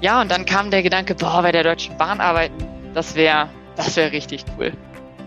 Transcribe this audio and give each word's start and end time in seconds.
Ja, 0.00 0.20
und 0.20 0.30
dann 0.30 0.44
kam 0.44 0.70
der 0.70 0.82
Gedanke, 0.82 1.14
boah, 1.14 1.42
bei 1.42 1.50
der 1.50 1.64
Deutschen 1.64 1.96
Bahn 1.96 2.20
arbeiten, 2.20 2.64
das 2.94 3.14
wäre 3.16 3.48
das 3.78 3.96
wäre 3.96 4.10
richtig 4.10 4.44
cool. 4.58 4.72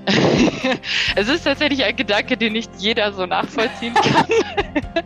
es 1.16 1.30
ist 1.30 1.44
tatsächlich 1.44 1.86
ein 1.86 1.96
Gedanke, 1.96 2.36
den 2.36 2.54
nicht 2.54 2.70
jeder 2.78 3.14
so 3.14 3.26
nachvollziehen 3.26 3.94
kann. 3.94 4.26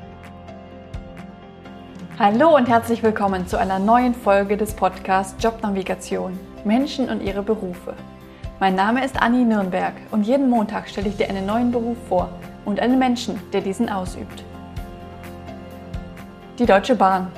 Hallo 2.19 2.55
und 2.55 2.67
herzlich 2.67 3.03
willkommen 3.03 3.47
zu 3.47 3.59
einer 3.59 3.77
neuen 3.77 4.15
Folge 4.15 4.57
des 4.57 4.73
Podcasts 4.73 5.35
Jobnavigation 5.43 6.39
Menschen 6.63 7.09
und 7.09 7.21
ihre 7.21 7.43
Berufe. 7.43 7.93
Mein 8.59 8.73
Name 8.73 9.05
ist 9.05 9.21
Anni 9.21 9.43
Nürnberg 9.43 9.93
und 10.11 10.23
jeden 10.23 10.49
Montag 10.49 10.89
stelle 10.89 11.09
ich 11.09 11.17
dir 11.17 11.29
einen 11.29 11.45
neuen 11.45 11.71
Beruf 11.71 11.97
vor 12.07 12.29
und 12.65 12.79
einen 12.79 12.97
Menschen, 12.97 13.39
der 13.51 13.61
diesen 13.61 13.89
ausübt. 13.89 14.43
Die 16.57 16.65
Deutsche 16.65 16.95
Bahn. 16.95 17.31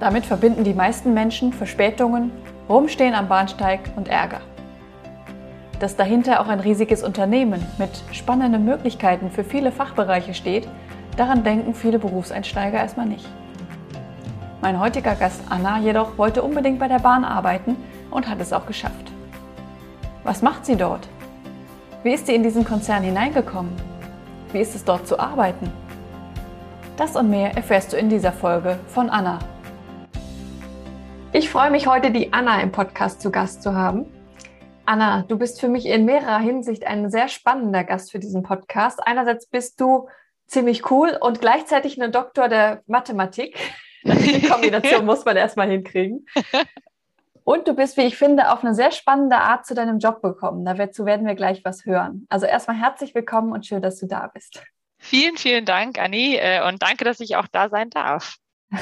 Damit 0.00 0.26
verbinden 0.26 0.62
die 0.62 0.74
meisten 0.74 1.12
Menschen 1.12 1.52
Verspätungen, 1.52 2.30
Rumstehen 2.68 3.14
am 3.14 3.28
Bahnsteig 3.28 3.80
und 3.96 4.08
Ärger. 4.08 4.40
Dass 5.80 5.96
dahinter 5.96 6.40
auch 6.40 6.48
ein 6.48 6.60
riesiges 6.60 7.02
Unternehmen 7.02 7.64
mit 7.78 7.90
spannenden 8.12 8.64
Möglichkeiten 8.64 9.30
für 9.30 9.44
viele 9.44 9.72
Fachbereiche 9.72 10.34
steht, 10.34 10.68
daran 11.16 11.42
denken 11.42 11.74
viele 11.74 11.98
Berufseinsteiger 11.98 12.78
erstmal 12.78 13.06
nicht. 13.06 13.28
Mein 14.60 14.78
heutiger 14.80 15.14
Gast 15.14 15.40
Anna 15.48 15.78
jedoch 15.78 16.18
wollte 16.18 16.42
unbedingt 16.42 16.78
bei 16.78 16.88
der 16.88 16.98
Bahn 16.98 17.24
arbeiten 17.24 17.76
und 18.10 18.28
hat 18.28 18.40
es 18.40 18.52
auch 18.52 18.66
geschafft. 18.66 19.12
Was 20.24 20.42
macht 20.42 20.66
sie 20.66 20.76
dort? 20.76 21.08
Wie 22.02 22.12
ist 22.12 22.26
sie 22.26 22.34
in 22.34 22.42
diesen 22.42 22.64
Konzern 22.64 23.02
hineingekommen? 23.02 23.72
Wie 24.52 24.60
ist 24.60 24.74
es 24.74 24.84
dort 24.84 25.06
zu 25.06 25.18
arbeiten? 25.18 25.72
Das 26.96 27.16
und 27.16 27.30
mehr 27.30 27.56
erfährst 27.56 27.92
du 27.92 27.96
in 27.96 28.08
dieser 28.08 28.32
Folge 28.32 28.78
von 28.88 29.10
Anna. 29.10 29.38
Ich 31.32 31.50
freue 31.50 31.70
mich 31.70 31.86
heute, 31.86 32.10
die 32.10 32.32
Anna 32.32 32.62
im 32.62 32.72
Podcast 32.72 33.20
zu 33.20 33.30
Gast 33.30 33.62
zu 33.62 33.74
haben. 33.74 34.06
Anna, 34.86 35.24
du 35.28 35.36
bist 35.36 35.60
für 35.60 35.68
mich 35.68 35.84
in 35.84 36.06
mehrerer 36.06 36.38
Hinsicht 36.38 36.86
ein 36.86 37.10
sehr 37.10 37.28
spannender 37.28 37.84
Gast 37.84 38.10
für 38.10 38.18
diesen 38.18 38.42
Podcast. 38.42 38.98
Einerseits 39.06 39.46
bist 39.46 39.78
du 39.78 40.08
ziemlich 40.46 40.90
cool 40.90 41.18
und 41.20 41.42
gleichzeitig 41.42 42.02
ein 42.02 42.12
Doktor 42.12 42.48
der 42.48 42.82
Mathematik. 42.86 43.58
Die 44.04 44.40
Kombination 44.48 45.04
muss 45.04 45.26
man 45.26 45.36
erstmal 45.36 45.68
hinkriegen. 45.68 46.24
Und 47.44 47.68
du 47.68 47.74
bist, 47.74 47.98
wie 47.98 48.02
ich 48.02 48.16
finde, 48.16 48.50
auf 48.50 48.64
eine 48.64 48.74
sehr 48.74 48.90
spannende 48.90 49.36
Art 49.36 49.66
zu 49.66 49.74
deinem 49.74 49.98
Job 49.98 50.22
gekommen. 50.22 50.64
Dazu 50.64 51.04
werden 51.04 51.26
wir 51.26 51.34
gleich 51.34 51.62
was 51.62 51.84
hören. 51.84 52.26
Also 52.30 52.46
erstmal 52.46 52.78
herzlich 52.78 53.14
willkommen 53.14 53.52
und 53.52 53.66
schön, 53.66 53.82
dass 53.82 54.00
du 54.00 54.06
da 54.06 54.30
bist. 54.32 54.62
Vielen, 54.96 55.36
vielen 55.36 55.66
Dank, 55.66 55.98
Anni, 55.98 56.36
äh, 56.36 56.66
und 56.66 56.82
danke, 56.82 57.04
dass 57.04 57.20
ich 57.20 57.36
auch 57.36 57.46
da 57.46 57.68
sein 57.68 57.90
darf. 57.90 58.36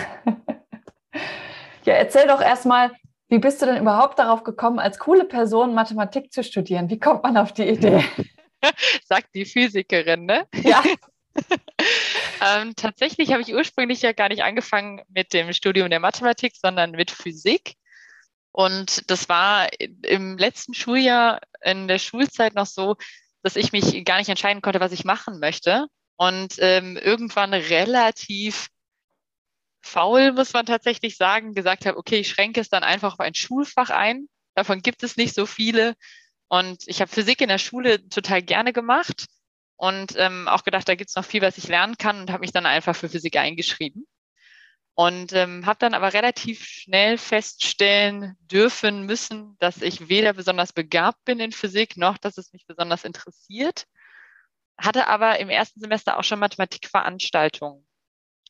ja, 1.87 1.95
erzähl 1.95 2.27
doch 2.27 2.41
erstmal, 2.41 2.93
wie 3.29 3.39
bist 3.39 3.61
du 3.63 3.67
denn 3.67 3.81
überhaupt 3.81 4.19
darauf 4.19 4.45
gekommen, 4.45 4.79
als 4.79 4.99
coole 4.99 5.25
Person 5.25 5.75
Mathematik 5.75 6.33
zu 6.33 6.45
studieren? 6.45 6.91
Wie 6.91 6.99
kommt 6.99 7.23
man 7.23 7.37
auf 7.37 7.53
die 7.53 7.69
Idee? 7.69 8.05
Sagt 9.05 9.35
die 9.35 9.45
Physikerin, 9.45 10.27
ne? 10.27 10.47
Ja. 10.63 10.83
ähm, 12.57 12.75
tatsächlich 12.77 13.33
habe 13.33 13.43
ich 13.43 13.55
ursprünglich 13.55 14.03
ja 14.03 14.13
gar 14.13 14.29
nicht 14.29 14.43
angefangen 14.43 15.03
mit 15.09 15.33
dem 15.33 15.53
Studium 15.53 15.91
der 15.91 16.01
Mathematik, 16.01 16.55
sondern 16.57 16.93
mit 16.93 17.11
Physik. 17.11 17.75
Und 18.53 19.11
das 19.11 19.29
war 19.29 19.69
im 20.03 20.39
letzten 20.39 20.73
Schuljahr 20.73 21.41
in 21.63 21.89
der 21.89 21.99
Schulzeit 21.99 22.55
noch 22.55 22.67
so, 22.67 22.97
dass 23.43 23.57
ich 23.57 23.73
mich 23.73 24.05
gar 24.05 24.19
nicht 24.19 24.31
entscheiden 24.31 24.63
konnte, 24.63 24.81
was 24.81 24.93
ich 24.93 25.05
machen 25.05 25.41
möchte. 25.41 25.87
Und 26.17 26.55
ähm, 26.61 26.97
irgendwann 26.97 27.53
relativ 27.53 28.69
faul, 29.87 30.33
muss 30.33 30.53
man 30.53 30.67
tatsächlich 30.67 31.17
sagen, 31.17 31.55
gesagt 31.55 31.87
habe, 31.87 31.97
okay, 31.99 32.19
ich 32.19 32.29
schränke 32.29 32.61
es 32.61 32.69
dann 32.69 32.85
einfach 32.85 33.15
auf 33.15 33.21
ein 33.21 33.35
Schulfach 33.35 33.91
ein. 33.91 34.29
Davon 34.55 34.83
gibt 34.83 35.03
es 35.03 35.17
nicht 35.17 35.35
so 35.35 35.47
viele. 35.47 35.95
Und 36.49 36.85
ich 36.87 37.01
habe 37.01 37.11
Physik 37.11 37.41
in 37.41 37.49
der 37.49 37.59
Schule 37.59 38.09
total 38.09 38.43
gerne 38.43 38.73
gemacht 38.73 39.27
und 39.77 40.15
ähm, 40.17 40.49
auch 40.49 40.65
gedacht, 40.65 40.89
da 40.89 40.95
gibt 40.95 41.11
es 41.11 41.17
noch 41.17 41.25
viel, 41.25 41.43
was 41.43 41.59
ich 41.59 41.69
lernen 41.69 41.97
kann 41.99 42.21
und 42.21 42.31
habe 42.31 42.41
mich 42.41 42.53
dann 42.53 42.67
einfach 42.67 42.97
für 42.97 43.09
Physik 43.09 43.37
eingeschrieben. 43.37 44.07
Und 44.95 45.35
ähm, 45.35 45.67
habe 45.67 45.79
dann 45.79 45.93
aber 45.93 46.15
relativ 46.15 46.65
schnell 46.65 47.19
feststellen 47.19 48.35
dürfen 48.41 49.05
müssen, 49.05 49.57
dass 49.59 49.83
ich 49.83 50.09
weder 50.09 50.33
besonders 50.33 50.73
begabt 50.73 51.23
bin 51.27 51.39
in 51.39 51.53
Physik, 51.53 51.99
noch 51.99 52.17
dass 52.17 52.39
es 52.39 52.53
mich 52.55 52.65
besonders 52.67 53.05
interessiert. 53.05 53.85
Hatte 54.79 55.07
aber 55.09 55.39
im 55.39 55.51
ersten 55.51 55.81
Semester 55.81 56.19
auch 56.19 56.25
schon 56.25 56.39
Mathematikveranstaltungen. 56.39 57.86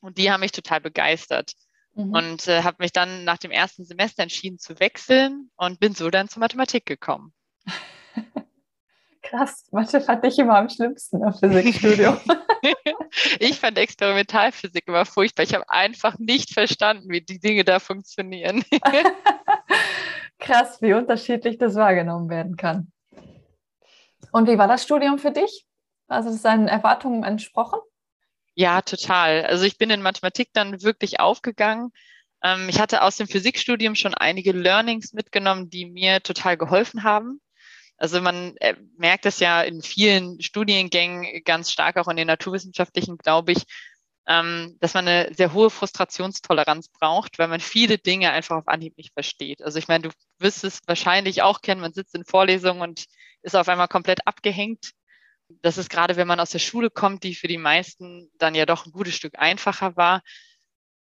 Und 0.06 0.18
die 0.18 0.30
haben 0.30 0.40
mich 0.40 0.52
total 0.52 0.80
begeistert. 0.80 1.52
Mhm. 1.94 2.12
Und 2.12 2.46
äh, 2.46 2.62
habe 2.62 2.76
mich 2.78 2.92
dann 2.92 3.24
nach 3.24 3.38
dem 3.38 3.50
ersten 3.50 3.84
Semester 3.84 4.22
entschieden 4.22 4.58
zu 4.58 4.78
wechseln 4.78 5.50
und 5.56 5.80
bin 5.80 5.94
so 5.94 6.10
dann 6.10 6.28
zur 6.28 6.40
Mathematik 6.40 6.86
gekommen. 6.86 7.32
Krass, 9.22 9.66
Mathe 9.72 10.00
fand 10.00 10.24
ich 10.24 10.38
immer 10.38 10.58
am 10.58 10.68
schlimmsten 10.68 11.24
im 11.24 11.32
Physikstudium. 11.32 12.20
ich 13.40 13.58
fand 13.58 13.76
Experimentalphysik 13.78 14.86
immer 14.86 15.04
furchtbar. 15.04 15.42
Ich 15.42 15.54
habe 15.54 15.68
einfach 15.68 16.16
nicht 16.18 16.52
verstanden, 16.52 17.08
wie 17.08 17.22
die 17.22 17.40
Dinge 17.40 17.64
da 17.64 17.80
funktionieren. 17.80 18.62
Krass, 20.38 20.80
wie 20.80 20.92
unterschiedlich 20.92 21.58
das 21.58 21.74
wahrgenommen 21.74 22.30
werden 22.30 22.56
kann. 22.56 22.92
Und 24.30 24.48
wie 24.48 24.58
war 24.58 24.68
das 24.68 24.84
Studium 24.84 25.18
für 25.18 25.32
dich? 25.32 25.66
Also, 26.06 26.30
das 26.30 26.42
deinen 26.42 26.68
Erwartungen 26.68 27.24
entsprochen? 27.24 27.80
Ja, 28.58 28.80
total. 28.80 29.44
Also 29.44 29.64
ich 29.64 29.76
bin 29.76 29.90
in 29.90 30.00
Mathematik 30.02 30.48
dann 30.54 30.82
wirklich 30.82 31.20
aufgegangen. 31.20 31.90
Ähm, 32.42 32.68
ich 32.70 32.80
hatte 32.80 33.02
aus 33.02 33.16
dem 33.16 33.28
Physikstudium 33.28 33.94
schon 33.94 34.14
einige 34.14 34.52
Learnings 34.52 35.12
mitgenommen, 35.12 35.68
die 35.68 35.84
mir 35.86 36.22
total 36.22 36.56
geholfen 36.56 37.02
haben. 37.04 37.40
Also 37.98 38.20
man 38.22 38.56
äh, 38.58 38.74
merkt 38.96 39.26
es 39.26 39.40
ja 39.40 39.62
in 39.62 39.82
vielen 39.82 40.40
Studiengängen 40.40 41.42
ganz 41.44 41.70
stark, 41.70 41.98
auch 41.98 42.08
in 42.08 42.16
den 42.16 42.26
naturwissenschaftlichen, 42.28 43.18
glaube 43.18 43.52
ich, 43.52 43.64
ähm, 44.26 44.76
dass 44.80 44.94
man 44.94 45.06
eine 45.06 45.34
sehr 45.34 45.52
hohe 45.52 45.70
Frustrationstoleranz 45.70 46.88
braucht, 46.88 47.38
weil 47.38 47.48
man 47.48 47.60
viele 47.60 47.98
Dinge 47.98 48.30
einfach 48.32 48.56
auf 48.56 48.68
Anhieb 48.68 48.96
nicht 48.96 49.12
versteht. 49.12 49.62
Also 49.62 49.78
ich 49.78 49.88
meine, 49.88 50.08
du 50.08 50.14
wirst 50.38 50.64
es 50.64 50.80
wahrscheinlich 50.86 51.42
auch 51.42 51.60
kennen, 51.60 51.82
man 51.82 51.92
sitzt 51.92 52.14
in 52.14 52.24
Vorlesungen 52.24 52.80
und 52.80 53.04
ist 53.42 53.54
auf 53.56 53.68
einmal 53.68 53.88
komplett 53.88 54.26
abgehängt 54.26 54.92
das 55.48 55.78
ist 55.78 55.90
gerade, 55.90 56.16
wenn 56.16 56.26
man 56.26 56.40
aus 56.40 56.50
der 56.50 56.58
Schule 56.58 56.90
kommt, 56.90 57.22
die 57.22 57.34
für 57.34 57.48
die 57.48 57.58
meisten 57.58 58.30
dann 58.38 58.54
ja 58.54 58.66
doch 58.66 58.86
ein 58.86 58.92
gutes 58.92 59.14
Stück 59.14 59.38
einfacher 59.38 59.96
war, 59.96 60.22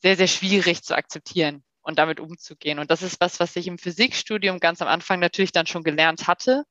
sehr, 0.03 0.17
sehr 0.17 0.29
schwierig 0.29 0.83
zu 0.83 0.97
akzeptieren 0.97 1.63
und 1.83 1.99
damit 1.99 2.21
umzugehen. 2.21 2.79
Und 2.79 2.91
das 2.91 3.03
ist 3.03 3.21
was, 3.21 3.41
was 3.41 3.57
ich 3.57 3.67
im 3.67 3.79
Physikstudium 3.79 4.61
ganz 4.61 4.81
am 4.83 4.89
Anfang 4.89 5.21
natürlich 5.21 5.53
dann 5.53 5.67
schon 5.67 5.83
gelernt 5.83 6.27
hatte, 6.27 6.65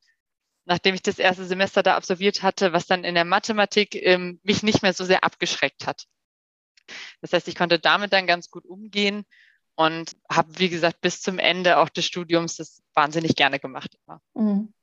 nachdem 0.65 0.95
ich 0.95 1.01
das 1.01 1.19
erste 1.19 1.45
Semester 1.45 1.83
da 1.83 1.95
absolviert 1.95 2.43
hatte, 2.43 2.73
was 2.73 2.85
dann 2.85 3.03
in 3.03 3.15
der 3.15 3.25
Mathematik 3.25 3.95
ähm, 3.95 4.39
mich 4.43 4.63
nicht 4.63 4.81
mehr 4.81 4.93
so 4.93 5.05
sehr 5.05 5.23
abgeschreckt 5.23 5.87
hat. 5.87 6.05
Das 7.21 7.33
heißt, 7.33 7.47
ich 7.47 7.55
konnte 7.55 7.79
damit 7.79 8.13
dann 8.13 8.27
ganz 8.27 8.49
gut 8.49 8.65
umgehen 8.65 9.25
und 9.75 10.15
habe, 10.29 10.57
wie 10.57 10.69
gesagt, 10.69 11.01
bis 11.01 11.21
zum 11.21 11.39
Ende 11.39 11.77
auch 11.77 11.89
des 11.89 12.05
Studiums 12.05 12.57
das 12.57 12.81
wahnsinnig 12.93 13.35
gerne 13.35 13.59
gemacht. 13.59 13.97
Mhm. 14.33 14.73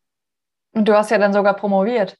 Und 0.72 0.88
du 0.88 0.96
hast 0.96 1.10
ja 1.10 1.18
dann 1.18 1.32
sogar 1.32 1.54
promoviert. 1.54 2.16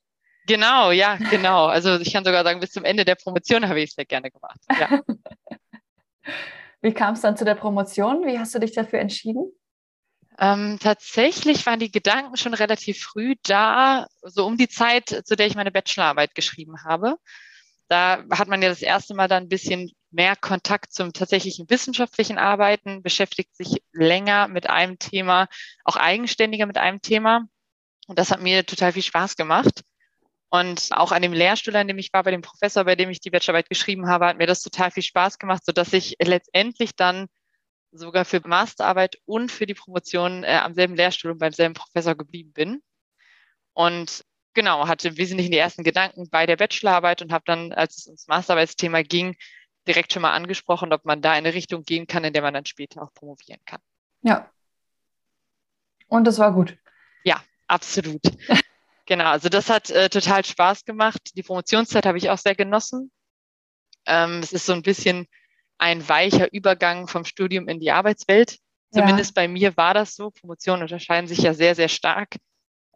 Genau, 0.47 0.93
ja, 0.93 1.17
genau. 1.17 1.67
Also 1.67 1.99
ich 1.99 2.13
kann 2.13 2.25
sogar 2.25 2.45
sagen, 2.45 2.61
bis 2.61 2.71
zum 2.71 2.85
Ende 2.85 3.05
der 3.05 3.17
Promotion 3.17 3.69
habe 3.69 3.81
ich 3.81 3.91
es 3.91 3.97
sehr 3.97 4.05
gerne 4.05 4.31
gemacht. 4.31 4.59
Ja. 4.79 5.01
Wie 6.83 6.93
kam 6.93 7.15
es 7.15 7.21
dann 7.21 7.37
zu 7.37 7.45
der 7.45 7.57
Promotion? 7.57 8.25
Wie 8.27 8.39
hast 8.39 8.55
du 8.55 8.61
dich 8.61 8.73
dafür 8.73 9.01
entschieden? 9.01 9.53
Ähm, 10.39 10.79
tatsächlich 10.81 11.65
waren 11.67 11.81
die 11.81 11.91
Gedanken 11.91 12.37
schon 12.37 12.55
relativ 12.55 13.01
früh 13.01 13.35
da, 13.43 14.07
so 14.23 14.47
um 14.47 14.57
die 14.57 14.69
Zeit, 14.69 15.23
zu 15.25 15.35
der 15.35 15.47
ich 15.47 15.55
meine 15.55 15.73
Bachelorarbeit 15.73 16.35
geschrieben 16.35 16.85
habe. 16.85 17.17
Da 17.89 18.25
hat 18.31 18.49
man 18.49 18.63
ja 18.63 18.69
das 18.69 18.83
erste 18.83 19.15
Mal 19.15 19.29
dann 19.29 19.45
ein 19.45 19.49
bisschen 19.49 19.91
mehr 20.11 20.37
Kontakt 20.37 20.93
zum 20.93 21.13
tatsächlichen 21.13 21.69
wissenschaftlichen 21.71 22.39
Arbeiten, 22.39 23.03
beschäftigt 23.03 23.57
sich 23.57 23.83
länger 23.93 24.49
mit 24.49 24.69
einem 24.69 24.99
Thema, 24.99 25.49
auch 25.85 25.97
eigenständiger 25.97 26.67
mit 26.67 26.79
einem 26.79 27.01
Thema. 27.01 27.47
Und 28.07 28.19
das 28.19 28.31
hat 28.31 28.41
mir 28.41 28.65
total 28.65 28.93
viel 28.93 29.03
Spaß 29.03 29.37
gemacht. 29.37 29.83
Und 30.57 30.89
auch 30.93 31.13
an 31.13 31.21
dem 31.21 31.35
Lehrstuhl, 31.35 31.77
an 31.77 31.87
dem 31.87 31.99
ich 31.99 32.13
war, 32.13 32.23
bei 32.23 32.31
dem 32.31 32.41
Professor, 32.41 32.85
bei 32.85 32.97
dem 32.97 33.11
ich 33.11 33.21
die 33.21 33.31
Bachelorarbeit 33.31 33.69
geschrieben 33.69 34.09
habe, 34.09 34.27
hat 34.27 34.39
mir 34.39 34.47
das 34.47 34.63
total 34.63 34.91
viel 34.91 35.03
Spaß 35.03 35.39
gemacht, 35.39 35.63
sodass 35.67 35.93
ich 35.93 36.17
letztendlich 36.19 36.97
dann 36.97 37.27
sogar 37.93 38.25
für 38.25 38.41
Masterarbeit 38.47 39.19
und 39.27 39.53
für 39.53 39.67
die 39.67 39.75
Promotion 39.75 40.45
äh, 40.45 40.61
am 40.63 40.73
selben 40.73 40.97
Lehrstuhl 40.97 41.33
und 41.33 41.39
beim 41.39 41.53
selben 41.53 41.75
Professor 41.75 42.15
geblieben 42.15 42.53
bin. 42.53 42.83
Und 43.75 44.25
genau, 44.55 44.89
hatte 44.89 45.09
im 45.09 45.19
Wesentlichen 45.19 45.53
die 45.53 45.59
ersten 45.59 45.85
Gedanken 45.85 46.31
bei 46.31 46.47
der 46.47 46.57
Bachelorarbeit 46.57 47.21
und 47.21 47.33
habe 47.33 47.45
dann, 47.47 47.73
als 47.75 47.99
es 47.99 48.07
ums 48.07 48.27
Masterarbeitsthema 48.27 49.03
ging, 49.03 49.37
direkt 49.87 50.13
schon 50.13 50.23
mal 50.23 50.33
angesprochen, 50.33 50.93
ob 50.93 51.05
man 51.05 51.21
da 51.21 51.33
in 51.33 51.45
eine 51.45 51.53
Richtung 51.53 51.83
gehen 51.83 52.07
kann, 52.07 52.25
in 52.25 52.33
der 52.33 52.43
man 52.43 52.55
dann 52.55 52.65
später 52.65 53.03
auch 53.03 53.13
promovieren 53.13 53.61
kann. 53.67 53.81
Ja. 54.23 54.51
Und 56.09 56.25
das 56.25 56.39
war 56.39 56.53
gut. 56.53 56.79
Ja, 57.25 57.43
absolut. 57.67 58.23
Genau, 59.07 59.27
also 59.27 59.49
das 59.49 59.71
hat 59.71 59.91
äh, 59.91 60.09
total 60.09 60.45
Spaß 60.45 60.85
gemacht. 60.85 61.21
Die 61.37 61.43
Promotionszeit 61.43 62.07
habe 62.07 62.19
ich 62.19 62.31
auch 62.31 62.39
sehr 62.39 62.55
genossen. 62.55 63.11
Ähm, 64.07 64.41
es 64.41 64.53
ist 64.53 64.67
so 64.67 64.73
ein 64.73 64.83
bisschen 64.83 65.27
ein 65.79 66.09
weicher 66.09 66.53
Übergang 66.53 67.07
vom 67.07 67.25
Studium 67.25 67.69
in 67.69 67.81
die 67.81 67.93
Arbeitswelt, 67.93 68.59
Zumindest 68.93 69.37
ja. 69.37 69.43
bei 69.43 69.49
mir 69.49 69.77
war 69.77 69.95
das 69.95 70.15
so. 70.15 70.31
Promotionen 70.31 70.83
unterscheiden 70.83 71.29
sich 71.29 71.39
ja 71.39 71.55
sehr, 71.55 71.75
sehr 71.75 71.89
stark 71.89 72.37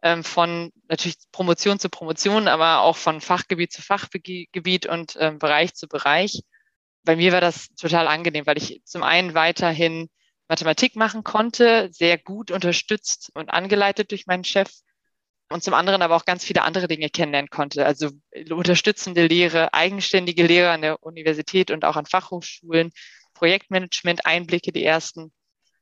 ähm, 0.01 0.23
von 0.23 0.71
natürlich 0.87 1.17
Promotion 1.31 1.79
zu 1.79 1.89
Promotion, 1.89 2.47
aber 2.47 2.81
auch 2.81 2.97
von 2.97 3.21
Fachgebiet 3.21 3.71
zu 3.71 3.81
Fachgebiet 3.81 4.85
und 4.87 5.17
ähm, 5.19 5.37
Bereich 5.37 5.73
zu 5.75 5.87
Bereich. 5.87 6.41
Bei 7.03 7.15
mir 7.15 7.31
war 7.33 7.41
das 7.41 7.69
total 7.75 8.07
angenehm, 8.07 8.45
weil 8.45 8.57
ich 8.57 8.81
zum 8.85 9.03
einen 9.03 9.33
weiterhin 9.33 10.09
Mathematik 10.47 10.95
machen 10.95 11.23
konnte, 11.23 11.89
sehr 11.91 12.17
gut 12.17 12.51
unterstützt 12.51 13.31
und 13.33 13.49
angeleitet 13.49 14.11
durch 14.11 14.27
meinen 14.27 14.43
Chef 14.43 14.71
und 15.51 15.63
zum 15.63 15.73
anderen 15.73 16.01
aber 16.01 16.15
auch 16.15 16.25
ganz 16.25 16.43
viele 16.43 16.63
andere 16.63 16.87
Dinge 16.87 17.09
kennenlernen 17.09 17.49
konnte. 17.49 17.85
Also 17.85 18.09
unterstützende 18.49 19.27
Lehre, 19.27 19.73
eigenständige 19.73 20.45
Lehre 20.45 20.71
an 20.71 20.81
der 20.81 21.03
Universität 21.03 21.71
und 21.71 21.85
auch 21.85 21.95
an 21.95 22.05
Fachhochschulen, 22.05 22.91
Projektmanagement, 23.33 24.25
Einblicke, 24.25 24.71
die 24.71 24.83
ersten. 24.83 25.31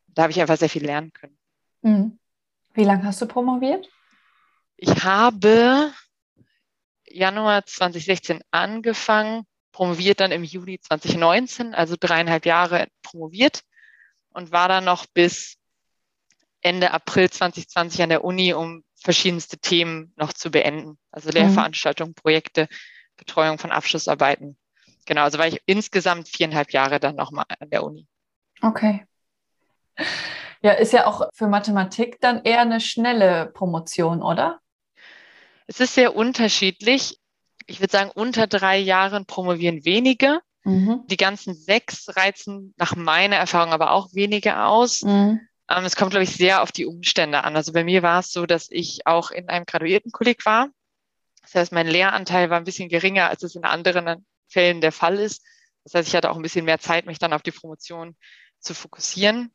Da 0.08 0.24
habe 0.24 0.32
ich 0.32 0.42
einfach 0.42 0.58
sehr 0.58 0.70
viel 0.70 0.86
lernen 0.86 1.14
können. 1.14 1.38
Mhm. 1.82 2.20
Wie 2.74 2.84
lange 2.84 3.04
hast 3.04 3.22
du 3.22 3.28
promoviert? 3.28 3.90
Ich 4.78 5.04
habe 5.04 5.92
Januar 7.06 7.66
2016 7.66 8.42
angefangen, 8.52 9.46
promoviert 9.72 10.20
dann 10.20 10.32
im 10.32 10.44
Juli 10.44 10.80
2019, 10.80 11.74
also 11.74 11.96
dreieinhalb 12.00 12.46
Jahre 12.46 12.88
promoviert 13.02 13.62
und 14.30 14.52
war 14.52 14.68
dann 14.68 14.86
noch 14.86 15.06
bis 15.08 15.58
Ende 16.62 16.92
April 16.92 17.30
2020 17.30 18.04
an 18.04 18.10
der 18.10 18.24
Uni, 18.24 18.54
um 18.54 18.84
verschiedenste 19.02 19.58
Themen 19.58 20.14
noch 20.16 20.34
zu 20.34 20.52
beenden. 20.52 20.98
Also 21.12 21.30
Lehrveranstaltungen, 21.30 22.14
Projekte, 22.14 22.68
Betreuung 23.18 23.58
von 23.58 23.72
Abschlussarbeiten. 23.72 24.58
Genau, 25.06 25.24
also 25.24 25.38
war 25.38 25.48
ich 25.48 25.62
insgesamt 25.66 26.28
viereinhalb 26.28 26.72
Jahre 26.72 27.00
dann 27.00 27.16
nochmal 27.16 27.46
an 27.60 27.70
der 27.70 27.84
Uni. 27.84 28.08
Okay. 28.62 29.06
Ja, 30.62 30.74
ist 30.74 30.94
ja 30.94 31.08
auch 31.08 31.30
für 31.34 31.48
Mathematik 31.48 32.20
dann 32.20 32.44
eher 32.44 32.62
eine 32.62 32.82
schnelle 32.82 33.48
Promotion, 33.48 34.22
oder? 34.22 34.60
Es 35.68 35.80
ist 35.80 35.96
sehr 35.96 36.16
unterschiedlich. 36.16 37.20
Ich 37.66 37.80
würde 37.80 37.92
sagen, 37.92 38.12
unter 38.14 38.48
drei 38.48 38.78
Jahren 38.78 39.26
promovieren 39.26 39.86
wenige. 39.86 40.42
Mhm. 40.64 41.06
Die 41.08 41.18
ganzen 41.18 41.54
sechs 41.54 42.16
reizen 42.16 42.74
nach 42.78 42.96
meiner 42.96 43.38
Erfahrung 43.38 43.72
aber 43.72 43.92
auch 43.92 44.14
weniger 44.14 44.68
aus. 44.68 45.02
Mhm. 45.04 45.40
Ähm, 45.70 45.86
es 45.86 45.96
kommt, 45.96 46.12
glaube 46.12 46.24
ich, 46.24 46.36
sehr 46.36 46.64
auf 46.64 46.72
die 46.72 46.86
Umstände 46.86 47.44
an. 47.44 47.56
Also 47.56 47.72
bei 47.72 47.84
mir 47.84 48.02
war 48.02 48.20
es 48.20 48.32
so, 48.32 48.46
dass 48.46 48.68
ich 48.72 49.06
auch 49.06 49.32
in 49.32 49.50
einem 49.50 49.66
Graduiertenkolleg 49.66 50.46
war. 50.46 50.70
Das 51.44 51.56
heißt, 51.56 51.72
mein 51.72 51.88
Lehranteil 51.88 52.50
war 52.50 52.58
ein 52.58 52.64
bisschen 52.64 52.90
geringer, 52.90 53.30
als 53.30 53.44
es 53.44 53.56
in 53.56 53.64
anderen 53.64 54.26
Fällen 54.48 54.82
der 54.82 54.92
Fall 54.92 55.20
ist. 55.20 55.44
Das 55.84 55.94
heißt, 55.94 56.08
ich 56.08 56.16
hatte 56.16 56.30
auch 56.32 56.36
ein 56.36 56.42
bisschen 56.42 56.66
mehr 56.66 56.80
Zeit, 56.80 57.06
mich 57.06 57.20
dann 57.20 57.34
auf 57.34 57.44
die 57.44 57.52
Promotion 57.52 58.16
zu 58.60 58.74
fokussieren. 58.74 59.54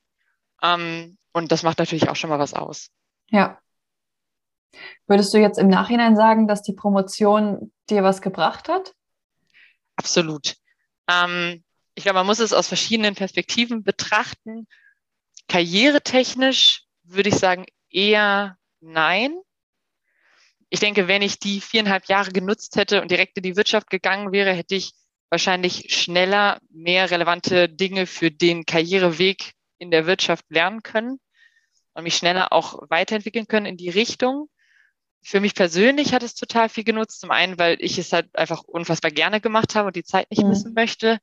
Ähm, 0.63 1.19
und 1.33 1.53
das 1.53 1.63
macht 1.63 1.79
natürlich 1.79 2.09
auch 2.09 2.17
schon 2.17 2.31
mal 2.31 2.39
was 2.39 2.55
aus. 2.55 2.91
Ja. 3.31 3.61
Würdest 5.07 5.35
du 5.35 5.39
jetzt 5.39 5.59
im 5.59 5.69
Nachhinein 5.69 6.17
sagen, 6.17 6.49
dass 6.49 6.63
die 6.63 6.73
Promotion 6.73 7.73
dir 7.91 8.03
was 8.03 8.23
gebracht 8.23 8.69
hat? 8.69 8.95
Absolut. 9.97 10.57
Ähm, 11.09 11.65
ich 11.95 12.05
glaube, 12.05 12.19
man 12.19 12.27
muss 12.27 12.41
es 12.41 12.53
aus 12.53 12.69
verschiedenen 12.69 13.15
Perspektiven 13.15 13.85
betrachten. 13.85 14.67
Karrieretechnisch 15.49 16.85
würde 17.05 17.29
ich 17.29 17.37
sagen 17.37 17.67
eher 17.91 18.59
nein. 18.81 19.37
Ich 20.69 20.81
denke, 20.81 21.07
wenn 21.07 21.23
ich 21.23 21.39
die 21.39 21.61
viereinhalb 21.61 22.07
Jahre 22.07 22.33
genutzt 22.33 22.77
hätte 22.77 23.01
und 23.01 23.11
direkt 23.11 23.37
in 23.37 23.43
die 23.43 23.57
Wirtschaft 23.57 23.91
gegangen 23.91 24.33
wäre, 24.33 24.53
hätte 24.53 24.75
ich 24.75 24.93
wahrscheinlich 25.31 25.95
schneller 25.95 26.59
mehr 26.71 27.11
relevante 27.11 27.69
Dinge 27.69 28.07
für 28.07 28.31
den 28.31 28.67
Karriereweg 28.67 29.53
in 29.79 29.91
der 29.91 30.07
Wirtschaft 30.07 30.45
lernen 30.49 30.83
können 30.83 31.21
und 31.93 32.05
mich 32.05 32.17
schneller 32.17 32.53
auch 32.53 32.91
weiterentwickeln 32.91 33.47
können 33.47 33.67
in 33.67 33.77
die 33.77 33.91
Richtung. 33.91 34.49
Für 35.23 35.41
mich 35.41 35.55
persönlich 35.55 36.13
hat 36.13 36.23
es 36.23 36.35
total 36.35 36.69
viel 36.69 36.85
genutzt. 36.85 37.21
Zum 37.21 37.31
einen, 37.31 37.59
weil 37.59 37.77
ich 37.81 37.99
es 37.99 38.13
halt 38.13 38.35
einfach 38.37 38.63
unfassbar 38.65 39.11
gerne 39.11 39.41
gemacht 39.41 39.75
habe 39.75 39.89
und 39.89 39.97
die 39.97 40.05
Zeit 40.05 40.31
nicht 40.31 40.43
mhm. 40.43 40.49
missen 40.51 40.75
möchte 40.75 41.19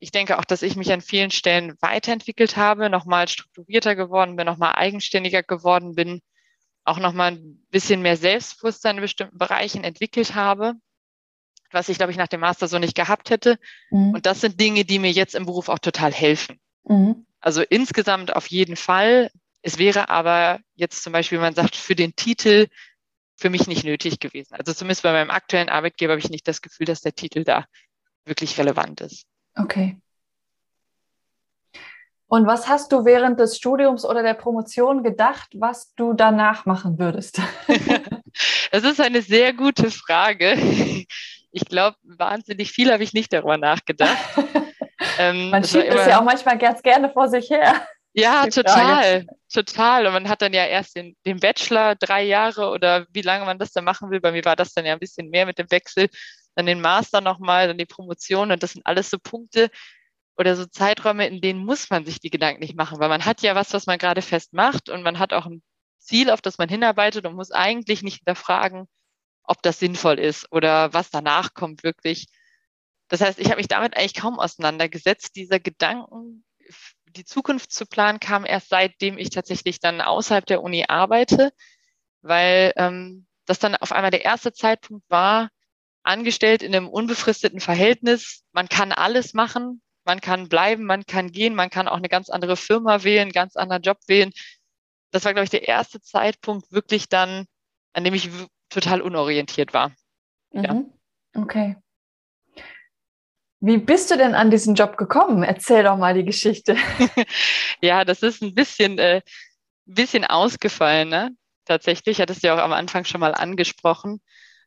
ich 0.00 0.10
denke 0.12 0.38
auch, 0.38 0.44
dass 0.44 0.62
ich 0.62 0.76
mich 0.76 0.92
an 0.92 1.00
vielen 1.00 1.30
Stellen 1.30 1.74
weiterentwickelt 1.80 2.56
habe, 2.56 2.88
nochmal 2.88 3.28
strukturierter 3.28 3.96
geworden 3.96 4.36
bin, 4.36 4.46
nochmal 4.46 4.74
eigenständiger 4.76 5.42
geworden 5.42 5.94
bin, 5.94 6.20
auch 6.84 6.98
nochmal 6.98 7.32
ein 7.32 7.66
bisschen 7.70 8.00
mehr 8.02 8.16
Selbstbewusstsein 8.16 8.96
in 8.96 9.02
bestimmten 9.02 9.38
Bereichen 9.38 9.84
entwickelt 9.84 10.34
habe, 10.34 10.74
was 11.70 11.88
ich, 11.88 11.98
glaube 11.98 12.12
ich, 12.12 12.18
nach 12.18 12.28
dem 12.28 12.40
Master 12.40 12.68
so 12.68 12.78
nicht 12.78 12.94
gehabt 12.94 13.30
hätte. 13.30 13.58
Mhm. 13.90 14.14
Und 14.14 14.26
das 14.26 14.40
sind 14.40 14.60
Dinge, 14.60 14.84
die 14.84 14.98
mir 14.98 15.10
jetzt 15.10 15.34
im 15.34 15.46
Beruf 15.46 15.68
auch 15.68 15.80
total 15.80 16.12
helfen. 16.12 16.60
Mhm. 16.84 17.26
Also 17.40 17.62
insgesamt 17.62 18.34
auf 18.34 18.46
jeden 18.46 18.76
Fall. 18.76 19.30
Es 19.62 19.78
wäre 19.78 20.08
aber 20.08 20.60
jetzt 20.76 21.02
zum 21.02 21.12
Beispiel, 21.12 21.38
man 21.38 21.54
sagt, 21.54 21.76
für 21.76 21.94
den 21.94 22.14
Titel 22.14 22.68
für 23.36 23.50
mich 23.50 23.66
nicht 23.66 23.84
nötig 23.84 24.18
gewesen. 24.18 24.54
Also 24.54 24.72
zumindest 24.72 25.02
bei 25.02 25.12
meinem 25.12 25.30
aktuellen 25.30 25.68
Arbeitgeber 25.68 26.12
habe 26.12 26.20
ich 26.20 26.30
nicht 26.30 26.48
das 26.48 26.62
Gefühl, 26.62 26.86
dass 26.86 27.02
der 27.02 27.14
Titel 27.14 27.44
da 27.44 27.66
wirklich 28.24 28.58
relevant 28.58 29.00
ist. 29.00 29.26
Okay. 29.58 30.00
Und 32.30 32.46
was 32.46 32.68
hast 32.68 32.92
du 32.92 33.06
während 33.06 33.40
des 33.40 33.56
Studiums 33.56 34.04
oder 34.04 34.22
der 34.22 34.34
Promotion 34.34 35.02
gedacht, 35.02 35.48
was 35.54 35.94
du 35.94 36.12
danach 36.12 36.66
machen 36.66 36.98
würdest? 36.98 37.40
das 38.70 38.84
ist 38.84 39.00
eine 39.00 39.22
sehr 39.22 39.54
gute 39.54 39.90
Frage. 39.90 41.06
Ich 41.50 41.64
glaube, 41.64 41.96
wahnsinnig 42.02 42.70
viel 42.70 42.92
habe 42.92 43.02
ich 43.02 43.14
nicht 43.14 43.32
darüber 43.32 43.56
nachgedacht. 43.56 44.16
Ähm, 45.16 45.50
man 45.50 45.64
schiebt 45.64 45.88
es 45.88 46.06
ja 46.06 46.20
auch 46.20 46.24
manchmal 46.24 46.58
ganz 46.58 46.82
gerne 46.82 47.10
vor 47.10 47.28
sich 47.28 47.50
her. 47.50 47.86
Ja, 48.14 48.46
total, 48.46 49.26
total. 49.52 50.06
Und 50.06 50.12
man 50.12 50.28
hat 50.28 50.42
dann 50.42 50.52
ja 50.52 50.64
erst 50.64 50.96
den, 50.96 51.16
den 51.24 51.38
Bachelor 51.38 51.94
drei 51.94 52.24
Jahre 52.24 52.70
oder 52.70 53.06
wie 53.12 53.22
lange 53.22 53.44
man 53.44 53.58
das 53.58 53.72
dann 53.72 53.84
machen 53.84 54.10
will. 54.10 54.20
Bei 54.20 54.32
mir 54.32 54.44
war 54.44 54.56
das 54.56 54.74
dann 54.74 54.86
ja 54.86 54.92
ein 54.92 54.98
bisschen 54.98 55.30
mehr 55.30 55.46
mit 55.46 55.58
dem 55.58 55.70
Wechsel 55.70 56.08
dann 56.58 56.66
den 56.66 56.80
Master 56.80 57.20
nochmal, 57.20 57.68
dann 57.68 57.78
die 57.78 57.86
Promotion 57.86 58.50
und 58.50 58.62
das 58.62 58.72
sind 58.72 58.84
alles 58.84 59.10
so 59.10 59.18
Punkte 59.18 59.70
oder 60.36 60.56
so 60.56 60.66
Zeiträume, 60.66 61.28
in 61.28 61.40
denen 61.40 61.64
muss 61.64 61.88
man 61.88 62.04
sich 62.04 62.18
die 62.18 62.30
Gedanken 62.30 62.60
nicht 62.60 62.76
machen, 62.76 62.98
weil 62.98 63.08
man 63.08 63.24
hat 63.24 63.42
ja 63.42 63.54
was, 63.54 63.72
was 63.72 63.86
man 63.86 63.98
gerade 63.98 64.22
fest 64.22 64.52
macht 64.52 64.88
und 64.88 65.02
man 65.02 65.20
hat 65.20 65.32
auch 65.32 65.46
ein 65.46 65.62
Ziel, 65.98 66.30
auf 66.30 66.40
das 66.40 66.58
man 66.58 66.68
hinarbeitet 66.68 67.26
und 67.26 67.36
muss 67.36 67.52
eigentlich 67.52 68.02
nicht 68.02 68.18
hinterfragen, 68.18 68.88
ob 69.44 69.62
das 69.62 69.78
sinnvoll 69.78 70.18
ist 70.18 70.50
oder 70.50 70.92
was 70.92 71.10
danach 71.10 71.54
kommt 71.54 71.84
wirklich. 71.84 72.26
Das 73.06 73.20
heißt, 73.20 73.38
ich 73.38 73.46
habe 73.46 73.58
mich 73.58 73.68
damit 73.68 73.96
eigentlich 73.96 74.14
kaum 74.14 74.40
auseinandergesetzt. 74.40 75.36
Dieser 75.36 75.60
Gedanken, 75.60 76.44
die 77.06 77.24
Zukunft 77.24 77.72
zu 77.72 77.86
planen, 77.86 78.18
kam 78.18 78.44
erst 78.44 78.68
seitdem 78.68 79.16
ich 79.16 79.30
tatsächlich 79.30 79.78
dann 79.78 80.00
außerhalb 80.00 80.44
der 80.44 80.62
Uni 80.62 80.84
arbeite, 80.88 81.52
weil 82.22 82.72
ähm, 82.76 83.26
das 83.46 83.60
dann 83.60 83.76
auf 83.76 83.92
einmal 83.92 84.10
der 84.10 84.24
erste 84.24 84.52
Zeitpunkt 84.52 85.08
war, 85.08 85.50
angestellt 86.08 86.62
in 86.62 86.74
einem 86.74 86.88
unbefristeten 86.88 87.60
Verhältnis. 87.60 88.42
Man 88.52 88.68
kann 88.68 88.92
alles 88.92 89.34
machen. 89.34 89.82
Man 90.04 90.20
kann 90.20 90.48
bleiben, 90.48 90.84
man 90.84 91.04
kann 91.04 91.30
gehen, 91.30 91.54
man 91.54 91.68
kann 91.68 91.86
auch 91.86 91.98
eine 91.98 92.08
ganz 92.08 92.30
andere 92.30 92.56
Firma 92.56 93.04
wählen, 93.04 93.22
einen 93.22 93.32
ganz 93.32 93.56
anderen 93.56 93.82
Job 93.82 93.98
wählen. 94.06 94.32
Das 95.10 95.24
war, 95.24 95.34
glaube 95.34 95.44
ich, 95.44 95.50
der 95.50 95.68
erste 95.68 96.00
Zeitpunkt 96.00 96.72
wirklich 96.72 97.08
dann, 97.08 97.46
an 97.92 98.04
dem 98.04 98.14
ich 98.14 98.30
total 98.70 99.02
unorientiert 99.02 99.74
war. 99.74 99.92
Mhm. 100.52 100.64
Ja. 100.64 100.84
Okay. 101.34 101.76
Wie 103.60 103.76
bist 103.76 104.10
du 104.10 104.16
denn 104.16 104.34
an 104.34 104.50
diesen 104.50 104.76
Job 104.76 104.96
gekommen? 104.96 105.42
Erzähl 105.42 105.82
doch 105.82 105.98
mal 105.98 106.14
die 106.14 106.24
Geschichte. 106.24 106.76
ja, 107.82 108.04
das 108.04 108.22
ist 108.22 108.42
ein 108.42 108.54
bisschen, 108.54 108.98
äh, 108.98 109.20
bisschen 109.84 110.24
ausgefallen, 110.24 111.08
ne? 111.08 111.36
Tatsächlich, 111.66 112.20
hattest 112.20 112.42
du 112.42 112.46
ja 112.46 112.54
auch 112.54 112.64
am 112.64 112.72
Anfang 112.72 113.04
schon 113.04 113.20
mal 113.20 113.34
angesprochen. 113.34 114.22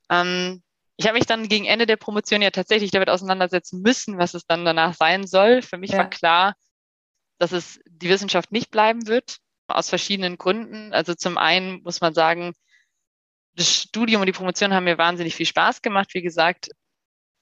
Ähm, 0.10 0.62
ich 1.02 1.08
habe 1.08 1.18
mich 1.18 1.26
dann 1.26 1.48
gegen 1.48 1.66
Ende 1.66 1.88
der 1.88 1.98
Promotion 1.98 2.44
ja 2.44 2.52
tatsächlich 2.52 2.92
damit 2.92 3.10
auseinandersetzen 3.10 3.82
müssen, 3.82 4.20
was 4.20 4.36
es 4.36 4.46
dann 4.46 4.66
danach 4.66 4.94
sein 4.94 5.26
soll. 5.26 5.64
Für 5.64 5.80
mich 5.80 5.92
ja. 5.92 5.98
war 5.98 6.10
klar, 6.10 6.54
dass 7.40 7.52
es 7.52 7.80
die 7.90 8.08
Wissenschaft 8.08 8.52
nicht 8.52 8.70
bleiben 8.70 9.08
wird, 9.08 9.38
aus 9.68 9.90
verschiedenen 9.90 10.38
Gründen. 10.38 10.94
Also 10.94 11.16
zum 11.16 11.40
einen 11.40 11.82
muss 11.82 12.02
man 12.02 12.14
sagen, 12.14 12.54
das 13.56 13.74
Studium 13.74 14.22
und 14.22 14.28
die 14.28 14.32
Promotion 14.32 14.76
haben 14.76 14.84
mir 14.84 15.00
wahnsinnig 15.00 15.34
viel 15.34 15.48
Spaß 15.48 15.82
gemacht. 15.82 16.14
Wie 16.14 16.22
gesagt, 16.22 16.70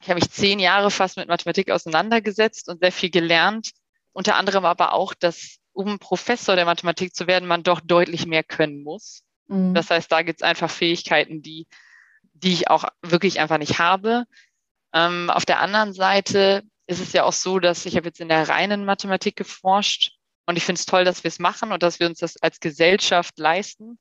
ich 0.02 0.08
habe 0.08 0.22
mich 0.22 0.32
zehn 0.32 0.60
Jahre 0.60 0.90
fast 0.90 1.18
mit 1.18 1.28
Mathematik 1.28 1.70
auseinandergesetzt 1.70 2.70
und 2.70 2.80
sehr 2.80 2.94
viel 2.94 3.10
gelernt. 3.10 3.72
Unter 4.14 4.38
anderem 4.38 4.64
aber 4.64 4.94
auch, 4.94 5.14
dass 5.14 5.58
um 5.74 6.00
Professor 6.00 6.56
der 6.56 6.66
Mathematik 6.66 7.14
zu 7.14 7.28
werden, 7.28 7.46
man 7.46 7.64
doch 7.64 7.82
deutlich 7.82 8.26
mehr 8.26 8.44
können 8.44 8.84
muss. 8.84 9.24
Mhm. 9.48 9.74
Das 9.74 9.90
heißt, 9.90 10.10
da 10.10 10.22
gibt 10.22 10.40
es 10.42 10.48
einfach 10.48 10.70
Fähigkeiten, 10.70 11.42
die 11.42 11.68
die 12.44 12.54
ich 12.54 12.70
auch 12.70 12.86
wirklich 13.02 13.40
einfach 13.40 13.58
nicht 13.58 13.80
habe. 13.80 14.26
Ähm, 14.94 15.30
auf 15.30 15.46
der 15.46 15.60
anderen 15.60 15.94
Seite 15.94 16.64
ist 16.88 17.00
es 17.00 17.14
ja 17.14 17.24
auch 17.24 17.34
so, 17.34 17.60
dass 17.60 17.86
ich 17.86 17.96
habe 17.96 18.08
jetzt 18.08 18.20
in 18.20 18.30
der 18.30 18.50
reinen 18.50 18.86
Mathematik 18.86 19.36
geforscht 19.36 20.14
und 20.48 20.56
ich 20.56 20.66
finde 20.66 20.80
es 20.80 20.86
toll, 20.88 21.06
dass 21.06 21.24
wir 21.24 21.30
es 21.30 21.38
machen 21.38 21.72
und 21.72 21.84
dass 21.84 22.00
wir 22.00 22.08
uns 22.08 22.20
das 22.20 22.38
als 22.38 22.60
Gesellschaft 22.60 23.38
leisten. 23.38 24.00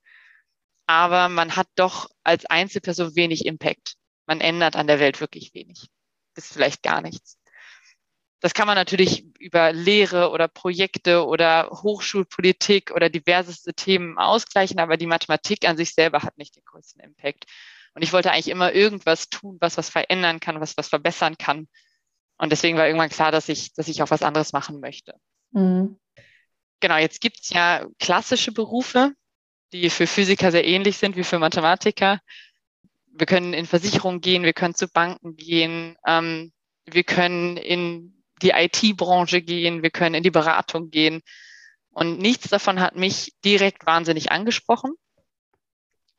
Aber 0.86 1.28
man 1.28 1.56
hat 1.56 1.68
doch 1.74 2.08
als 2.24 2.46
Einzelperson 2.46 3.14
wenig 3.14 3.44
Impact. 3.44 3.96
Man 4.26 4.40
ändert 4.40 4.74
an 4.74 4.86
der 4.86 5.00
Welt 5.00 5.20
wirklich 5.20 5.52
wenig. 5.52 5.88
Ist 6.34 6.52
vielleicht 6.52 6.82
gar 6.82 7.02
nichts. 7.02 7.36
das 8.40 8.54
kann 8.54 8.66
man 8.66 8.76
natürlich 8.76 9.24
über 9.38 9.72
Lehre 9.72 10.30
oder 10.30 10.48
Projekte 10.48 11.26
oder 11.26 11.68
Hochschulpolitik 11.70 12.92
oder 12.92 13.10
diverseste 13.10 13.74
Themen 13.74 14.16
ausgleichen, 14.16 14.78
aber 14.78 14.96
die 14.96 15.06
Mathematik 15.06 15.68
an 15.68 15.76
sich 15.76 15.92
selber 15.92 16.22
hat 16.22 16.38
nicht 16.38 16.56
den 16.56 16.64
größten 16.64 17.02
Impact. 17.02 17.44
Und 17.98 18.02
ich 18.04 18.12
wollte 18.12 18.30
eigentlich 18.30 18.46
immer 18.46 18.72
irgendwas 18.72 19.28
tun, 19.28 19.56
was 19.58 19.76
was 19.76 19.90
verändern 19.90 20.38
kann, 20.38 20.60
was 20.60 20.76
was 20.76 20.86
verbessern 20.86 21.36
kann. 21.36 21.66
Und 22.36 22.52
deswegen 22.52 22.78
war 22.78 22.86
irgendwann 22.86 23.08
klar, 23.08 23.32
dass 23.32 23.48
ich, 23.48 23.72
dass 23.74 23.88
ich 23.88 24.00
auch 24.04 24.10
was 24.12 24.22
anderes 24.22 24.52
machen 24.52 24.78
möchte. 24.78 25.14
Mhm. 25.50 25.98
Genau, 26.78 26.96
jetzt 26.96 27.20
gibt's 27.20 27.50
ja 27.50 27.84
klassische 27.98 28.52
Berufe, 28.52 29.14
die 29.72 29.90
für 29.90 30.06
Physiker 30.06 30.52
sehr 30.52 30.64
ähnlich 30.64 30.96
sind 30.96 31.16
wie 31.16 31.24
für 31.24 31.40
Mathematiker. 31.40 32.20
Wir 33.08 33.26
können 33.26 33.52
in 33.52 33.66
Versicherungen 33.66 34.20
gehen, 34.20 34.44
wir 34.44 34.52
können 34.52 34.76
zu 34.76 34.86
Banken 34.86 35.34
gehen, 35.34 35.96
ähm, 36.06 36.52
wir 36.86 37.02
können 37.02 37.56
in 37.56 38.22
die 38.42 38.50
IT-Branche 38.50 39.42
gehen, 39.42 39.82
wir 39.82 39.90
können 39.90 40.14
in 40.14 40.22
die 40.22 40.30
Beratung 40.30 40.90
gehen. 40.90 41.20
Und 41.90 42.20
nichts 42.20 42.48
davon 42.48 42.78
hat 42.78 42.94
mich 42.94 43.34
direkt 43.44 43.86
wahnsinnig 43.86 44.30
angesprochen. 44.30 44.92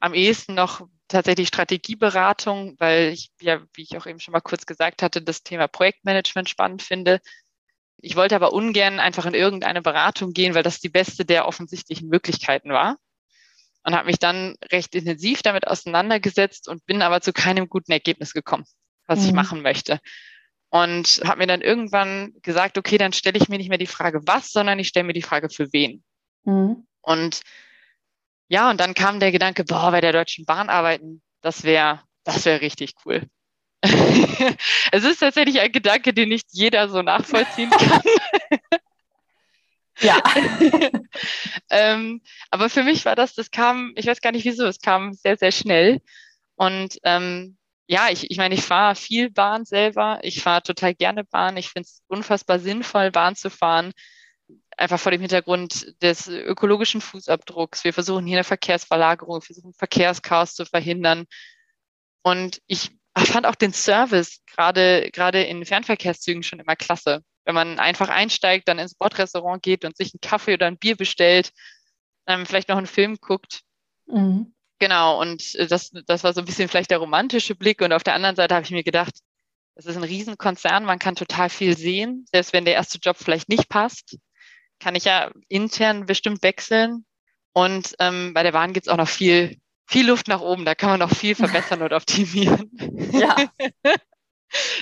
Am 0.01 0.13
ehesten 0.13 0.55
noch 0.55 0.89
tatsächlich 1.09 1.47
Strategieberatung, 1.49 2.75
weil 2.79 3.09
ich, 3.09 3.31
ja, 3.41 3.61
wie 3.73 3.83
ich 3.83 3.97
auch 3.97 4.05
eben 4.05 4.19
schon 4.19 4.31
mal 4.31 4.39
kurz 4.39 4.65
gesagt 4.65 5.01
hatte, 5.01 5.21
das 5.21 5.43
Thema 5.43 5.67
Projektmanagement 5.67 6.49
spannend 6.49 6.81
finde. 6.81 7.19
Ich 7.97 8.15
wollte 8.15 8.35
aber 8.35 8.53
ungern 8.53 8.99
einfach 8.99 9.25
in 9.25 9.33
irgendeine 9.33 9.81
Beratung 9.81 10.31
gehen, 10.31 10.55
weil 10.55 10.63
das 10.63 10.79
die 10.79 10.89
beste 10.89 11.25
der 11.25 11.47
offensichtlichen 11.47 12.07
Möglichkeiten 12.07 12.71
war. 12.71 12.97
Und 13.83 13.95
habe 13.95 14.07
mich 14.07 14.19
dann 14.19 14.55
recht 14.71 14.93
intensiv 14.95 15.41
damit 15.41 15.67
auseinandergesetzt 15.67 16.67
und 16.67 16.85
bin 16.85 17.01
aber 17.01 17.21
zu 17.21 17.33
keinem 17.33 17.67
guten 17.67 17.91
Ergebnis 17.91 18.33
gekommen, 18.33 18.65
was 19.07 19.19
mhm. 19.19 19.25
ich 19.25 19.33
machen 19.33 19.61
möchte 19.61 19.99
und 20.69 21.21
habe 21.25 21.39
mir 21.39 21.47
dann 21.47 21.61
irgendwann 21.61 22.33
gesagt, 22.41 22.77
okay, 22.77 22.97
dann 22.97 23.13
stelle 23.13 23.37
ich 23.37 23.49
mir 23.49 23.57
nicht 23.57 23.69
mehr 23.69 23.77
die 23.77 23.87
Frage, 23.87 24.21
was, 24.25 24.51
sondern 24.51 24.79
ich 24.79 24.87
stelle 24.87 25.05
mir 25.05 25.13
die 25.13 25.23
Frage, 25.23 25.49
für 25.49 25.71
wen. 25.73 26.03
Mhm. 26.43 26.87
Und 27.01 27.41
ja, 28.49 28.69
und 28.71 28.79
dann 28.79 28.95
kam 28.95 29.19
der 29.19 29.31
Gedanke, 29.31 29.63
boah, 29.63 29.91
bei 29.91 30.01
der 30.01 30.11
Deutschen 30.11 30.45
Bahn 30.45 30.69
arbeiten, 30.69 31.21
das 31.41 31.63
wäre, 31.63 32.01
das 32.23 32.45
wäre 32.45 32.61
richtig 32.61 32.95
cool. 33.05 33.21
es 34.91 35.03
ist 35.03 35.19
tatsächlich 35.19 35.59
ein 35.59 35.71
Gedanke, 35.71 36.13
den 36.13 36.29
nicht 36.29 36.47
jeder 36.51 36.89
so 36.89 37.01
nachvollziehen 37.01 37.69
kann. 37.69 38.01
ja. 39.99 40.21
ähm, 41.69 42.21
aber 42.49 42.69
für 42.69 42.83
mich 42.83 43.05
war 43.05 43.15
das, 43.15 43.35
das 43.35 43.51
kam, 43.51 43.93
ich 43.95 44.07
weiß 44.07 44.19
gar 44.19 44.31
nicht 44.31 44.45
wieso, 44.45 44.65
es 44.65 44.79
kam 44.79 45.13
sehr, 45.13 45.37
sehr 45.37 45.51
schnell. 45.51 46.01
Und 46.55 46.97
ähm, 47.03 47.55
ja, 47.87 48.09
ich, 48.09 48.29
ich 48.29 48.37
meine, 48.37 48.55
ich 48.55 48.63
fahre 48.63 48.95
viel 48.95 49.29
Bahn 49.29 49.63
selber. 49.63 50.19
Ich 50.23 50.41
fahre 50.41 50.63
total 50.63 50.93
gerne 50.93 51.23
Bahn. 51.23 51.55
Ich 51.55 51.69
finde 51.69 51.87
es 51.87 52.01
unfassbar 52.07 52.59
sinnvoll, 52.59 53.11
Bahn 53.11 53.35
zu 53.35 53.49
fahren. 53.49 53.93
Einfach 54.79 54.99
vor 54.99 55.11
dem 55.11 55.19
Hintergrund 55.19 56.01
des 56.01 56.29
ökologischen 56.29 57.01
Fußabdrucks. 57.01 57.83
Wir 57.83 57.91
versuchen 57.91 58.25
hier 58.25 58.37
eine 58.37 58.45
Verkehrsverlagerung, 58.45 59.41
wir 59.41 59.41
versuchen 59.41 59.73
Verkehrschaos 59.73 60.55
zu 60.55 60.63
verhindern. 60.63 61.25
Und 62.21 62.61
ich 62.65 62.91
fand 63.17 63.45
auch 63.45 63.55
den 63.55 63.73
Service 63.73 64.39
gerade, 64.45 65.09
gerade 65.11 65.43
in 65.43 65.65
Fernverkehrszügen 65.65 66.43
schon 66.43 66.61
immer 66.61 66.77
klasse. 66.77 67.23
Wenn 67.43 67.55
man 67.55 67.77
einfach 67.77 68.07
einsteigt, 68.07 68.69
dann 68.69 68.79
ins 68.79 68.95
Bordrestaurant 68.95 69.61
geht 69.61 69.83
und 69.83 69.97
sich 69.97 70.13
einen 70.13 70.21
Kaffee 70.21 70.53
oder 70.53 70.67
ein 70.67 70.77
Bier 70.77 70.95
bestellt, 70.95 71.51
ähm, 72.25 72.45
vielleicht 72.45 72.69
noch 72.69 72.77
einen 72.77 72.87
Film 72.87 73.17
guckt. 73.19 73.63
Mhm. 74.07 74.53
Genau, 74.79 75.19
und 75.19 75.55
das, 75.71 75.91
das 76.05 76.23
war 76.23 76.31
so 76.31 76.39
ein 76.39 76.45
bisschen 76.45 76.69
vielleicht 76.69 76.91
der 76.91 76.99
romantische 76.99 77.55
Blick. 77.55 77.81
Und 77.81 77.91
auf 77.91 78.03
der 78.03 78.13
anderen 78.13 78.37
Seite 78.37 78.55
habe 78.55 78.63
ich 78.63 78.71
mir 78.71 78.83
gedacht, 78.83 79.13
es 79.75 79.85
ist 79.85 79.97
ein 79.97 80.03
Riesenkonzern, 80.03 80.85
man 80.85 80.99
kann 80.99 81.15
total 81.15 81.49
viel 81.49 81.77
sehen. 81.77 82.25
Selbst 82.31 82.53
wenn 82.53 82.63
der 82.63 82.75
erste 82.75 82.97
Job 82.97 83.17
vielleicht 83.17 83.49
nicht 83.49 83.67
passt, 83.67 84.17
kann 84.79 84.95
ich 84.95 85.05
ja 85.05 85.31
intern 85.47 86.05
bestimmt 86.05 86.43
wechseln. 86.43 87.05
Und 87.53 87.95
ähm, 87.99 88.33
bei 88.33 88.43
der 88.43 88.51
Bahn 88.51 88.73
gibt 88.73 88.87
es 88.87 88.91
auch 88.91 88.97
noch 88.97 89.07
viel, 89.07 89.59
viel 89.87 90.07
Luft 90.07 90.27
nach 90.27 90.41
oben. 90.41 90.65
Da 90.65 90.75
kann 90.75 90.89
man 90.89 90.99
noch 90.99 91.15
viel 91.15 91.35
verbessern 91.35 91.81
und 91.81 91.93
optimieren. 91.93 92.71
Ja. 93.11 93.35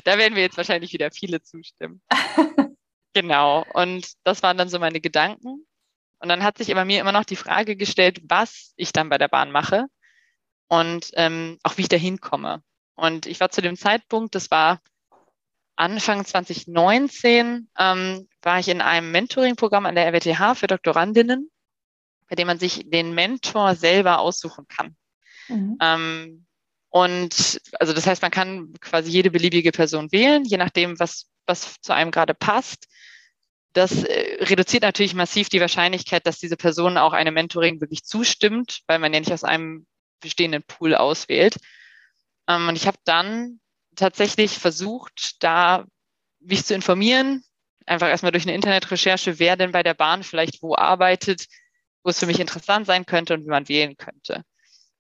da 0.04 0.18
werden 0.18 0.36
wir 0.36 0.44
jetzt 0.44 0.58
wahrscheinlich 0.58 0.94
wieder 0.94 1.12
viele 1.12 1.42
zustimmen. 1.42 2.02
genau. 3.14 3.66
Und 3.74 4.14
das 4.24 4.44
waren 4.44 4.58
dann 4.58 4.70
so 4.70 4.80
meine 4.80 5.02
Gedanken. 5.02 5.66
Und 6.20 6.30
dann 6.30 6.44
hat 6.44 6.58
sich 6.58 6.74
bei 6.74 6.86
mir 6.86 7.00
immer 7.00 7.12
noch 7.12 7.26
die 7.26 7.36
Frage 7.36 7.76
gestellt, 7.76 8.22
was 8.24 8.74
ich 8.76 8.92
dann 8.92 9.10
bei 9.10 9.18
der 9.18 9.28
Bahn 9.28 9.52
mache 9.52 9.88
und 10.68 11.12
ähm, 11.14 11.60
auch 11.64 11.78
wie 11.78 11.84
ich 11.84 11.90
da 11.90 11.98
hinkomme. 11.98 12.64
Und 12.96 13.26
ich 13.28 13.40
war 13.40 13.50
zu 13.50 13.62
dem 13.62 13.78
Zeitpunkt, 13.78 14.36
das 14.36 14.50
war 14.52 14.82
Anfang 15.78 16.26
2019, 16.26 17.70
ähm, 17.78 18.28
war 18.42 18.60
ich 18.60 18.68
in 18.68 18.82
einem 18.82 19.12
Mentoring-Programm 19.12 19.86
an 19.86 19.96
der 19.96 20.08
RWTH 20.08 20.56
für 20.56 20.68
Doktorandinnen, 20.68 21.50
bei 22.28 22.36
dem 22.36 22.48
man 22.48 22.60
sich 22.60 22.90
den 22.90 23.14
Mentor 23.14 23.76
selber 23.76 24.20
aussuchen 24.20 24.68
kann. 24.68 24.96
Mhm. 25.48 25.78
Ähm, 25.82 26.46
und 26.90 27.62
also 27.80 27.94
das 27.94 28.08
heißt, 28.08 28.22
man 28.22 28.32
kann 28.32 28.74
quasi 28.82 29.12
jede 29.12 29.30
beliebige 29.30 29.72
Person 29.72 30.12
wählen, 30.12 30.44
je 30.46 30.58
nachdem, 30.58 31.00
was, 31.00 31.28
was 31.46 31.76
zu 31.82 31.94
einem 31.94 32.12
gerade 32.12 32.34
passt. 32.34 32.88
Das 33.74 34.04
äh, 34.04 34.44
reduziert 34.46 34.84
natürlich 34.84 35.14
massiv 35.14 35.50
die 35.50 35.62
Wahrscheinlichkeit, 35.62 36.26
dass 36.26 36.40
diese 36.40 36.58
Person 36.58 36.98
auch 36.98 37.14
einem 37.14 37.36
Mentoring 37.36 37.82
wirklich 37.82 38.04
zustimmt, 38.04 38.82
weil 38.88 38.98
man 38.98 39.14
ja 39.14 39.20
nicht 39.20 39.32
aus 39.32 39.44
einem 39.44 39.86
bestehenden 40.22 40.64
Pool 40.64 40.96
auswählt. 40.96 41.58
Ähm, 42.48 42.68
und 42.68 42.76
ich 42.76 42.88
habe 42.88 42.98
dann 43.04 43.60
tatsächlich 43.98 44.58
versucht, 44.58 45.44
da 45.44 45.86
mich 46.40 46.66
zu 46.66 46.74
informieren, 46.74 47.44
einfach 47.86 48.08
erstmal 48.08 48.32
durch 48.32 48.46
eine 48.46 48.56
Internetrecherche, 48.56 49.40
wer 49.40 49.58
denn 49.58 49.72
bei 49.72 49.84
der 49.84 49.94
Bahn 49.94 50.24
vielleicht 50.24 50.62
wo 50.62 50.76
arbeitet, 50.76 51.48
wo 52.04 52.10
es 52.10 52.20
für 52.20 52.26
mich 52.26 52.40
interessant 52.40 52.86
sein 52.86 53.06
könnte 53.06 53.34
und 53.34 53.44
wie 53.44 53.50
man 53.50 53.68
wählen 53.68 53.98
könnte. 53.98 54.44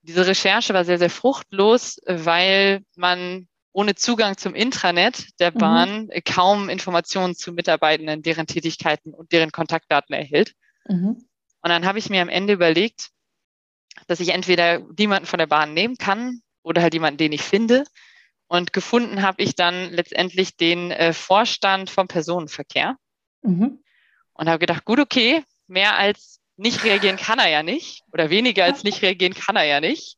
Diese 0.01 0.25
Recherche 0.25 0.73
war 0.73 0.85
sehr, 0.85 0.99
sehr 0.99 1.09
fruchtlos, 1.09 1.99
weil 2.05 2.81
man 2.95 3.47
ohne 3.73 3.95
Zugang 3.95 4.37
zum 4.37 4.55
Intranet 4.55 5.39
der 5.39 5.51
mhm. 5.51 5.57
Bahn 5.57 6.01
mhm. 6.05 6.23
kaum 6.25 6.69
Informationen 6.69 7.35
zu 7.35 7.53
Mitarbeitenden, 7.53 8.23
deren 8.23 8.47
Tätigkeiten 8.47 9.13
und 9.13 9.31
deren 9.31 9.51
Kontaktdaten 9.51 10.15
erhält. 10.15 10.53
Mhm. 10.87 11.27
Und 11.61 11.69
dann 11.69 11.85
habe 11.85 11.99
ich 11.99 12.09
mir 12.09 12.21
am 12.21 12.29
Ende 12.29 12.53
überlegt, 12.53 13.09
dass 14.07 14.19
ich 14.19 14.29
entweder 14.29 14.79
niemanden 14.97 15.27
von 15.27 15.39
der 15.39 15.47
Bahn 15.47 15.73
nehmen 15.73 15.97
kann 15.97 16.41
oder 16.63 16.81
halt 16.81 16.93
jemanden, 16.93 17.17
den 17.17 17.31
ich 17.33 17.41
finde. 17.41 17.83
Und 18.47 18.71
gefunden 18.73 19.21
habe 19.21 19.43
ich 19.43 19.55
dann 19.55 19.91
letztendlich 19.91 20.55
den 20.55 20.91
äh, 20.91 21.13
Vorstand 21.13 21.89
vom 21.89 22.07
Personenverkehr. 22.07 22.97
Mhm. 23.41 23.83
Und 24.33 24.49
habe 24.49 24.59
gedacht, 24.59 24.85
gut, 24.85 24.99
okay, 24.99 25.43
mehr 25.67 25.95
als 25.95 26.39
nicht 26.55 26.83
reagieren 26.83 27.17
kann 27.17 27.39
er 27.39 27.49
ja 27.49 27.61
nicht 27.61 28.03
oder 28.11 28.29
weniger 28.29 28.65
als 28.65 28.83
nicht 28.83 29.01
reagieren 29.01 29.33
kann 29.33 29.55
er 29.55 29.65
ja 29.65 29.79
nicht. 29.79 30.17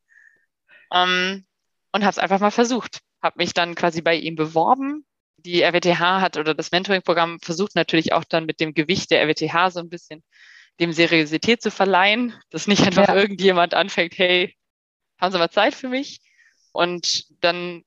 Ähm, 0.93 1.45
und 1.91 2.03
habe 2.03 2.11
es 2.11 2.19
einfach 2.19 2.39
mal 2.39 2.51
versucht 2.51 3.01
habe 3.21 3.35
mich 3.37 3.53
dann 3.53 3.75
quasi 3.75 4.01
bei 4.01 4.15
ihm 4.15 4.35
beworben. 4.35 5.05
Die 5.37 5.63
RWTH 5.63 5.99
hat 6.21 6.37
oder 6.37 6.53
das 6.53 6.71
Mentoring-Programm 6.71 7.39
versucht 7.39 7.75
natürlich 7.75 8.13
auch 8.13 8.23
dann 8.23 8.45
mit 8.45 8.59
dem 8.59 8.73
Gewicht 8.73 9.11
der 9.11 9.21
RWTH 9.23 9.71
so 9.71 9.79
ein 9.79 9.89
bisschen 9.89 10.23
dem 10.79 10.93
Seriosität 10.93 11.61
zu 11.61 11.71
verleihen, 11.71 12.33
dass 12.49 12.67
nicht 12.67 12.83
einfach 12.83 13.07
ja. 13.07 13.15
irgendjemand 13.15 13.73
anfängt, 13.73 14.17
hey, 14.17 14.55
haben 15.19 15.31
Sie 15.31 15.37
mal 15.37 15.49
Zeit 15.49 15.75
für 15.75 15.89
mich? 15.89 16.21
Und 16.71 17.25
dann 17.43 17.83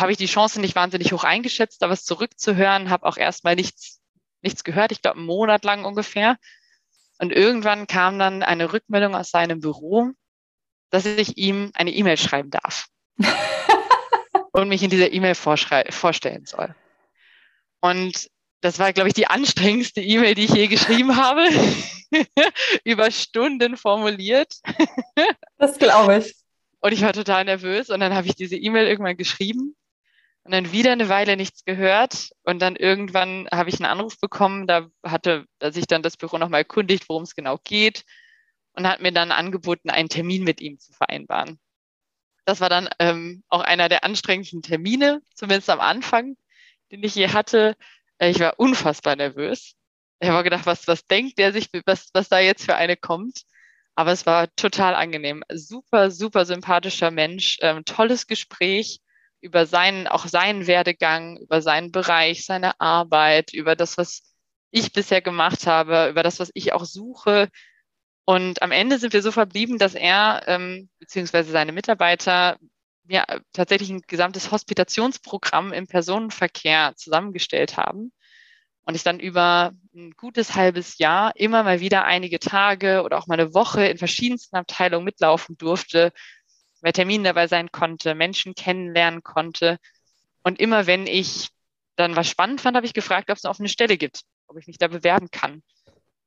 habe 0.00 0.12
ich 0.12 0.18
die 0.18 0.26
Chance 0.26 0.60
nicht 0.60 0.76
wahnsinnig 0.76 1.12
hoch 1.12 1.24
eingeschätzt, 1.24 1.82
da 1.82 1.90
was 1.90 2.04
zurückzuhören, 2.04 2.90
habe 2.90 3.06
auch 3.06 3.16
erstmal 3.16 3.54
nichts, 3.54 4.00
nichts 4.42 4.64
gehört, 4.64 4.92
ich 4.92 5.02
glaube 5.02 5.18
einen 5.18 5.26
Monat 5.26 5.64
lang 5.64 5.84
ungefähr. 5.84 6.36
Und 7.18 7.32
irgendwann 7.32 7.86
kam 7.86 8.18
dann 8.18 8.42
eine 8.42 8.72
Rückmeldung 8.72 9.14
aus 9.14 9.30
seinem 9.30 9.60
Büro, 9.60 10.10
dass 10.90 11.04
ich 11.04 11.36
ihm 11.36 11.70
eine 11.74 11.90
E-Mail 11.90 12.16
schreiben 12.16 12.50
darf. 12.50 12.86
und 14.52 14.68
mich 14.68 14.82
in 14.82 14.90
dieser 14.90 15.12
E-Mail 15.12 15.34
vorstellen 15.34 16.46
soll. 16.46 16.74
Und 17.80 18.28
das 18.60 18.78
war, 18.78 18.92
glaube 18.92 19.08
ich, 19.08 19.14
die 19.14 19.28
anstrengendste 19.28 20.00
E-Mail, 20.00 20.34
die 20.34 20.44
ich 20.44 20.52
je 20.52 20.66
geschrieben 20.66 21.16
habe. 21.16 21.48
Über 22.84 23.10
Stunden 23.10 23.76
formuliert. 23.76 24.54
das 25.58 25.78
glaube 25.78 26.18
ich. 26.18 26.34
Und 26.80 26.92
ich 26.92 27.02
war 27.02 27.12
total 27.12 27.44
nervös. 27.44 27.90
Und 27.90 28.00
dann 28.00 28.14
habe 28.14 28.26
ich 28.26 28.34
diese 28.34 28.56
E-Mail 28.56 28.86
irgendwann 28.86 29.16
geschrieben 29.16 29.76
und 30.48 30.52
dann 30.52 30.72
wieder 30.72 30.92
eine 30.92 31.10
Weile 31.10 31.36
nichts 31.36 31.66
gehört. 31.66 32.30
Und 32.42 32.60
dann 32.62 32.74
irgendwann 32.74 33.46
habe 33.52 33.68
ich 33.68 33.78
einen 33.78 33.90
Anruf 33.90 34.18
bekommen. 34.18 34.66
Da 34.66 34.88
hatte 35.04 35.44
sich 35.60 35.86
dann 35.86 36.02
das 36.02 36.16
Büro 36.16 36.38
nochmal 36.38 36.60
erkundigt, 36.60 37.10
worum 37.10 37.24
es 37.24 37.34
genau 37.34 37.58
geht. 37.64 38.06
Und 38.72 38.88
hat 38.88 39.02
mir 39.02 39.12
dann 39.12 39.30
angeboten, 39.30 39.90
einen 39.90 40.08
Termin 40.08 40.44
mit 40.44 40.62
ihm 40.62 40.78
zu 40.78 40.94
vereinbaren. 40.94 41.60
Das 42.46 42.62
war 42.62 42.70
dann 42.70 42.88
ähm, 42.98 43.44
auch 43.50 43.60
einer 43.60 43.90
der 43.90 44.04
anstrengendsten 44.04 44.62
Termine, 44.62 45.20
zumindest 45.34 45.68
am 45.68 45.80
Anfang, 45.80 46.38
den 46.90 47.02
ich 47.02 47.14
je 47.14 47.28
hatte. 47.28 47.76
Äh, 48.16 48.30
ich 48.30 48.40
war 48.40 48.58
unfassbar 48.58 49.16
nervös. 49.16 49.74
Ich 50.18 50.30
habe 50.30 50.44
gedacht, 50.44 50.64
was, 50.64 50.88
was 50.88 51.06
denkt 51.06 51.38
der 51.38 51.52
sich, 51.52 51.68
was, 51.84 52.08
was 52.14 52.30
da 52.30 52.38
jetzt 52.38 52.64
für 52.64 52.74
eine 52.74 52.96
kommt? 52.96 53.42
Aber 53.96 54.12
es 54.12 54.24
war 54.24 54.48
total 54.56 54.94
angenehm. 54.94 55.44
Super, 55.52 56.10
super 56.10 56.46
sympathischer 56.46 57.10
Mensch, 57.10 57.58
ähm, 57.60 57.84
tolles 57.84 58.26
Gespräch. 58.26 59.02
Über 59.40 59.66
seinen, 59.66 60.06
auch 60.06 60.26
seinen 60.26 60.66
Werdegang, 60.66 61.38
über 61.38 61.62
seinen 61.62 61.92
Bereich, 61.92 62.44
seine 62.44 62.80
Arbeit, 62.80 63.52
über 63.52 63.76
das, 63.76 63.98
was 63.98 64.22
ich 64.70 64.92
bisher 64.92 65.22
gemacht 65.22 65.66
habe, 65.66 66.08
über 66.10 66.22
das, 66.22 66.40
was 66.40 66.50
ich 66.54 66.72
auch 66.72 66.84
suche. 66.84 67.48
Und 68.24 68.62
am 68.62 68.72
Ende 68.72 68.98
sind 68.98 69.12
wir 69.12 69.22
so 69.22 69.32
verblieben, 69.32 69.78
dass 69.78 69.94
er 69.94 70.42
ähm, 70.46 70.90
beziehungsweise 70.98 71.50
seine 71.50 71.72
Mitarbeiter 71.72 72.58
mir 73.04 73.24
tatsächlich 73.52 73.90
ein 73.90 74.02
gesamtes 74.06 74.50
Hospitationsprogramm 74.50 75.72
im 75.72 75.86
Personenverkehr 75.86 76.92
zusammengestellt 76.96 77.76
haben. 77.76 78.12
Und 78.82 78.94
ich 78.94 79.02
dann 79.02 79.20
über 79.20 79.72
ein 79.94 80.12
gutes 80.12 80.54
halbes 80.54 80.98
Jahr 80.98 81.32
immer 81.36 81.62
mal 81.62 81.80
wieder 81.80 82.04
einige 82.04 82.38
Tage 82.38 83.02
oder 83.02 83.18
auch 83.18 83.26
mal 83.26 83.38
eine 83.38 83.52
Woche 83.52 83.86
in 83.86 83.98
verschiedensten 83.98 84.56
Abteilungen 84.56 85.04
mitlaufen 85.04 85.58
durfte, 85.58 86.12
bei 86.80 86.92
Terminen 86.92 87.24
dabei 87.24 87.46
sein 87.46 87.70
konnte, 87.72 88.14
Menschen 88.14 88.54
kennenlernen 88.54 89.22
konnte. 89.22 89.78
Und 90.42 90.60
immer 90.60 90.86
wenn 90.86 91.06
ich 91.06 91.48
dann 91.96 92.16
was 92.16 92.28
spannend 92.28 92.60
fand, 92.60 92.76
habe 92.76 92.86
ich 92.86 92.94
gefragt, 92.94 93.30
ob 93.30 93.36
es 93.36 93.44
eine 93.44 93.50
offene 93.50 93.68
Stelle 93.68 93.96
gibt, 93.96 94.22
ob 94.46 94.56
ich 94.58 94.66
mich 94.66 94.78
da 94.78 94.88
bewerben 94.88 95.30
kann. 95.30 95.62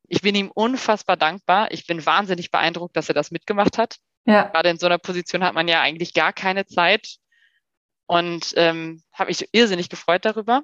Ich 0.08 0.22
bin 0.22 0.36
ihm 0.36 0.52
unfassbar 0.52 1.16
dankbar. 1.16 1.72
Ich 1.72 1.88
bin 1.88 2.06
wahnsinnig 2.06 2.52
beeindruckt, 2.52 2.98
dass 2.98 3.08
er 3.08 3.16
das 3.16 3.32
mitgemacht 3.32 3.78
hat. 3.78 3.96
Ja. 4.26 4.44
Gerade 4.44 4.70
in 4.70 4.78
so 4.78 4.86
einer 4.86 4.98
Position 4.98 5.44
hat 5.44 5.54
man 5.54 5.68
ja 5.68 5.82
eigentlich 5.82 6.14
gar 6.14 6.34
keine 6.34 6.66
Zeit. 6.66 7.16
Und 8.08 8.54
ähm, 8.58 9.02
habe 9.14 9.30
mich 9.30 9.48
irrsinnig 9.54 9.88
gefreut 9.88 10.26
darüber. 10.26 10.64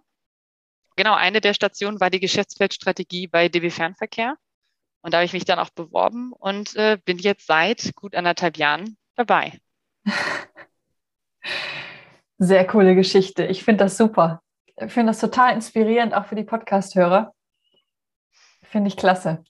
Genau, 0.97 1.13
eine 1.13 1.39
der 1.39 1.53
Stationen 1.53 2.01
war 2.01 2.09
die 2.09 2.19
Geschäftsfeldstrategie 2.19 3.27
bei 3.27 3.47
DB 3.47 3.69
Fernverkehr. 3.69 4.35
Und 5.01 5.13
da 5.13 5.19
habe 5.19 5.25
ich 5.25 5.33
mich 5.33 5.45
dann 5.45 5.59
auch 5.59 5.69
beworben 5.69 6.33
und 6.33 6.75
äh, 6.75 6.97
bin 7.05 7.17
jetzt 7.17 7.47
seit 7.47 7.95
gut 7.95 8.15
anderthalb 8.15 8.57
Jahren 8.57 8.97
dabei. 9.15 9.61
Sehr 12.37 12.67
coole 12.67 12.95
Geschichte. 12.95 13.45
Ich 13.45 13.63
finde 13.63 13.85
das 13.85 13.97
super. 13.97 14.41
Ich 14.75 14.91
finde 14.91 15.11
das 15.11 15.19
total 15.19 15.53
inspirierend, 15.53 16.13
auch 16.13 16.25
für 16.25 16.35
die 16.35 16.43
Podcast-Hörer. 16.43 17.33
Finde 18.63 18.89
ich 18.89 18.97
klasse. 18.97 19.43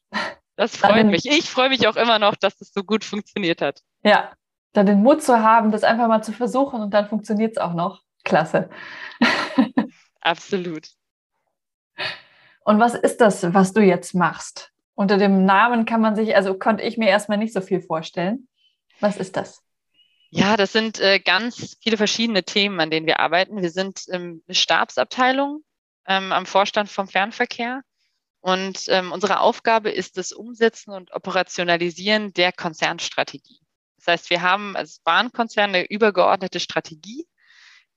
Das 0.55 0.77
freut 0.77 0.97
den, 0.97 1.09
mich. 1.09 1.25
Ich 1.25 1.49
freue 1.49 1.69
mich 1.69 1.87
auch 1.87 1.95
immer 1.95 2.19
noch, 2.19 2.35
dass 2.35 2.57
das 2.57 2.71
so 2.73 2.83
gut 2.83 3.03
funktioniert 3.03 3.61
hat. 3.61 3.81
Ja, 4.03 4.31
dann 4.73 4.85
den 4.85 5.01
Mut 5.01 5.23
zu 5.23 5.41
haben, 5.41 5.71
das 5.71 5.83
einfach 5.83 6.07
mal 6.07 6.23
zu 6.23 6.31
versuchen 6.31 6.81
und 6.81 6.93
dann 6.93 7.07
funktioniert 7.07 7.53
es 7.53 7.57
auch 7.57 7.73
noch. 7.73 8.03
Klasse. 8.23 8.69
Absolut. 10.21 10.87
Und 12.63 12.79
was 12.79 12.95
ist 12.95 13.21
das, 13.21 13.53
was 13.53 13.73
du 13.73 13.81
jetzt 13.81 14.13
machst? 14.13 14.71
Unter 14.93 15.17
dem 15.17 15.45
Namen 15.45 15.85
kann 15.85 16.01
man 16.01 16.15
sich, 16.15 16.35
also 16.35 16.57
konnte 16.57 16.83
ich 16.83 16.97
mir 16.97 17.07
erstmal 17.07 17.37
nicht 17.37 17.53
so 17.53 17.61
viel 17.61 17.81
vorstellen. 17.81 18.47
Was 18.99 19.17
ist 19.17 19.37
das? 19.37 19.63
Ja, 20.29 20.57
das 20.57 20.73
sind 20.73 20.99
äh, 20.99 21.19
ganz 21.19 21.77
viele 21.81 21.97
verschiedene 21.97 22.43
Themen, 22.43 22.79
an 22.79 22.91
denen 22.91 23.07
wir 23.07 23.19
arbeiten. 23.19 23.61
Wir 23.61 23.71
sind 23.71 24.01
ähm, 24.11 24.43
eine 24.47 24.55
Stabsabteilung 24.55 25.63
ähm, 26.05 26.31
am 26.31 26.45
Vorstand 26.45 26.89
vom 26.89 27.07
Fernverkehr. 27.07 27.81
Und 28.41 28.83
ähm, 28.87 29.11
unsere 29.11 29.39
Aufgabe 29.39 29.89
ist 29.89 30.17
das 30.17 30.31
Umsetzen 30.33 30.91
und 30.91 31.13
Operationalisieren 31.13 32.33
der 32.33 32.51
Konzernstrategie. 32.51 33.59
Das 33.97 34.07
heißt, 34.07 34.29
wir 34.29 34.41
haben 34.41 34.75
als 34.75 34.99
Bahnkonzern 34.99 35.69
eine 35.69 35.89
übergeordnete 35.89 36.59
Strategie, 36.59 37.25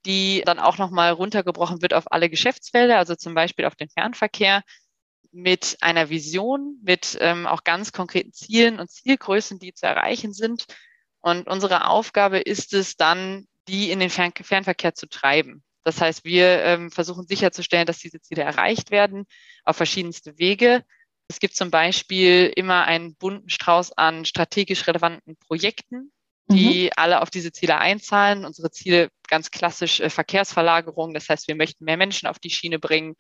die 0.07 0.43
dann 0.47 0.59
auch 0.59 0.79
nochmal 0.79 1.13
runtergebrochen 1.13 1.83
wird 1.83 1.95
auf 1.95 2.11
alle 2.11 2.31
Geschäftsfelder, 2.31 2.97
also 2.99 3.17
zum 3.17 3.35
Beispiel 3.35 3.67
auf 3.67 3.75
den 3.75 3.91
Fernverkehr 3.91 4.63
mit 5.33 5.77
einer 5.81 6.11
Vision, 6.11 6.81
mit 6.83 7.19
ähm, 7.21 7.47
auch 7.47 7.65
ganz 7.65 7.93
konkreten 7.93 8.33
Zielen 8.33 8.81
und 8.81 8.91
Zielgrößen, 8.91 9.59
die 9.59 9.75
zu 9.75 9.87
erreichen 9.87 10.33
sind 10.33 10.67
und 11.21 11.47
unsere 11.49 11.89
Aufgabe 11.89 12.39
ist 12.39 12.73
es 12.75 12.97
dann, 12.97 13.47
die 13.69 13.91
in 13.91 14.01
den 14.01 14.11
Fern 14.11 14.33
Fernverkehr 14.41 14.95
zu 14.95 15.09
treiben. 15.09 15.63
Das 15.85 16.01
heißt, 16.01 16.25
wir 16.25 16.63
ähm, 16.63 16.91
versuchen 16.91 17.27
sicherzustellen, 17.27 17.87
dass 17.87 17.99
diese 17.99 18.21
Ziele 18.21 18.43
erreicht 18.43 18.91
werden 18.91 19.27
auf 19.65 19.77
verschiedenste 19.77 20.39
Wege. 20.39 20.85
Es 21.29 21.39
gibt 21.39 21.55
zum 21.55 21.71
Beispiel 21.71 22.53
immer 22.55 22.85
einen 22.85 23.15
bunten 23.15 23.49
Strauß 23.49 23.93
an 23.93 24.25
strategisch 24.25 24.87
relevanten 24.87 25.37
Projekten, 25.37 26.13
die 26.51 26.85
mhm. 26.85 26.91
alle 26.97 27.23
auf 27.23 27.31
diese 27.31 27.53
Ziele 27.53 27.79
einzahlen. 27.79 28.45
Unsere 28.45 28.71
Ziele 28.71 29.11
ganz 29.29 29.51
klassisch 29.51 30.01
äh, 30.01 30.11
Verkehrsverlagerung. 30.11 31.15
Das 31.15 31.29
heißt, 31.29 31.49
wir 31.49 31.55
möchten 31.55 31.85
mehr 31.85 31.97
Menschen 31.97 32.27
auf 32.27 32.39
die 32.39 32.51
Schiene 32.51 32.79
bringen, 32.79 33.15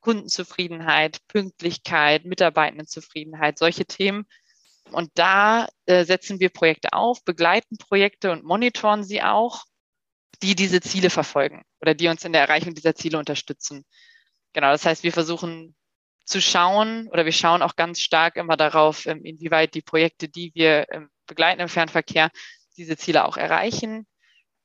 Kundenzufriedenheit, 0.00 1.18
Pünktlichkeit, 1.28 2.24
Mitarbeitendenzufriedenheit, 2.26 3.58
solche 3.58 3.86
Themen. 3.86 4.26
Und 4.90 5.10
da 5.14 5.68
äh, 5.86 6.04
setzen 6.04 6.40
wir 6.40 6.50
Projekte 6.50 6.92
auf, 6.92 7.24
begleiten 7.24 7.78
Projekte 7.78 8.30
und 8.30 8.44
monitoren 8.44 9.02
sie 9.02 9.22
auch, 9.22 9.64
die 10.42 10.54
diese 10.54 10.80
Ziele 10.80 11.10
verfolgen 11.10 11.62
oder 11.80 11.94
die 11.94 12.08
uns 12.08 12.24
in 12.24 12.32
der 12.32 12.42
Erreichung 12.42 12.74
dieser 12.74 12.94
Ziele 12.94 13.18
unterstützen. 13.18 13.84
Genau, 14.52 14.70
das 14.70 14.84
heißt, 14.84 15.02
wir 15.02 15.12
versuchen 15.12 15.74
zu 16.24 16.40
schauen 16.40 17.08
oder 17.08 17.24
wir 17.24 17.32
schauen 17.32 17.62
auch 17.62 17.76
ganz 17.76 18.00
stark 18.00 18.36
immer 18.36 18.56
darauf, 18.56 19.06
ähm, 19.06 19.24
inwieweit 19.24 19.74
die 19.74 19.82
Projekte, 19.82 20.28
die 20.28 20.52
wir 20.54 20.86
ähm, 20.90 21.10
begleiten 21.26 21.60
im 21.60 21.68
Fernverkehr, 21.68 22.30
diese 22.76 22.96
Ziele 22.96 23.24
auch 23.24 23.36
erreichen. 23.36 24.06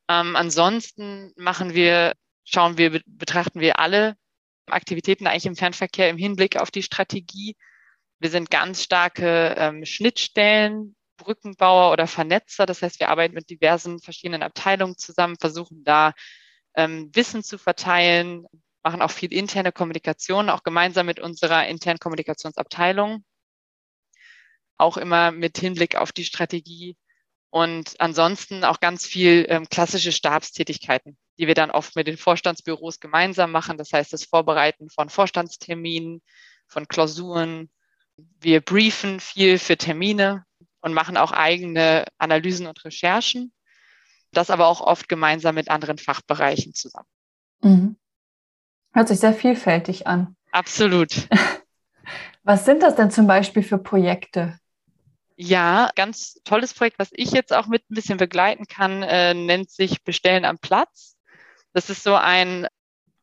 Ähm, 0.09 0.35
ansonsten 0.35 1.33
machen 1.35 1.73
wir, 1.73 2.13
schauen 2.43 2.77
wir, 2.77 3.01
betrachten 3.05 3.59
wir 3.59 3.79
alle 3.79 4.15
Aktivitäten 4.67 5.27
eigentlich 5.27 5.45
im 5.45 5.55
Fernverkehr 5.55 6.09
im 6.09 6.17
Hinblick 6.17 6.57
auf 6.57 6.71
die 6.71 6.83
Strategie 6.83 7.55
wir 8.19 8.29
sind 8.29 8.51
ganz 8.51 8.83
starke 8.83 9.55
ähm, 9.57 9.85
Schnittstellen, 9.85 10.95
Brückenbauer 11.17 11.91
oder 11.91 12.07
Vernetzer. 12.07 12.65
Das 12.65 12.81
heißt, 12.81 12.99
wir 12.99 13.09
arbeiten 13.09 13.33
mit 13.33 13.49
diversen 13.49 13.99
verschiedenen 13.99 14.43
Abteilungen 14.43 14.97
zusammen, 14.97 15.37
versuchen 15.39 15.83
da 15.83 16.13
ähm, 16.75 17.09
Wissen 17.13 17.43
zu 17.43 17.57
verteilen, 17.57 18.45
machen 18.83 19.01
auch 19.01 19.11
viel 19.11 19.33
interne 19.33 19.71
Kommunikation, 19.71 20.49
auch 20.49 20.63
gemeinsam 20.63 21.05
mit 21.05 21.19
unserer 21.19 21.67
internen 21.67 21.99
Kommunikationsabteilung. 21.99 23.23
Auch 24.77 24.97
immer 24.97 25.31
mit 25.31 25.57
Hinblick 25.57 25.95
auf 25.95 26.11
die 26.11 26.23
Strategie. 26.23 26.97
Und 27.51 27.99
ansonsten 27.99 28.63
auch 28.63 28.79
ganz 28.79 29.05
viel 29.05 29.45
ähm, 29.49 29.67
klassische 29.67 30.11
Stabstätigkeiten, 30.11 31.17
die 31.37 31.47
wir 31.47 31.55
dann 31.55 31.71
oft 31.71 31.95
mit 31.95 32.07
den 32.07 32.17
Vorstandsbüros 32.17 32.99
gemeinsam 32.99 33.51
machen. 33.51 33.77
Das 33.77 33.91
heißt, 33.91 34.13
das 34.13 34.23
Vorbereiten 34.23 34.89
von 34.89 35.09
Vorstandsterminen, 35.09 36.21
von 36.67 36.87
Klausuren, 36.87 37.69
wir 38.39 38.61
briefen 38.61 39.19
viel 39.19 39.59
für 39.59 39.77
Termine 39.77 40.45
und 40.81 40.93
machen 40.93 41.17
auch 41.17 41.31
eigene 41.31 42.05
Analysen 42.17 42.67
und 42.67 42.83
Recherchen. 42.85 43.51
Das 44.31 44.49
aber 44.49 44.67
auch 44.67 44.81
oft 44.81 45.09
gemeinsam 45.09 45.55
mit 45.55 45.69
anderen 45.69 45.97
Fachbereichen 45.97 46.73
zusammen. 46.73 47.07
Mhm. 47.61 47.97
Hört 48.93 49.07
sich 49.07 49.19
sehr 49.19 49.33
vielfältig 49.33 50.07
an. 50.07 50.35
Absolut. 50.51 51.27
Was 52.43 52.65
sind 52.65 52.81
das 52.81 52.95
denn 52.95 53.11
zum 53.11 53.27
Beispiel 53.27 53.63
für 53.63 53.77
Projekte? 53.77 54.57
Ja, 55.35 55.89
ganz 55.95 56.41
tolles 56.43 56.73
Projekt, 56.73 56.99
was 56.99 57.09
ich 57.13 57.31
jetzt 57.31 57.53
auch 57.53 57.67
mit 57.67 57.89
ein 57.89 57.93
bisschen 57.93 58.17
begleiten 58.17 58.65
kann, 58.65 59.03
äh, 59.03 59.33
nennt 59.33 59.69
sich 59.69 60.03
Bestellen 60.03 60.43
am 60.43 60.57
Platz. 60.57 61.15
Das 61.71 61.89
ist 61.89 62.03
so 62.03 62.15
ein 62.15 62.67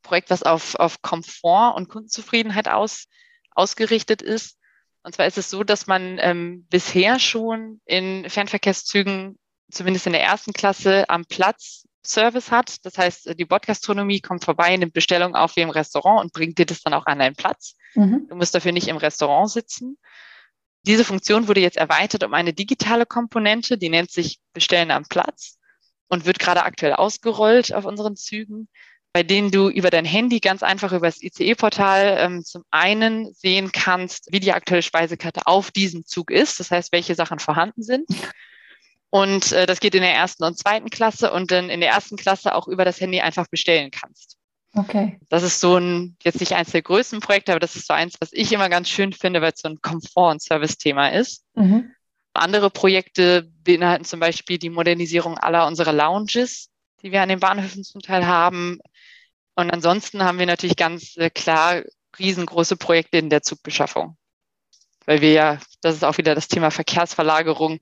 Projekt, 0.02 0.30
was 0.30 0.42
auf, 0.42 0.76
auf 0.76 1.02
Komfort 1.02 1.74
und 1.76 1.88
Kundenzufriedenheit 1.88 2.68
aus, 2.68 3.08
ausgerichtet 3.50 4.22
ist. 4.22 4.55
Und 5.06 5.14
zwar 5.14 5.28
ist 5.28 5.38
es 5.38 5.48
so, 5.48 5.62
dass 5.62 5.86
man 5.86 6.18
ähm, 6.20 6.66
bisher 6.68 7.20
schon 7.20 7.80
in 7.86 8.28
Fernverkehrszügen, 8.28 9.38
zumindest 9.70 10.08
in 10.08 10.12
der 10.12 10.24
ersten 10.24 10.52
Klasse, 10.52 11.08
am 11.08 11.24
Platz 11.26 11.84
Service 12.04 12.50
hat. 12.50 12.84
Das 12.84 12.98
heißt, 12.98 13.38
die 13.38 13.44
Bordgastronomie 13.44 14.20
kommt 14.20 14.44
vorbei, 14.44 14.76
nimmt 14.76 14.94
Bestellung 14.94 15.36
auf 15.36 15.54
wie 15.54 15.60
im 15.60 15.70
Restaurant 15.70 16.24
und 16.24 16.32
bringt 16.32 16.58
dir 16.58 16.66
das 16.66 16.82
dann 16.82 16.92
auch 16.92 17.06
an 17.06 17.20
deinen 17.20 17.36
Platz. 17.36 17.76
Mhm. 17.94 18.26
Du 18.28 18.34
musst 18.34 18.52
dafür 18.56 18.72
nicht 18.72 18.88
im 18.88 18.96
Restaurant 18.96 19.48
sitzen. 19.48 19.96
Diese 20.82 21.04
Funktion 21.04 21.46
wurde 21.46 21.60
jetzt 21.60 21.76
erweitert 21.76 22.24
um 22.24 22.34
eine 22.34 22.52
digitale 22.52 23.06
Komponente, 23.06 23.78
die 23.78 23.90
nennt 23.90 24.10
sich 24.10 24.40
Bestellen 24.54 24.90
am 24.90 25.04
Platz 25.04 25.60
und 26.08 26.26
wird 26.26 26.40
gerade 26.40 26.64
aktuell 26.64 26.94
ausgerollt 26.94 27.72
auf 27.72 27.84
unseren 27.84 28.16
Zügen 28.16 28.68
bei 29.16 29.22
denen 29.22 29.50
du 29.50 29.70
über 29.70 29.88
dein 29.88 30.04
Handy 30.04 30.40
ganz 30.40 30.62
einfach 30.62 30.92
über 30.92 31.06
das 31.06 31.22
ICE-Portal 31.22 32.18
ähm, 32.18 32.44
zum 32.44 32.64
einen 32.70 33.32
sehen 33.32 33.72
kannst, 33.72 34.30
wie 34.30 34.40
die 34.40 34.52
aktuelle 34.52 34.82
Speisekarte 34.82 35.46
auf 35.46 35.70
diesem 35.70 36.04
Zug 36.04 36.30
ist, 36.30 36.60
das 36.60 36.70
heißt, 36.70 36.92
welche 36.92 37.14
Sachen 37.14 37.38
vorhanden 37.38 37.82
sind. 37.82 38.04
Und 39.08 39.52
äh, 39.52 39.64
das 39.64 39.80
geht 39.80 39.94
in 39.94 40.02
der 40.02 40.12
ersten 40.12 40.44
und 40.44 40.58
zweiten 40.58 40.90
Klasse 40.90 41.32
und 41.32 41.50
dann 41.50 41.70
in 41.70 41.80
der 41.80 41.92
ersten 41.92 42.18
Klasse 42.18 42.54
auch 42.54 42.68
über 42.68 42.84
das 42.84 43.00
Handy 43.00 43.22
einfach 43.22 43.46
bestellen 43.46 43.90
kannst. 43.90 44.36
Okay. 44.74 45.18
Das 45.30 45.42
ist 45.42 45.60
so 45.60 45.78
ein, 45.78 46.18
jetzt 46.22 46.40
nicht 46.40 46.52
eins 46.52 46.72
der 46.72 46.82
größten 46.82 47.20
Projekte, 47.20 47.52
aber 47.52 47.60
das 47.60 47.74
ist 47.74 47.86
so 47.86 47.94
eins, 47.94 48.16
was 48.20 48.34
ich 48.34 48.52
immer 48.52 48.68
ganz 48.68 48.90
schön 48.90 49.14
finde, 49.14 49.40
weil 49.40 49.52
es 49.52 49.62
so 49.62 49.68
ein 49.70 49.80
Komfort- 49.80 50.32
und 50.32 50.42
Service-Thema 50.42 51.08
ist. 51.08 51.42
Mhm. 51.54 51.90
Andere 52.34 52.68
Projekte 52.68 53.48
beinhalten 53.64 54.04
zum 54.04 54.20
Beispiel 54.20 54.58
die 54.58 54.68
Modernisierung 54.68 55.38
aller 55.38 55.66
unserer 55.66 55.94
Lounges, 55.94 56.68
die 57.02 57.12
wir 57.12 57.22
an 57.22 57.30
den 57.30 57.40
Bahnhöfen 57.40 57.84
zum 57.84 58.02
Teil 58.02 58.26
haben, 58.26 58.78
und 59.56 59.70
ansonsten 59.72 60.22
haben 60.22 60.38
wir 60.38 60.46
natürlich 60.46 60.76
ganz 60.76 61.16
äh, 61.16 61.30
klar 61.30 61.82
riesengroße 62.18 62.76
Projekte 62.76 63.18
in 63.18 63.30
der 63.30 63.42
Zugbeschaffung. 63.42 64.16
Weil 65.06 65.20
wir 65.20 65.32
ja, 65.32 65.58
das 65.82 65.94
ist 65.94 66.04
auch 66.04 66.18
wieder 66.18 66.34
das 66.34 66.48
Thema 66.48 66.70
Verkehrsverlagerung. 66.70 67.78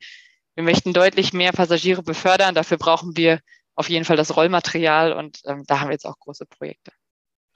Wir 0.55 0.65
möchten 0.65 0.93
deutlich 0.93 1.33
mehr 1.33 1.53
Passagiere 1.53 2.03
befördern. 2.03 2.55
Dafür 2.55 2.77
brauchen 2.77 3.17
wir 3.17 3.41
auf 3.75 3.89
jeden 3.89 4.05
Fall 4.05 4.17
das 4.17 4.37
Rollmaterial 4.37 5.13
und 5.13 5.41
ähm, 5.47 5.65
da 5.67 5.81
haben 5.81 5.89
wir 5.89 5.95
jetzt 5.95 6.07
auch 6.07 6.19
große 6.19 6.47
Projekte. 6.47 6.93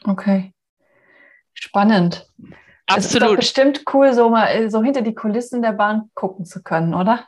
Okay. 0.05 0.53
Spannend. 1.55 2.27
Absolut. 2.87 3.05
Es 3.05 3.15
ist 3.15 3.23
doch 3.23 3.37
bestimmt 3.37 3.85
cool, 3.93 4.15
so 4.15 4.31
mal 4.31 4.47
äh, 4.47 4.71
so 4.71 4.83
hinter 4.83 5.03
die 5.03 5.15
Kulissen 5.15 5.63
der 5.63 5.73
Bahn 5.73 6.11
gucken 6.15 6.45
zu 6.45 6.63
können, 6.63 6.95
oder? 6.95 7.27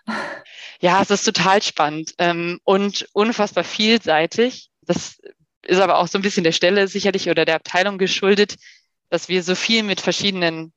Ja, 0.80 1.02
es 1.02 1.10
ist 1.10 1.24
total 1.24 1.60
spannend 1.60 2.14
ähm, 2.18 2.58
und 2.64 3.06
unfassbar 3.12 3.64
vielseitig. 3.64 4.70
Das 4.80 5.19
ist 5.70 5.80
aber 5.80 5.98
auch 5.98 6.08
so 6.08 6.18
ein 6.18 6.22
bisschen 6.22 6.44
der 6.44 6.52
Stelle 6.52 6.88
sicherlich 6.88 7.30
oder 7.30 7.44
der 7.44 7.56
Abteilung 7.56 7.98
geschuldet, 7.98 8.56
dass 9.08 9.28
wir 9.28 9.42
so 9.42 9.54
viel 9.54 9.82
mit 9.82 10.00
verschiedenen 10.00 10.72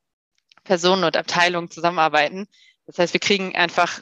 Personen 0.64 1.04
und 1.04 1.18
Abteilungen 1.18 1.70
zusammenarbeiten. 1.70 2.48
Das 2.86 3.00
heißt, 3.00 3.14
wir 3.14 3.20
kriegen 3.20 3.56
einfach 3.56 4.02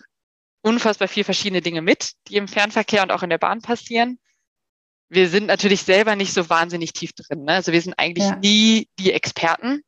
unfassbar 0.61 1.07
viel 1.07 1.23
verschiedene 1.23 1.61
Dinge 1.61 1.81
mit, 1.81 2.11
die 2.27 2.35
im 2.35 2.47
Fernverkehr 2.47 3.03
und 3.03 3.11
auch 3.11 3.23
in 3.23 3.29
der 3.29 3.37
Bahn 3.37 3.61
passieren. 3.61 4.19
Wir 5.09 5.27
sind 5.29 5.47
natürlich 5.47 5.83
selber 5.83 6.15
nicht 6.15 6.33
so 6.33 6.49
wahnsinnig 6.49 6.93
tief 6.93 7.13
drin. 7.13 7.43
Ne? 7.43 7.53
Also 7.53 7.71
wir 7.71 7.81
sind 7.81 7.95
eigentlich 7.97 8.25
ja. 8.25 8.35
nie 8.37 8.87
die 8.99 9.11
Experten, 9.11 9.81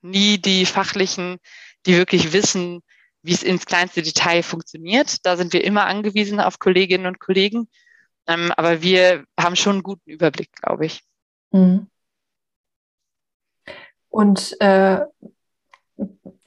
nie 0.00 0.38
die 0.38 0.64
Fachlichen, 0.66 1.38
die 1.86 1.96
wirklich 1.96 2.32
wissen, 2.32 2.82
wie 3.22 3.32
es 3.32 3.42
ins 3.42 3.66
kleinste 3.66 4.02
Detail 4.02 4.42
funktioniert. 4.42 5.24
Da 5.24 5.36
sind 5.36 5.52
wir 5.52 5.64
immer 5.64 5.86
angewiesen 5.86 6.40
auf 6.40 6.58
Kolleginnen 6.58 7.06
und 7.06 7.20
Kollegen. 7.20 7.68
Ähm, 8.26 8.52
aber 8.56 8.82
wir 8.82 9.24
haben 9.38 9.56
schon 9.56 9.74
einen 9.74 9.82
guten 9.82 10.08
Überblick, 10.10 10.52
glaube 10.52 10.86
ich. 10.86 11.02
Mhm. 11.50 11.88
Und 14.08 14.60
äh, 14.60 15.00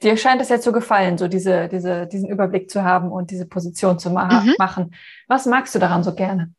dir 0.02 0.16
scheint 0.16 0.40
es 0.40 0.48
ja 0.48 0.60
zu 0.60 0.72
gefallen, 0.72 1.18
so 1.18 1.28
diese, 1.28 1.68
diese, 1.68 2.06
diesen 2.06 2.28
Überblick 2.28 2.70
zu 2.70 2.84
haben 2.84 3.10
und 3.10 3.30
diese 3.30 3.46
Position 3.46 3.98
zu 3.98 4.10
ma 4.10 4.40
mhm. 4.40 4.54
machen. 4.58 4.94
Was 5.26 5.46
magst 5.46 5.74
du 5.74 5.78
daran 5.78 6.04
so 6.04 6.14
gerne? 6.14 6.54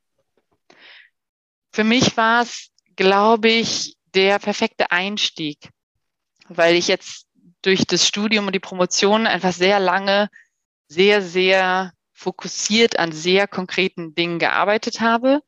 Für 1.72 1.84
mich 1.84 2.18
war 2.18 2.42
es, 2.42 2.70
glaube 2.96 3.50
ich, 3.50 3.96
der 4.14 4.40
perfekte 4.40 4.92
Einstieg, 4.92 5.70
weil 6.50 6.76
ich 6.76 6.88
jetzt 6.88 7.28
durch 7.62 7.86
das 7.86 8.08
Studium 8.08 8.48
und 8.48 8.54
die 8.54 8.60
Promotion 8.60 9.28
einfach 9.28 9.54
sehr 9.54 9.80
lange, 9.80 10.30
sehr, 10.88 11.22
sehr 11.22 11.92
fokussiert 12.18 12.98
an 12.98 13.12
sehr 13.12 13.48
konkreten 13.48 14.16
Dingen 14.16 14.40
gearbeitet 14.40 15.02
habe 15.02 15.42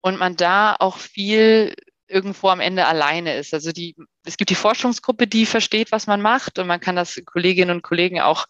und 0.00 0.18
man 0.18 0.34
da 0.34 0.74
auch 0.80 0.98
viel 0.98 1.76
irgendwo 2.08 2.48
am 2.48 2.58
Ende 2.58 2.86
alleine 2.86 3.36
ist. 3.36 3.54
Also 3.54 3.70
die, 3.70 3.94
es 4.24 4.36
gibt 4.36 4.50
die 4.50 4.56
Forschungsgruppe, 4.56 5.28
die 5.28 5.46
versteht, 5.46 5.92
was 5.92 6.08
man 6.08 6.20
macht 6.20 6.58
und 6.58 6.66
man 6.66 6.80
kann 6.80 6.96
das 6.96 7.20
Kolleginnen 7.24 7.70
und 7.70 7.82
Kollegen 7.82 8.20
auch 8.20 8.46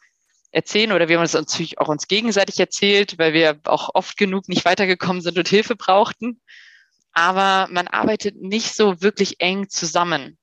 erzählen 0.50 0.92
oder 0.92 1.10
wir 1.10 1.18
haben 1.18 1.24
es 1.24 1.34
natürlich 1.34 1.78
auch 1.78 1.88
uns 1.88 2.08
gegenseitig 2.08 2.58
erzählt, 2.58 3.18
weil 3.18 3.34
wir 3.34 3.60
auch 3.64 3.90
oft 3.94 4.16
genug 4.16 4.48
nicht 4.48 4.64
weitergekommen 4.64 5.20
sind 5.20 5.36
und 5.36 5.48
Hilfe 5.48 5.76
brauchten. 5.76 6.40
Aber 7.12 7.70
man 7.70 7.86
arbeitet 7.86 8.40
nicht 8.40 8.74
so 8.74 9.02
wirklich 9.02 9.40
eng 9.40 9.68
zusammen, 9.68 10.38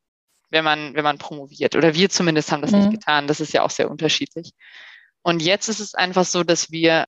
wenn 0.51 0.63
man, 0.63 0.93
wenn 0.93 1.03
man 1.03 1.17
promoviert. 1.17 1.75
Oder 1.75 1.95
wir 1.95 2.11
zumindest 2.11 2.51
haben 2.51 2.61
das 2.61 2.71
mhm. 2.71 2.79
nicht 2.79 2.91
getan. 2.91 3.25
Das 3.25 3.39
ist 3.39 3.53
ja 3.53 3.63
auch 3.63 3.71
sehr 3.71 3.89
unterschiedlich. 3.89 4.51
Und 5.25 5.41
jetzt 5.41 5.69
ist 5.69 5.79
es 5.79 5.95
einfach 5.95 6.23
so, 6.23 6.43
dass 6.43 6.69
wir 6.69 7.05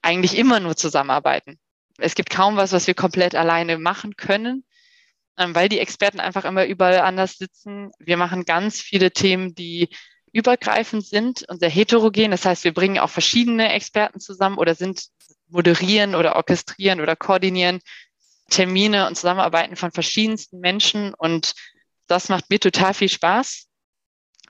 eigentlich 0.00 0.38
immer 0.38 0.60
nur 0.60 0.76
zusammenarbeiten. 0.76 1.58
Es 1.98 2.14
gibt 2.14 2.30
kaum 2.30 2.56
was, 2.56 2.72
was 2.72 2.86
wir 2.86 2.94
komplett 2.94 3.34
alleine 3.34 3.76
machen 3.76 4.16
können. 4.16 4.64
Ähm, 5.36 5.54
weil 5.54 5.68
die 5.68 5.78
Experten 5.78 6.20
einfach 6.20 6.46
immer 6.46 6.64
überall 6.64 7.00
anders 7.00 7.36
sitzen. 7.36 7.90
Wir 7.98 8.16
machen 8.16 8.46
ganz 8.46 8.80
viele 8.80 9.10
Themen, 9.10 9.54
die 9.54 9.90
übergreifend 10.32 11.04
sind 11.04 11.46
und 11.50 11.60
sehr 11.60 11.68
heterogen. 11.68 12.30
Das 12.30 12.46
heißt, 12.46 12.64
wir 12.64 12.72
bringen 12.72 12.98
auch 12.98 13.10
verschiedene 13.10 13.70
Experten 13.74 14.20
zusammen 14.20 14.56
oder 14.56 14.74
sind 14.74 15.08
moderieren 15.48 16.14
oder 16.14 16.36
orchestrieren 16.36 17.02
oder 17.02 17.14
koordinieren 17.14 17.80
Termine 18.48 19.06
und 19.06 19.16
Zusammenarbeiten 19.16 19.76
von 19.76 19.92
verschiedensten 19.92 20.60
Menschen. 20.60 21.12
Und 21.12 21.52
das 22.06 22.30
macht 22.30 22.48
mir 22.48 22.58
total 22.58 22.94
viel 22.94 23.10
Spaß, 23.10 23.68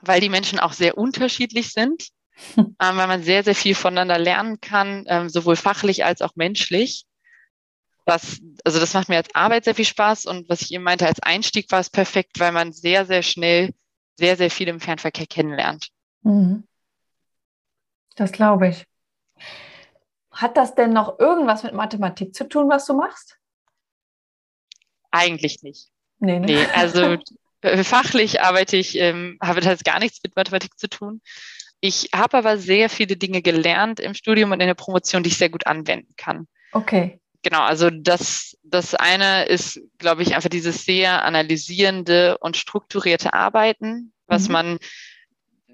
weil 0.01 0.21
die 0.21 0.29
Menschen 0.29 0.61
auch 0.61 0.75
sehr 0.75 0.97
unterschiedlich 0.97 1.73
sind, 1.73 2.11
ähm, 2.57 2.75
weil 2.79 3.07
man 3.07 3.23
sehr, 3.23 3.45
sehr 3.45 3.55
viel 3.55 3.75
voneinander 3.75 4.19
lernen 4.19 4.61
kann, 4.61 5.05
ähm, 5.09 5.29
sowohl 5.29 5.57
fachlich 5.57 6.05
als 6.05 6.23
auch 6.23 6.37
menschlich 6.37 7.07
was, 8.11 8.41
also 8.65 8.81
das 8.81 8.93
macht 8.93 9.09
mir 9.09 9.17
als 9.17 9.35
Arbeit 9.35 9.65
sehr 9.65 9.75
viel 9.75 9.85
Spaß 9.85 10.27
und 10.27 10.49
was 10.49 10.63
ich 10.63 10.73
eben 10.73 10.83
meinte, 10.83 11.07
als 11.07 11.23
Einstieg 11.23 11.71
war 11.71 11.81
es 11.81 11.91
perfekt, 11.91 12.41
weil 12.41 12.51
man 12.53 12.73
sehr, 12.73 13.07
sehr 13.07 13.23
schnell 13.23 13.73
sehr, 14.17 14.37
sehr 14.37 14.51
viel 14.51 14.69
im 14.69 14.81
Fernverkehr 14.81 15.27
kennenlernt. 15.27 15.89
Mhm. 16.23 16.65
Das 18.17 18.33
glaube 18.33 18.69
ich. 18.69 18.85
Hat 20.33 20.57
das 20.57 20.75
denn 20.75 20.93
noch 20.93 21.19
irgendwas 21.19 21.63
mit 21.63 21.73
Mathematik 21.73 22.35
zu 22.35 22.49
tun, 22.49 22.69
was 22.69 22.85
du 22.87 22.95
machst? 22.95 23.39
Eigentlich 25.11 25.63
nicht. 25.63 25.89
Nee, 26.19 26.39
ne? 26.39 26.47
nee 26.47 26.67
also 26.75 27.17
fachlich 27.85 28.43
arbeite 28.43 28.77
ich, 28.77 28.97
ähm, 28.97 29.39
habe 29.41 29.61
das 29.61 29.85
gar 29.85 30.01
nichts 30.01 30.19
mit 30.23 30.37
Mathematik 30.37 30.79
zu 30.79 30.89
tun. 30.89 31.23
Ich 31.81 32.11
habe 32.15 32.39
aber 32.39 32.59
sehr 32.59 32.91
viele 32.91 33.17
Dinge 33.17 33.43
gelernt 33.43 34.01
im 34.01 34.15
Studium 34.15 34.53
und 34.53 34.61
in 34.61 34.67
der 34.67 34.75
Promotion, 34.75 35.23
die 35.23 35.31
ich 35.31 35.39
sehr 35.39 35.49
gut 35.49 35.67
anwenden 35.67 36.13
kann. 36.17 36.47
Okay 36.73 37.21
genau, 37.43 37.63
also 37.63 37.91
das, 37.91 38.57
das 38.63 38.95
eine 38.95 39.45
ist, 39.45 39.81
glaube 39.99 40.23
ich, 40.23 40.35
einfach 40.35 40.49
dieses 40.49 40.85
sehr 40.85 41.25
analysierende 41.25 42.39
und 42.39 42.57
strukturierte 42.57 43.35
Arbeiten, 43.35 44.13
was 44.27 44.49
mhm. 44.49 44.53
man 44.53 44.79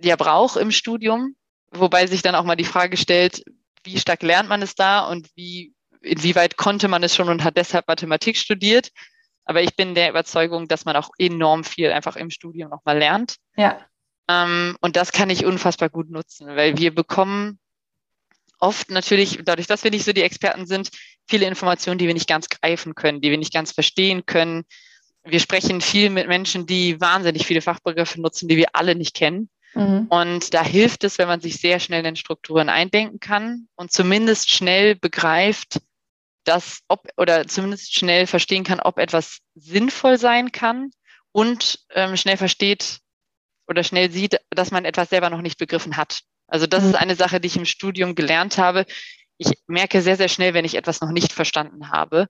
ja 0.03 0.17
braucht 0.17 0.57
im 0.57 0.71
Studium, 0.71 1.37
wobei 1.71 2.07
sich 2.07 2.23
dann 2.23 2.35
auch 2.35 2.45
mal 2.45 2.57
die 2.57 2.65
Frage 2.65 2.97
stellt, 2.97 3.43
wie 3.85 3.99
stark 3.99 4.23
lernt 4.23 4.49
man 4.49 4.63
es 4.63 4.75
da 4.75 5.07
und 5.07 5.29
wie, 5.37 5.73
inwieweit 6.01 6.57
konnte 6.57 6.89
man 6.89 7.03
es 7.03 7.15
schon 7.15 7.29
und 7.29 7.45
hat 7.45 7.57
deshalb 7.57 7.89
Mathematik 7.89 8.37
studiert. 8.37 8.91
Aber 9.45 9.63
ich 9.63 9.77
bin 9.77 9.95
der 9.95 10.11
Überzeugung, 10.11 10.67
dass 10.67 10.85
man 10.85 10.97
auch 10.97 11.11
enorm 11.19 11.63
viel 11.63 11.93
einfach 11.93 12.17
im 12.17 12.31
Studium 12.31 12.69
nochmal 12.69 12.99
lernt. 12.99 13.37
Ja. 13.57 13.79
Ähm, 14.29 14.77
und 14.81 14.97
das 14.97 15.13
kann 15.13 15.31
ich 15.31 15.45
unfassbar 15.45 15.89
gut 15.89 16.11
nutzen, 16.11 16.49
weil 16.49 16.77
wir 16.79 16.95
bekommen 16.95 17.59
oft 18.59 18.91
natürlich, 18.91 19.41
dadurch, 19.45 19.67
dass 19.67 19.85
wir 19.85 19.91
nicht 19.91 20.05
so 20.05 20.13
die 20.13 20.23
Experten 20.23 20.67
sind, 20.67 20.91
viele 21.27 21.47
Informationen, 21.47 21.99
die 21.99 22.07
wir 22.07 22.15
nicht 22.15 22.29
ganz 22.29 22.49
greifen 22.49 22.95
können, 22.95 23.21
die 23.21 23.31
wir 23.31 23.39
nicht 23.39 23.53
ganz 23.53 23.73
verstehen 23.73 24.27
können. 24.27 24.65
Wir 25.25 25.41
sprechen 25.41 25.81
viel 25.81 26.11
mit 26.11 26.29
Menschen, 26.29 26.67
die 26.67 27.01
wahnsinnig 27.01 27.47
viele 27.47 27.61
Fachbegriffe 27.61 28.21
nutzen, 28.21 28.49
die 28.49 28.57
wir 28.57 28.69
alle 28.75 28.95
nicht 28.95 29.15
kennen. 29.15 29.51
Mhm. 29.75 30.07
Und 30.09 30.55
da 30.55 30.65
hilft 30.65 31.05
es, 31.05 31.19
wenn 31.19 31.29
man 31.29 31.41
sich 31.41 31.59
sehr 31.61 31.81
schnell 31.81 32.07
in 32.07 32.17
Strukturen 32.17 32.69
eindenken 32.69 33.21
kann 33.21 33.69
und 33.75 33.93
zumindest 33.93 34.51
schnell 34.51 34.95
begreift, 34.95 35.81
dass 36.45 36.81
ob 36.89 37.09
oder 37.17 37.47
zumindest 37.47 37.95
schnell 37.95 38.27
verstehen 38.27 38.65
kann, 38.65 38.81
ob 38.81 38.99
etwas 38.99 39.41
sinnvoll 39.55 40.17
sein 40.17 40.53
kann 40.53 40.91
und 41.33 41.81
ähm, 41.91 42.17
schnell 42.17 42.37
versteht 42.37 43.01
oder 43.69 43.85
schnell 43.85 44.11
sieht, 44.11 44.39
dass 44.51 44.71
man 44.71 44.85
etwas 44.85 45.11
selber 45.11 45.31
noch 45.31 45.43
nicht 45.43 45.59
begriffen 45.59 45.97
hat. 45.97 46.21
Also 46.49 46.67
das 46.67 46.85
mhm. 46.85 46.91
ist 46.91 46.95
eine 46.97 47.17
Sache, 47.17 47.41
die 47.41 47.49
ich 47.49 47.57
im 47.57 47.65
Studium 47.65 48.15
gelernt 48.15 48.59
habe. 48.59 48.87
Ich 49.39 49.51
merke 49.67 50.01
sehr, 50.03 50.17
sehr 50.17 50.29
schnell, 50.29 50.55
wenn 50.55 50.65
ich 50.65 50.77
etwas 50.77 51.01
noch 51.01 51.11
nicht 51.11 51.33
verstanden 51.33 51.91
habe. 51.91 52.29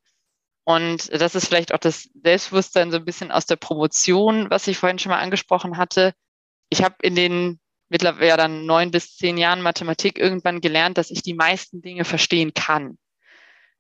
Und 0.64 1.12
das 1.12 1.35
ist 1.35 1.46
vielleicht 1.46 1.72
auch 1.72 1.79
das 1.79 2.09
Selbstbewusstsein 2.22 2.90
so 2.90 2.96
ein 2.96 3.05
bisschen 3.05 3.31
aus 3.31 3.46
der 3.46 3.57
Promotion, 3.57 4.51
was 4.51 4.66
ich 4.66 4.79
vorhin 4.79 4.99
schon 4.99 5.11
mal 5.11 5.20
angesprochen 5.20 5.77
hatte. 5.77 6.12
Ich 6.70 6.83
habe 6.83 6.96
in 7.03 7.14
den 7.14 7.61
mittlerweile 7.88 8.27
ja 8.27 8.37
dann 8.37 8.66
neun 8.66 8.90
bis 8.90 9.16
zehn 9.16 9.38
Jahren 9.38 9.62
Mathematik 9.62 10.18
irgendwann 10.18 10.61
gelernt, 10.61 10.99
dass 10.99 11.11
ich 11.11 11.22
die 11.22 11.35
meisten 11.35 11.83
Dinge 11.83 12.05
verstehen 12.05 12.53
kann. 12.53 12.99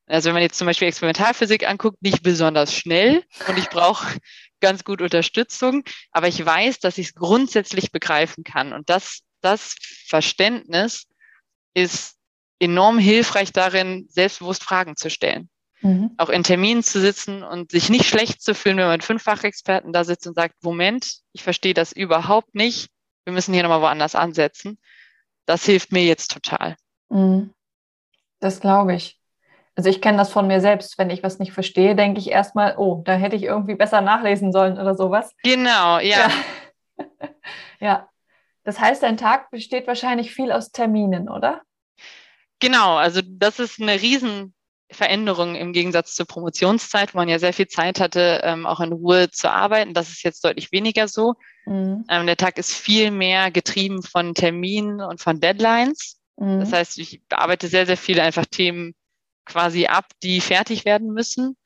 Also 0.06 0.28
wenn 0.28 0.34
man 0.34 0.42
jetzt 0.42 0.58
zum 0.58 0.66
Beispiel 0.66 0.86
Experimentalphysik 0.86 1.68
anguckt, 1.68 2.00
nicht 2.00 2.22
besonders 2.22 2.72
schnell 2.72 3.24
und 3.48 3.58
ich 3.58 3.68
brauche 3.68 4.18
ganz 4.60 4.84
gut 4.84 5.02
Unterstützung, 5.02 5.84
aber 6.12 6.28
ich 6.28 6.44
weiß, 6.44 6.78
dass 6.80 6.98
ich 6.98 7.08
es 7.08 7.14
grundsätzlich 7.14 7.92
begreifen 7.92 8.44
kann. 8.44 8.72
Und 8.72 8.88
das 8.88 9.22
das 9.46 9.76
Verständnis 10.08 11.06
ist 11.74 12.16
enorm 12.58 12.98
hilfreich 12.98 13.52
darin, 13.52 14.06
selbstbewusst 14.08 14.64
Fragen 14.64 14.96
zu 14.96 15.10
stellen. 15.10 15.48
Mhm. 15.82 16.12
Auch 16.16 16.30
in 16.30 16.42
Terminen 16.42 16.82
zu 16.82 17.00
sitzen 17.00 17.42
und 17.42 17.70
sich 17.70 17.90
nicht 17.90 18.06
schlecht 18.06 18.42
zu 18.42 18.54
fühlen, 18.54 18.78
wenn 18.78 18.86
man 18.86 18.94
mit 18.94 19.04
fünf 19.04 19.22
Fachexperten 19.22 19.92
da 19.92 20.04
sitzt 20.04 20.26
und 20.26 20.34
sagt, 20.34 20.54
Moment, 20.62 21.18
ich 21.32 21.42
verstehe 21.42 21.74
das 21.74 21.92
überhaupt 21.92 22.54
nicht, 22.54 22.88
wir 23.24 23.32
müssen 23.32 23.52
hier 23.52 23.62
nochmal 23.62 23.82
woanders 23.82 24.14
ansetzen. 24.14 24.78
Das 25.44 25.64
hilft 25.64 25.92
mir 25.92 26.04
jetzt 26.04 26.30
total. 26.32 26.76
Mhm. 27.08 27.52
Das 28.40 28.60
glaube 28.60 28.94
ich. 28.94 29.15
Also 29.76 29.90
ich 29.90 30.00
kenne 30.00 30.16
das 30.16 30.32
von 30.32 30.46
mir 30.46 30.60
selbst. 30.60 30.96
Wenn 30.98 31.10
ich 31.10 31.22
was 31.22 31.38
nicht 31.38 31.52
verstehe, 31.52 31.94
denke 31.94 32.18
ich 32.18 32.30
erstmal, 32.30 32.76
oh, 32.78 33.02
da 33.04 33.12
hätte 33.12 33.36
ich 33.36 33.42
irgendwie 33.42 33.74
besser 33.74 34.00
nachlesen 34.00 34.50
sollen 34.50 34.78
oder 34.78 34.94
sowas. 34.94 35.32
Genau, 35.44 35.98
ja. 35.98 36.28
Ja. 36.28 36.30
ja. 37.80 38.08
Das 38.64 38.80
heißt, 38.80 39.02
dein 39.02 39.18
Tag 39.18 39.50
besteht 39.50 39.86
wahrscheinlich 39.86 40.34
viel 40.34 40.50
aus 40.50 40.72
Terminen, 40.72 41.28
oder? 41.28 41.60
Genau, 42.58 42.96
also 42.96 43.20
das 43.22 43.58
ist 43.58 43.80
eine 43.80 44.00
Riesenveränderung 44.00 45.54
im 45.54 45.74
Gegensatz 45.74 46.14
zur 46.14 46.26
Promotionszeit, 46.26 47.12
wo 47.12 47.18
man 47.18 47.28
ja 47.28 47.38
sehr 47.38 47.52
viel 47.52 47.68
Zeit 47.68 48.00
hatte, 48.00 48.40
ähm, 48.44 48.64
auch 48.64 48.80
in 48.80 48.92
Ruhe 48.92 49.30
zu 49.30 49.52
arbeiten. 49.52 49.92
Das 49.92 50.08
ist 50.08 50.22
jetzt 50.22 50.42
deutlich 50.42 50.72
weniger 50.72 51.06
so. 51.06 51.34
Mhm. 51.66 52.04
Ähm, 52.08 52.26
der 52.26 52.38
Tag 52.38 52.56
ist 52.56 52.72
viel 52.72 53.10
mehr 53.10 53.50
getrieben 53.50 54.02
von 54.02 54.34
Terminen 54.34 55.02
und 55.02 55.20
von 55.20 55.38
Deadlines. 55.38 56.18
Mhm. 56.36 56.60
Das 56.60 56.72
heißt, 56.72 56.98
ich 56.98 57.20
arbeite 57.30 57.68
sehr, 57.68 57.84
sehr 57.84 57.98
viele 57.98 58.22
einfach 58.22 58.46
Themen 58.46 58.94
quasi 59.46 59.86
ab, 59.86 60.06
die 60.22 60.40
fertig 60.40 60.84
werden 60.84 61.12
müssen. 61.12 61.56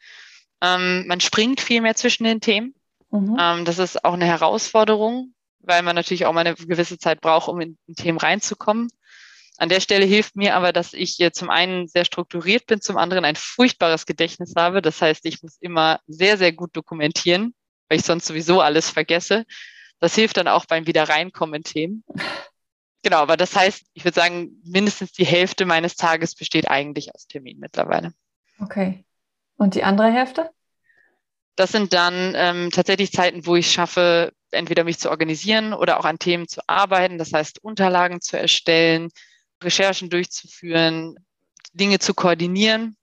Ähm, 0.62 1.06
man 1.06 1.20
springt 1.20 1.60
viel 1.60 1.80
mehr 1.80 1.96
zwischen 1.96 2.24
den 2.24 2.40
Themen. 2.40 2.74
Mhm. 3.10 3.36
Ähm, 3.38 3.64
das 3.64 3.78
ist 3.78 4.04
auch 4.04 4.14
eine 4.14 4.26
Herausforderung, 4.26 5.34
weil 5.60 5.82
man 5.82 5.96
natürlich 5.96 6.26
auch 6.26 6.32
mal 6.32 6.46
eine 6.46 6.54
gewisse 6.54 6.98
Zeit 6.98 7.20
braucht, 7.20 7.48
um 7.48 7.60
in, 7.60 7.78
in 7.86 7.94
Themen 7.94 8.18
reinzukommen. 8.18 8.88
An 9.56 9.68
der 9.68 9.80
Stelle 9.80 10.06
hilft 10.06 10.36
mir 10.36 10.54
aber, 10.54 10.72
dass 10.72 10.94
ich 10.94 11.18
zum 11.32 11.50
einen 11.50 11.86
sehr 11.86 12.06
strukturiert 12.06 12.66
bin, 12.66 12.80
zum 12.80 12.96
anderen 12.96 13.26
ein 13.26 13.36
furchtbares 13.36 14.06
Gedächtnis 14.06 14.54
habe. 14.56 14.80
Das 14.80 15.02
heißt, 15.02 15.26
ich 15.26 15.42
muss 15.42 15.58
immer 15.60 16.00
sehr, 16.06 16.38
sehr 16.38 16.52
gut 16.52 16.74
dokumentieren, 16.74 17.54
weil 17.88 17.98
ich 17.98 18.04
sonst 18.06 18.26
sowieso 18.26 18.62
alles 18.62 18.88
vergesse. 18.88 19.44
Das 19.98 20.14
hilft 20.14 20.38
dann 20.38 20.48
auch 20.48 20.64
beim 20.64 20.86
Wiederreinkommen 20.86 21.56
in 21.56 21.64
Themen. 21.64 22.04
Genau, 23.02 23.18
aber 23.18 23.36
das 23.36 23.56
heißt, 23.56 23.86
ich 23.94 24.04
würde 24.04 24.20
sagen, 24.20 24.60
mindestens 24.64 25.12
die 25.12 25.24
Hälfte 25.24 25.64
meines 25.64 25.96
Tages 25.96 26.34
besteht 26.34 26.68
eigentlich 26.68 27.14
aus 27.14 27.26
Terminen 27.26 27.60
mittlerweile. 27.60 28.12
Okay. 28.60 29.04
Und 29.56 29.74
die 29.74 29.84
andere 29.84 30.12
Hälfte? 30.12 30.50
Das 31.56 31.72
sind 31.72 31.92
dann 31.94 32.34
ähm, 32.36 32.70
tatsächlich 32.70 33.12
Zeiten, 33.12 33.46
wo 33.46 33.56
ich 33.56 33.70
schaffe, 33.70 34.32
entweder 34.50 34.84
mich 34.84 34.98
zu 34.98 35.10
organisieren 35.10 35.72
oder 35.72 35.98
auch 35.98 36.04
an 36.04 36.18
Themen 36.18 36.46
zu 36.46 36.60
arbeiten. 36.66 37.18
Das 37.18 37.32
heißt, 37.32 37.62
Unterlagen 37.62 38.20
zu 38.20 38.38
erstellen, 38.38 39.10
Recherchen 39.62 40.10
durchzuführen, 40.10 41.16
Dinge 41.72 41.98
zu 41.98 42.14
koordinieren. 42.14 42.96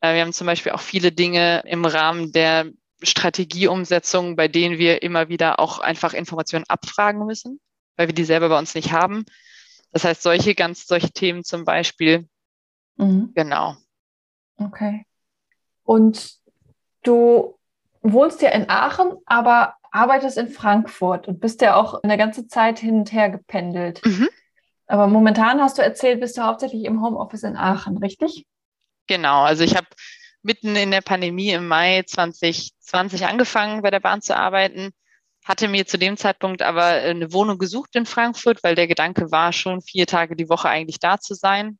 Äh, 0.00 0.14
wir 0.14 0.22
haben 0.22 0.32
zum 0.32 0.46
Beispiel 0.46 0.72
auch 0.72 0.80
viele 0.80 1.12
Dinge 1.12 1.62
im 1.66 1.84
Rahmen 1.84 2.32
der 2.32 2.66
Strategieumsetzung, 3.02 4.36
bei 4.36 4.48
denen 4.48 4.78
wir 4.78 5.02
immer 5.02 5.28
wieder 5.28 5.58
auch 5.60 5.78
einfach 5.78 6.14
Informationen 6.14 6.64
abfragen 6.68 7.26
müssen 7.26 7.60
weil 8.02 8.08
wir 8.08 8.14
die 8.16 8.24
selber 8.24 8.48
bei 8.48 8.58
uns 8.58 8.74
nicht 8.74 8.90
haben. 8.90 9.24
Das 9.92 10.02
heißt, 10.02 10.22
solche 10.22 10.56
ganz, 10.56 10.88
solche 10.88 11.12
Themen 11.12 11.44
zum 11.44 11.64
Beispiel. 11.64 12.28
Mhm. 12.96 13.30
Genau. 13.36 13.76
Okay. 14.56 15.06
Und 15.84 16.32
du 17.04 17.56
wohnst 18.00 18.42
ja 18.42 18.50
in 18.50 18.68
Aachen, 18.68 19.12
aber 19.24 19.76
arbeitest 19.92 20.36
in 20.36 20.48
Frankfurt 20.48 21.28
und 21.28 21.38
bist 21.38 21.60
ja 21.60 21.76
auch 21.76 22.02
eine 22.02 22.18
ganze 22.18 22.48
Zeit 22.48 22.80
hin 22.80 22.96
und 22.96 23.12
her 23.12 23.30
gependelt. 23.30 24.04
Mhm. 24.04 24.28
Aber 24.88 25.06
momentan 25.06 25.60
hast 25.60 25.78
du 25.78 25.82
erzählt, 25.82 26.18
bist 26.18 26.36
du 26.36 26.42
hauptsächlich 26.42 26.84
im 26.84 27.04
Homeoffice 27.04 27.44
in 27.44 27.56
Aachen, 27.56 27.98
richtig? 27.98 28.46
Genau, 29.06 29.42
also 29.42 29.62
ich 29.62 29.76
habe 29.76 29.86
mitten 30.42 30.74
in 30.74 30.90
der 30.90 31.02
Pandemie 31.02 31.50
im 31.50 31.68
Mai 31.68 32.02
2020 32.04 33.26
angefangen, 33.26 33.82
bei 33.82 33.92
der 33.92 34.00
Bahn 34.00 34.22
zu 34.22 34.36
arbeiten 34.36 34.92
hatte 35.44 35.68
mir 35.68 35.86
zu 35.86 35.98
dem 35.98 36.16
Zeitpunkt 36.16 36.62
aber 36.62 36.84
eine 36.84 37.32
Wohnung 37.32 37.58
gesucht 37.58 37.96
in 37.96 38.06
Frankfurt, 38.06 38.62
weil 38.62 38.74
der 38.74 38.86
Gedanke 38.86 39.30
war, 39.30 39.52
schon 39.52 39.82
vier 39.82 40.06
Tage 40.06 40.36
die 40.36 40.48
Woche 40.48 40.68
eigentlich 40.68 41.00
da 41.00 41.18
zu 41.18 41.34
sein. 41.34 41.78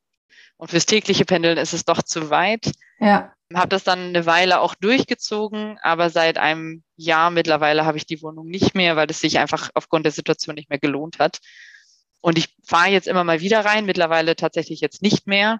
Und 0.57 0.71
fürs 0.71 0.87
tägliche 0.87 1.25
Pendeln 1.25 1.59
ist 1.59 1.73
es 1.73 1.85
doch 1.85 2.03
zu 2.03 2.31
weit. 2.31 2.73
Ja. 2.99 3.33
Habe 3.55 3.69
das 3.69 3.85
dann 3.85 3.99
eine 3.99 4.27
Weile 4.27 4.61
auch 4.61 4.75
durchgezogen, 4.75 5.79
aber 5.83 6.11
seit 6.11 6.39
einem 6.39 6.83
Jahr 6.97 7.31
mittlerweile 7.31 7.85
habe 7.85 7.99
ich 7.99 8.07
die 8.07 8.23
Wohnung 8.23 8.47
nicht 8.47 8.75
mehr, 8.75 8.97
weil 8.97 9.11
es 9.11 9.21
sich 9.21 9.39
einfach 9.39 9.71
aufgrund 9.75 10.07
der 10.07 10.13
Situation 10.13 10.55
nicht 10.55 10.71
mehr 10.71 10.79
gelohnt 10.79 11.19
hat. 11.19 11.39
Und 12.21 12.39
ich 12.39 12.57
fahre 12.65 12.91
jetzt 12.91 13.09
immer 13.09 13.25
mal 13.25 13.41
wieder 13.41 13.65
rein, 13.65 13.85
mittlerweile 13.85 14.37
tatsächlich 14.37 14.81
jetzt 14.81 15.03
nicht 15.03 15.27
mehr. 15.27 15.59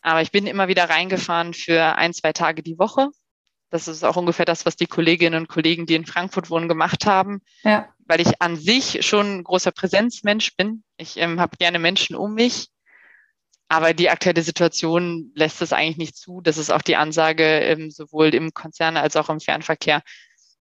Aber 0.00 0.22
ich 0.22 0.32
bin 0.32 0.46
immer 0.46 0.68
wieder 0.68 0.88
reingefahren 0.88 1.54
für 1.54 1.96
ein, 1.96 2.14
zwei 2.14 2.32
Tage 2.32 2.62
die 2.62 2.78
Woche 2.78 3.10
das 3.70 3.88
ist 3.88 4.04
auch 4.04 4.16
ungefähr 4.16 4.46
das, 4.46 4.64
was 4.64 4.76
die 4.76 4.86
Kolleginnen 4.86 5.40
und 5.40 5.48
Kollegen, 5.48 5.86
die 5.86 5.94
in 5.94 6.06
Frankfurt 6.06 6.50
wohnen, 6.50 6.68
gemacht 6.68 7.06
haben. 7.06 7.42
Ja. 7.62 7.88
Weil 8.06 8.20
ich 8.20 8.40
an 8.40 8.56
sich 8.56 9.04
schon 9.06 9.38
ein 9.38 9.44
großer 9.44 9.72
Präsenzmensch 9.72 10.56
bin. 10.56 10.82
Ich 10.96 11.18
ähm, 11.18 11.40
habe 11.40 11.56
gerne 11.58 11.78
Menschen 11.78 12.16
um 12.16 12.34
mich. 12.34 12.68
Aber 13.68 13.92
die 13.92 14.08
aktuelle 14.08 14.42
Situation 14.42 15.30
lässt 15.34 15.60
es 15.60 15.74
eigentlich 15.74 15.98
nicht 15.98 16.16
zu. 16.16 16.40
Das 16.40 16.56
ist 16.56 16.70
auch 16.70 16.80
die 16.80 16.96
Ansage 16.96 17.44
ähm, 17.44 17.90
sowohl 17.90 18.34
im 18.34 18.54
Konzern 18.54 18.96
als 18.96 19.14
auch 19.16 19.28
im 19.28 19.40
Fernverkehr, 19.40 20.02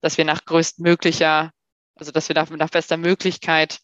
dass 0.02 0.18
wir 0.18 0.26
nach 0.26 0.44
größtmöglicher, 0.44 1.52
also 1.96 2.12
dass 2.12 2.28
wir 2.30 2.34
nach, 2.34 2.50
nach 2.50 2.72
bester 2.72 2.98
Möglichkeit 2.98 3.80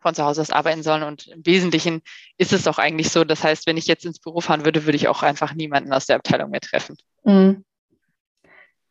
von 0.00 0.14
zu 0.14 0.24
Hause 0.24 0.40
aus 0.40 0.50
arbeiten 0.50 0.82
sollen. 0.82 1.02
Und 1.02 1.26
im 1.26 1.44
Wesentlichen 1.44 2.00
ist 2.38 2.54
es 2.54 2.66
auch 2.66 2.78
eigentlich 2.78 3.10
so. 3.10 3.24
Das 3.24 3.44
heißt, 3.44 3.66
wenn 3.66 3.76
ich 3.76 3.86
jetzt 3.86 4.06
ins 4.06 4.18
Büro 4.18 4.40
fahren 4.40 4.64
würde, 4.64 4.86
würde 4.86 4.96
ich 4.96 5.08
auch 5.08 5.22
einfach 5.22 5.52
niemanden 5.52 5.92
aus 5.92 6.06
der 6.06 6.16
Abteilung 6.16 6.48
mehr 6.50 6.62
treffen. 6.62 6.96
Mhm. 7.24 7.64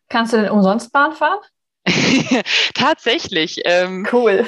Kannst 0.09 0.33
du 0.33 0.37
denn 0.37 0.49
umsonst 0.49 0.91
Bahn 0.91 1.13
fahren? 1.13 1.39
Tatsächlich. 2.73 3.61
Ähm, 3.65 4.07
cool. 4.11 4.45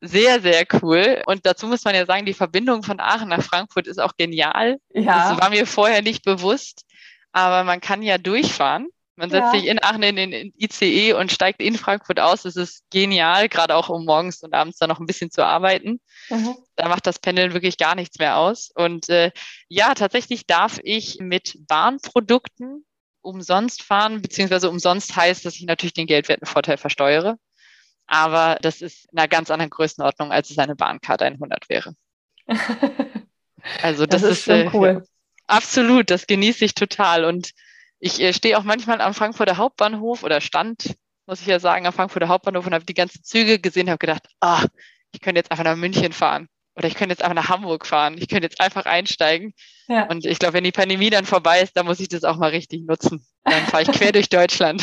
Sehr, 0.00 0.40
sehr 0.40 0.64
cool. 0.82 1.22
Und 1.26 1.46
dazu 1.46 1.66
muss 1.66 1.84
man 1.84 1.94
ja 1.94 2.06
sagen, 2.06 2.26
die 2.26 2.34
Verbindung 2.34 2.82
von 2.82 3.00
Aachen 3.00 3.28
nach 3.28 3.42
Frankfurt 3.42 3.86
ist 3.86 3.98
auch 3.98 4.16
genial. 4.16 4.78
Ja. 4.92 5.30
Das 5.30 5.40
war 5.40 5.50
mir 5.50 5.66
vorher 5.66 6.02
nicht 6.02 6.24
bewusst. 6.24 6.84
Aber 7.32 7.64
man 7.64 7.80
kann 7.80 8.02
ja 8.02 8.18
durchfahren. 8.18 8.88
Man 9.18 9.30
setzt 9.30 9.52
ja. 9.54 9.60
sich 9.60 9.66
in 9.66 9.82
Aachen 9.82 10.02
in 10.02 10.16
den 10.16 10.52
ICE 10.58 11.14
und 11.14 11.32
steigt 11.32 11.60
in 11.60 11.76
Frankfurt 11.76 12.20
aus. 12.20 12.42
Das 12.42 12.56
ist 12.56 12.82
genial, 12.90 13.48
gerade 13.48 13.74
auch 13.74 13.88
um 13.88 14.04
morgens 14.04 14.42
und 14.42 14.54
abends 14.54 14.78
dann 14.78 14.88
noch 14.88 15.00
ein 15.00 15.06
bisschen 15.06 15.30
zu 15.30 15.44
arbeiten. 15.44 16.00
Mhm. 16.28 16.56
Da 16.76 16.88
macht 16.88 17.06
das 17.06 17.18
Pendeln 17.18 17.52
wirklich 17.54 17.76
gar 17.76 17.94
nichts 17.94 18.18
mehr 18.18 18.36
aus. 18.38 18.70
Und 18.74 19.08
äh, 19.08 19.32
ja, 19.68 19.94
tatsächlich 19.94 20.46
darf 20.46 20.78
ich 20.82 21.18
mit 21.20 21.56
Bahnprodukten 21.66 22.85
umsonst 23.26 23.82
fahren, 23.82 24.22
beziehungsweise 24.22 24.70
umsonst 24.70 25.16
heißt, 25.16 25.44
dass 25.44 25.56
ich 25.56 25.64
natürlich 25.64 25.94
den 25.94 26.06
Geldwertenvorteil 26.06 26.78
versteuere. 26.78 27.38
Aber 28.06 28.56
das 28.62 28.82
ist 28.82 29.12
in 29.12 29.18
einer 29.18 29.28
ganz 29.28 29.50
anderen 29.50 29.70
Größenordnung, 29.70 30.32
als 30.32 30.50
es 30.50 30.58
eine 30.58 30.76
Bahnkarte 30.76 31.24
100 31.24 31.68
wäre. 31.68 31.94
Also 33.82 34.06
das, 34.06 34.22
das 34.22 34.30
ist, 34.30 34.38
ist 34.42 34.48
äh, 34.48 34.70
cool. 34.72 35.04
Absolut, 35.48 36.10
das 36.10 36.28
genieße 36.28 36.64
ich 36.64 36.74
total. 36.74 37.24
Und 37.24 37.50
ich 37.98 38.20
äh, 38.20 38.32
stehe 38.32 38.56
auch 38.56 38.62
manchmal 38.62 39.00
am 39.00 39.12
Frankfurter 39.12 39.56
Hauptbahnhof 39.56 40.22
oder 40.22 40.40
stand, 40.40 40.94
muss 41.26 41.40
ich 41.40 41.48
ja 41.48 41.58
sagen, 41.58 41.84
am 41.84 41.92
Frankfurter 41.92 42.28
Hauptbahnhof 42.28 42.64
und 42.64 42.74
habe 42.74 42.84
die 42.84 42.94
ganzen 42.94 43.24
Züge 43.24 43.58
gesehen, 43.58 43.88
habe 43.88 43.98
gedacht, 43.98 44.28
ah, 44.38 44.64
ich 45.10 45.20
könnte 45.20 45.40
jetzt 45.40 45.50
einfach 45.50 45.64
nach 45.64 45.74
München 45.74 46.12
fahren 46.12 46.48
oder 46.76 46.88
ich 46.88 46.94
könnte 46.94 47.12
jetzt 47.12 47.22
einfach 47.22 47.34
nach 47.34 47.48
Hamburg 47.48 47.86
fahren. 47.86 48.16
Ich 48.18 48.28
könnte 48.28 48.44
jetzt 48.44 48.60
einfach 48.60 48.84
einsteigen. 48.84 49.54
Ja. 49.88 50.06
Und 50.06 50.26
ich 50.26 50.38
glaube, 50.38 50.54
wenn 50.54 50.64
die 50.64 50.72
Pandemie 50.72 51.10
dann 51.10 51.24
vorbei 51.24 51.62
ist, 51.62 51.76
dann 51.76 51.86
muss 51.86 52.00
ich 52.00 52.08
das 52.08 52.24
auch 52.24 52.36
mal 52.36 52.50
richtig 52.50 52.86
nutzen. 52.86 53.26
Dann 53.44 53.64
fahre 53.66 53.84
ich 53.84 53.92
quer 53.92 54.12
durch 54.12 54.28
Deutschland. 54.28 54.82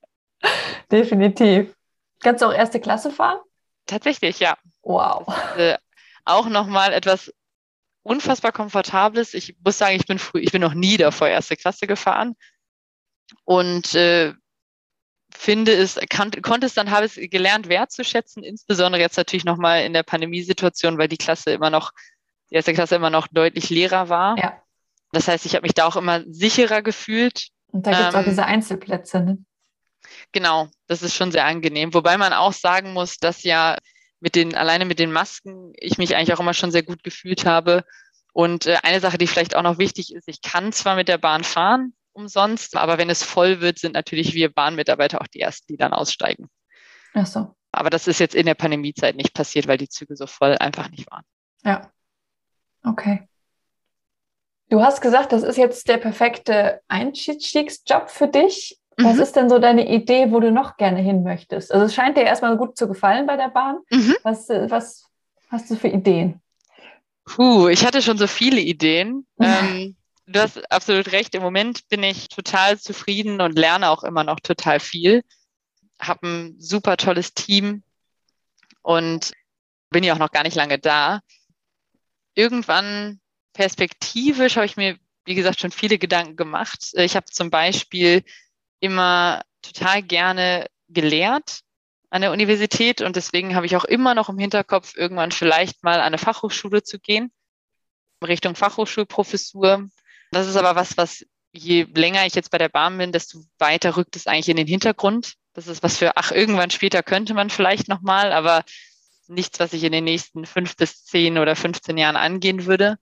Definitiv. 0.92 1.74
Kannst 2.22 2.42
du 2.42 2.46
auch 2.46 2.52
erste 2.52 2.80
Klasse 2.80 3.10
fahren? 3.10 3.40
Tatsächlich, 3.86 4.38
ja. 4.38 4.56
Wow. 4.82 5.26
Ist, 5.28 5.58
äh, 5.58 5.78
auch 6.24 6.48
nochmal 6.48 6.92
etwas 6.92 7.32
unfassbar 8.02 8.52
Komfortables. 8.52 9.34
Ich 9.34 9.56
muss 9.64 9.78
sagen, 9.78 9.96
ich 9.96 10.06
bin 10.06 10.18
früh, 10.18 10.40
ich 10.40 10.52
bin 10.52 10.60
noch 10.60 10.74
nie 10.74 10.96
davor 10.96 11.28
erste 11.28 11.56
Klasse 11.56 11.86
gefahren. 11.86 12.36
Und 13.44 13.94
äh, 13.94 14.32
finde 15.36 15.72
es, 15.72 15.98
kann, 16.08 16.30
konnte 16.42 16.66
es 16.66 16.74
dann, 16.74 16.90
habe 16.90 17.06
es 17.06 17.14
gelernt 17.16 17.68
wertzuschätzen, 17.68 18.42
insbesondere 18.42 19.00
jetzt 19.00 19.16
natürlich 19.16 19.44
nochmal 19.44 19.84
in 19.84 19.92
der 19.92 20.02
Pandemiesituation, 20.02 20.98
weil 20.98 21.08
die 21.08 21.16
Klasse 21.16 21.50
immer 21.50 21.70
noch, 21.70 21.92
die 22.50 22.54
erste 22.54 22.72
Klasse 22.72 22.96
immer 22.96 23.10
noch 23.10 23.26
deutlich 23.28 23.70
leerer 23.70 24.08
war. 24.08 24.38
Ja. 24.38 24.60
Das 25.12 25.28
heißt, 25.28 25.46
ich 25.46 25.54
habe 25.54 25.62
mich 25.62 25.74
da 25.74 25.86
auch 25.86 25.96
immer 25.96 26.22
sicherer 26.26 26.82
gefühlt. 26.82 27.48
Und 27.72 27.86
da 27.86 27.90
gibt 27.90 28.08
es 28.08 28.14
ähm, 28.14 28.20
auch 28.20 28.24
diese 28.24 28.46
Einzelplätze, 28.46 29.20
ne? 29.20 29.38
Genau, 30.32 30.68
das 30.86 31.02
ist 31.02 31.14
schon 31.14 31.32
sehr 31.32 31.46
angenehm. 31.46 31.94
Wobei 31.94 32.18
man 32.18 32.32
auch 32.32 32.52
sagen 32.52 32.92
muss, 32.92 33.16
dass 33.16 33.42
ja 33.42 33.76
mit 34.20 34.34
den, 34.34 34.54
alleine 34.54 34.84
mit 34.84 34.98
den 34.98 35.12
Masken, 35.12 35.72
ich 35.76 35.98
mich 35.98 36.14
eigentlich 36.14 36.34
auch 36.34 36.40
immer 36.40 36.54
schon 36.54 36.70
sehr 36.70 36.82
gut 36.82 37.02
gefühlt 37.02 37.46
habe. 37.46 37.84
Und 38.32 38.66
äh, 38.66 38.78
eine 38.82 39.00
Sache, 39.00 39.18
die 39.18 39.26
vielleicht 39.26 39.54
auch 39.56 39.62
noch 39.62 39.78
wichtig 39.78 40.14
ist, 40.14 40.28
ich 40.28 40.42
kann 40.42 40.72
zwar 40.72 40.96
mit 40.96 41.08
der 41.08 41.18
Bahn 41.18 41.44
fahren, 41.44 41.94
umsonst. 42.14 42.76
Aber 42.76 42.98
wenn 42.98 43.10
es 43.10 43.22
voll 43.22 43.60
wird, 43.60 43.78
sind 43.78 43.92
natürlich 43.92 44.34
wir 44.34 44.52
Bahnmitarbeiter 44.52 45.20
auch 45.20 45.26
die 45.26 45.40
Ersten, 45.40 45.66
die 45.72 45.76
dann 45.76 45.92
aussteigen. 45.92 46.48
Ach 47.14 47.26
so. 47.26 47.54
Aber 47.72 47.90
das 47.90 48.06
ist 48.06 48.20
jetzt 48.20 48.34
in 48.34 48.46
der 48.46 48.54
Pandemiezeit 48.54 49.16
nicht 49.16 49.34
passiert, 49.34 49.66
weil 49.66 49.78
die 49.78 49.88
Züge 49.88 50.16
so 50.16 50.26
voll 50.26 50.56
einfach 50.58 50.90
nicht 50.90 51.10
waren. 51.10 51.24
Ja. 51.64 51.90
Okay. 52.84 53.28
Du 54.70 54.82
hast 54.82 55.00
gesagt, 55.00 55.32
das 55.32 55.42
ist 55.42 55.56
jetzt 55.56 55.88
der 55.88 55.98
perfekte 55.98 56.80
Einstiegsjob 56.88 58.10
für 58.10 58.28
dich. 58.28 58.78
Was 58.96 59.16
mhm. 59.16 59.22
ist 59.22 59.36
denn 59.36 59.50
so 59.50 59.58
deine 59.58 59.88
Idee, 59.88 60.30
wo 60.30 60.38
du 60.40 60.52
noch 60.52 60.76
gerne 60.76 61.00
hin 61.00 61.24
möchtest? 61.24 61.72
Also 61.72 61.86
es 61.86 61.94
scheint 61.94 62.16
dir 62.16 62.22
erstmal 62.22 62.56
gut 62.56 62.76
zu 62.76 62.86
gefallen 62.86 63.26
bei 63.26 63.36
der 63.36 63.48
Bahn. 63.48 63.78
Mhm. 63.90 64.14
Was, 64.22 64.48
was 64.48 65.04
hast 65.50 65.70
du 65.70 65.76
für 65.76 65.88
Ideen? 65.88 66.40
Puh, 67.24 67.68
ich 67.68 67.84
hatte 67.84 68.02
schon 68.02 68.18
so 68.18 68.26
viele 68.26 68.60
Ideen. 68.60 69.26
ähm, 69.40 69.96
du 70.26 70.40
hast 70.40 70.70
absolut 70.70 71.12
recht. 71.12 71.34
Im 71.34 71.42
Moment 71.42 71.88
bin 71.88 72.02
ich 72.02 72.28
total 72.28 72.78
zufrieden 72.78 73.40
und 73.40 73.58
lerne 73.58 73.90
auch 73.90 74.04
immer 74.04 74.24
noch 74.24 74.40
total 74.40 74.80
viel. 74.80 75.22
Habe 76.00 76.26
ein 76.26 76.60
super 76.60 76.96
tolles 76.96 77.34
Team 77.34 77.82
und 78.82 79.32
bin 79.90 80.04
ja 80.04 80.14
auch 80.14 80.18
noch 80.18 80.32
gar 80.32 80.42
nicht 80.42 80.56
lange 80.56 80.78
da. 80.78 81.20
Irgendwann 82.34 83.20
perspektivisch 83.52 84.56
habe 84.56 84.66
ich 84.66 84.76
mir, 84.76 84.98
wie 85.24 85.34
gesagt, 85.34 85.60
schon 85.60 85.70
viele 85.70 85.98
Gedanken 85.98 86.36
gemacht. 86.36 86.92
Ich 86.94 87.16
habe 87.16 87.26
zum 87.26 87.50
Beispiel 87.50 88.24
immer 88.80 89.42
total 89.62 90.02
gerne 90.02 90.66
gelehrt 90.88 91.60
an 92.10 92.20
der 92.20 92.32
Universität 92.32 93.00
und 93.00 93.16
deswegen 93.16 93.54
habe 93.54 93.66
ich 93.66 93.76
auch 93.76 93.84
immer 93.84 94.14
noch 94.14 94.28
im 94.28 94.38
Hinterkopf, 94.38 94.96
irgendwann 94.96 95.32
vielleicht 95.32 95.82
mal 95.82 95.94
an 95.94 96.06
eine 96.06 96.18
Fachhochschule 96.18 96.82
zu 96.82 96.98
gehen, 96.98 97.32
Richtung 98.22 98.54
Fachhochschulprofessur 98.54 99.88
Das 100.34 100.46
ist 100.46 100.56
aber 100.56 100.76
was, 100.76 100.96
was 100.96 101.24
je 101.52 101.86
länger 101.94 102.26
ich 102.26 102.34
jetzt 102.34 102.50
bei 102.50 102.58
der 102.58 102.68
Bahn 102.68 102.98
bin, 102.98 103.12
desto 103.12 103.44
weiter 103.58 103.96
rückt 103.96 104.16
es 104.16 104.26
eigentlich 104.26 104.48
in 104.48 104.56
den 104.56 104.66
Hintergrund. 104.66 105.34
Das 105.52 105.68
ist 105.68 105.82
was 105.82 105.98
für, 105.98 106.16
ach, 106.16 106.32
irgendwann 106.32 106.70
später 106.70 107.02
könnte 107.02 107.32
man 107.32 107.48
vielleicht 107.48 107.88
nochmal, 107.88 108.32
aber 108.32 108.64
nichts, 109.28 109.60
was 109.60 109.72
ich 109.72 109.84
in 109.84 109.92
den 109.92 110.04
nächsten 110.04 110.46
fünf 110.46 110.76
bis 110.76 111.04
zehn 111.04 111.38
oder 111.38 111.54
15 111.54 111.96
Jahren 111.96 112.16
angehen 112.16 112.66
würde. 112.66 112.98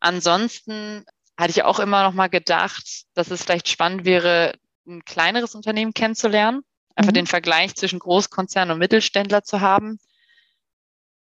Ansonsten 0.00 1.04
hatte 1.38 1.52
ich 1.52 1.62
auch 1.62 1.78
immer 1.78 2.02
noch 2.02 2.12
mal 2.12 2.28
gedacht, 2.28 3.04
dass 3.14 3.30
es 3.30 3.44
vielleicht 3.44 3.68
spannend 3.68 4.04
wäre, 4.04 4.54
ein 4.86 5.04
kleineres 5.04 5.54
Unternehmen 5.54 5.94
kennenzulernen, 5.94 6.62
einfach 6.94 7.12
mhm. 7.12 7.16
den 7.16 7.26
Vergleich 7.26 7.74
zwischen 7.74 8.00
Großkonzern 8.00 8.70
und 8.70 8.78
Mittelständler 8.78 9.42
zu 9.44 9.60
haben. 9.60 9.98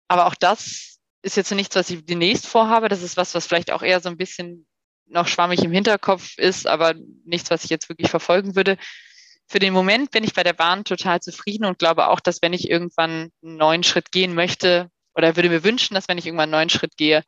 Aber 0.07 0.25
auch 0.25 0.35
das 0.35 0.99
ist 1.21 1.37
jetzt 1.37 1.51
nichts, 1.51 1.75
was 1.75 1.89
ich 1.89 2.05
demnächst 2.05 2.47
vorhabe. 2.47 2.89
Das 2.89 3.03
ist 3.03 3.17
was, 3.17 3.35
was 3.35 3.45
vielleicht 3.45 3.71
auch 3.71 3.83
eher 3.83 3.99
so 3.99 4.09
ein 4.09 4.17
bisschen 4.17 4.65
noch 5.11 5.27
schwammig 5.27 5.63
im 5.63 5.71
Hinterkopf 5.71 6.37
ist, 6.37 6.67
aber 6.67 6.95
nichts, 7.25 7.51
was 7.51 7.63
ich 7.63 7.69
jetzt 7.69 7.89
wirklich 7.89 8.09
verfolgen 8.09 8.55
würde. 8.55 8.77
Für 9.47 9.59
den 9.59 9.73
Moment 9.73 10.11
bin 10.11 10.23
ich 10.23 10.33
bei 10.33 10.43
der 10.43 10.53
Bahn 10.53 10.85
total 10.85 11.19
zufrieden 11.19 11.65
und 11.65 11.79
glaube 11.79 12.07
auch, 12.07 12.19
dass 12.19 12.41
wenn 12.41 12.53
ich 12.53 12.69
irgendwann 12.69 13.29
einen 13.43 13.57
neuen 13.57 13.83
Schritt 13.83 14.11
gehen 14.11 14.33
möchte 14.33 14.89
oder 15.13 15.35
würde 15.35 15.49
mir 15.49 15.63
wünschen, 15.63 15.93
dass 15.93 16.07
wenn 16.07 16.17
ich 16.17 16.25
irgendwann 16.25 16.43
einen 16.43 16.59
neuen 16.59 16.69
Schritt 16.69 16.95
gehe, 16.97 17.23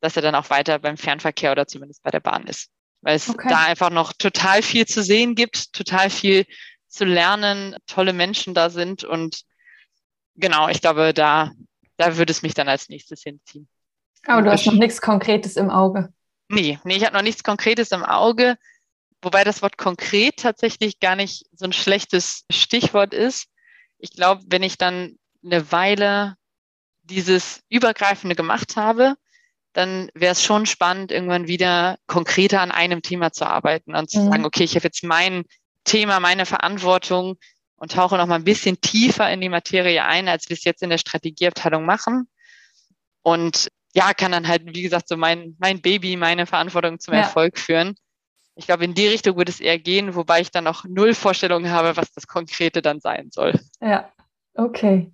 dass 0.00 0.16
er 0.16 0.22
dann 0.22 0.34
auch 0.34 0.50
weiter 0.50 0.78
beim 0.78 0.96
Fernverkehr 0.96 1.52
oder 1.52 1.66
zumindest 1.66 2.02
bei 2.02 2.10
der 2.10 2.20
Bahn 2.20 2.46
ist. 2.46 2.68
Weil 3.00 3.16
es 3.16 3.28
okay. 3.28 3.48
da 3.48 3.64
einfach 3.64 3.90
noch 3.90 4.12
total 4.12 4.62
viel 4.62 4.86
zu 4.86 5.02
sehen 5.02 5.36
gibt, 5.36 5.72
total 5.72 6.10
viel 6.10 6.46
zu 6.88 7.04
lernen, 7.04 7.76
tolle 7.86 8.12
Menschen 8.12 8.54
da 8.54 8.70
sind 8.70 9.04
und 9.04 9.42
genau, 10.34 10.68
ich 10.68 10.80
glaube, 10.80 11.14
da, 11.14 11.52
da 11.96 12.16
würde 12.16 12.32
es 12.32 12.42
mich 12.42 12.54
dann 12.54 12.68
als 12.68 12.88
nächstes 12.88 13.22
hinziehen. 13.22 13.68
Aber 14.26 14.42
du 14.42 14.50
hast 14.50 14.66
noch 14.66 14.74
nichts 14.74 15.00
Konkretes 15.00 15.56
im 15.56 15.70
Auge. 15.70 16.12
Nee, 16.48 16.78
nee, 16.84 16.96
ich 16.96 17.04
habe 17.04 17.14
noch 17.14 17.22
nichts 17.22 17.42
Konkretes 17.42 17.90
im 17.92 18.04
Auge, 18.04 18.56
wobei 19.22 19.44
das 19.44 19.62
Wort 19.62 19.76
konkret 19.76 20.38
tatsächlich 20.38 21.00
gar 21.00 21.16
nicht 21.16 21.46
so 21.52 21.66
ein 21.66 21.72
schlechtes 21.72 22.44
Stichwort 22.50 23.12
ist. 23.12 23.48
Ich 23.98 24.12
glaube, 24.12 24.42
wenn 24.46 24.62
ich 24.62 24.78
dann 24.78 25.18
eine 25.44 25.70
Weile 25.72 26.36
dieses 27.02 27.62
Übergreifende 27.68 28.34
gemacht 28.34 28.76
habe, 28.76 29.16
dann 29.72 30.10
wäre 30.14 30.32
es 30.32 30.42
schon 30.42 30.66
spannend, 30.66 31.12
irgendwann 31.12 31.46
wieder 31.46 31.98
konkreter 32.06 32.60
an 32.60 32.70
einem 32.70 33.02
Thema 33.02 33.32
zu 33.32 33.46
arbeiten 33.46 33.94
und 33.94 34.10
zu 34.10 34.20
mhm. 34.20 34.30
sagen, 34.30 34.44
okay, 34.44 34.64
ich 34.64 34.74
habe 34.74 34.86
jetzt 34.86 35.04
mein 35.04 35.44
Thema, 35.84 36.20
meine 36.20 36.46
Verantwortung 36.46 37.36
und 37.76 37.92
tauche 37.92 38.16
noch 38.16 38.26
mal 38.26 38.36
ein 38.36 38.44
bisschen 38.44 38.80
tiefer 38.80 39.30
in 39.30 39.40
die 39.40 39.48
Materie 39.48 40.04
ein, 40.04 40.28
als 40.28 40.48
wir 40.48 40.56
es 40.56 40.64
jetzt 40.64 40.82
in 40.82 40.90
der 40.90 40.98
Strategieabteilung 40.98 41.84
machen. 41.84 42.28
Und 43.22 43.70
ja, 43.94 44.12
kann 44.14 44.32
dann 44.32 44.48
halt, 44.48 44.62
wie 44.66 44.82
gesagt, 44.82 45.08
so 45.08 45.16
mein, 45.16 45.56
mein 45.58 45.80
Baby, 45.80 46.16
meine 46.16 46.46
Verantwortung 46.46 46.98
zum 46.98 47.14
ja. 47.14 47.20
Erfolg 47.20 47.58
führen. 47.58 47.94
Ich 48.54 48.66
glaube, 48.66 48.84
in 48.84 48.94
die 48.94 49.06
Richtung 49.06 49.36
würde 49.36 49.52
es 49.52 49.60
eher 49.60 49.78
gehen, 49.78 50.14
wobei 50.14 50.40
ich 50.40 50.50
dann 50.50 50.66
auch 50.66 50.84
null 50.84 51.14
Vorstellungen 51.14 51.70
habe, 51.70 51.96
was 51.96 52.12
das 52.12 52.26
Konkrete 52.26 52.82
dann 52.82 53.00
sein 53.00 53.30
soll. 53.30 53.58
Ja, 53.80 54.10
okay. 54.54 55.12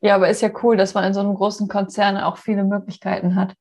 Ja, 0.00 0.14
aber 0.14 0.28
ist 0.28 0.42
ja 0.42 0.50
cool, 0.62 0.76
dass 0.76 0.94
man 0.94 1.04
in 1.04 1.14
so 1.14 1.20
einem 1.20 1.34
großen 1.34 1.68
Konzern 1.68 2.16
auch 2.16 2.38
viele 2.38 2.64
Möglichkeiten 2.64 3.34
hat. 3.34 3.54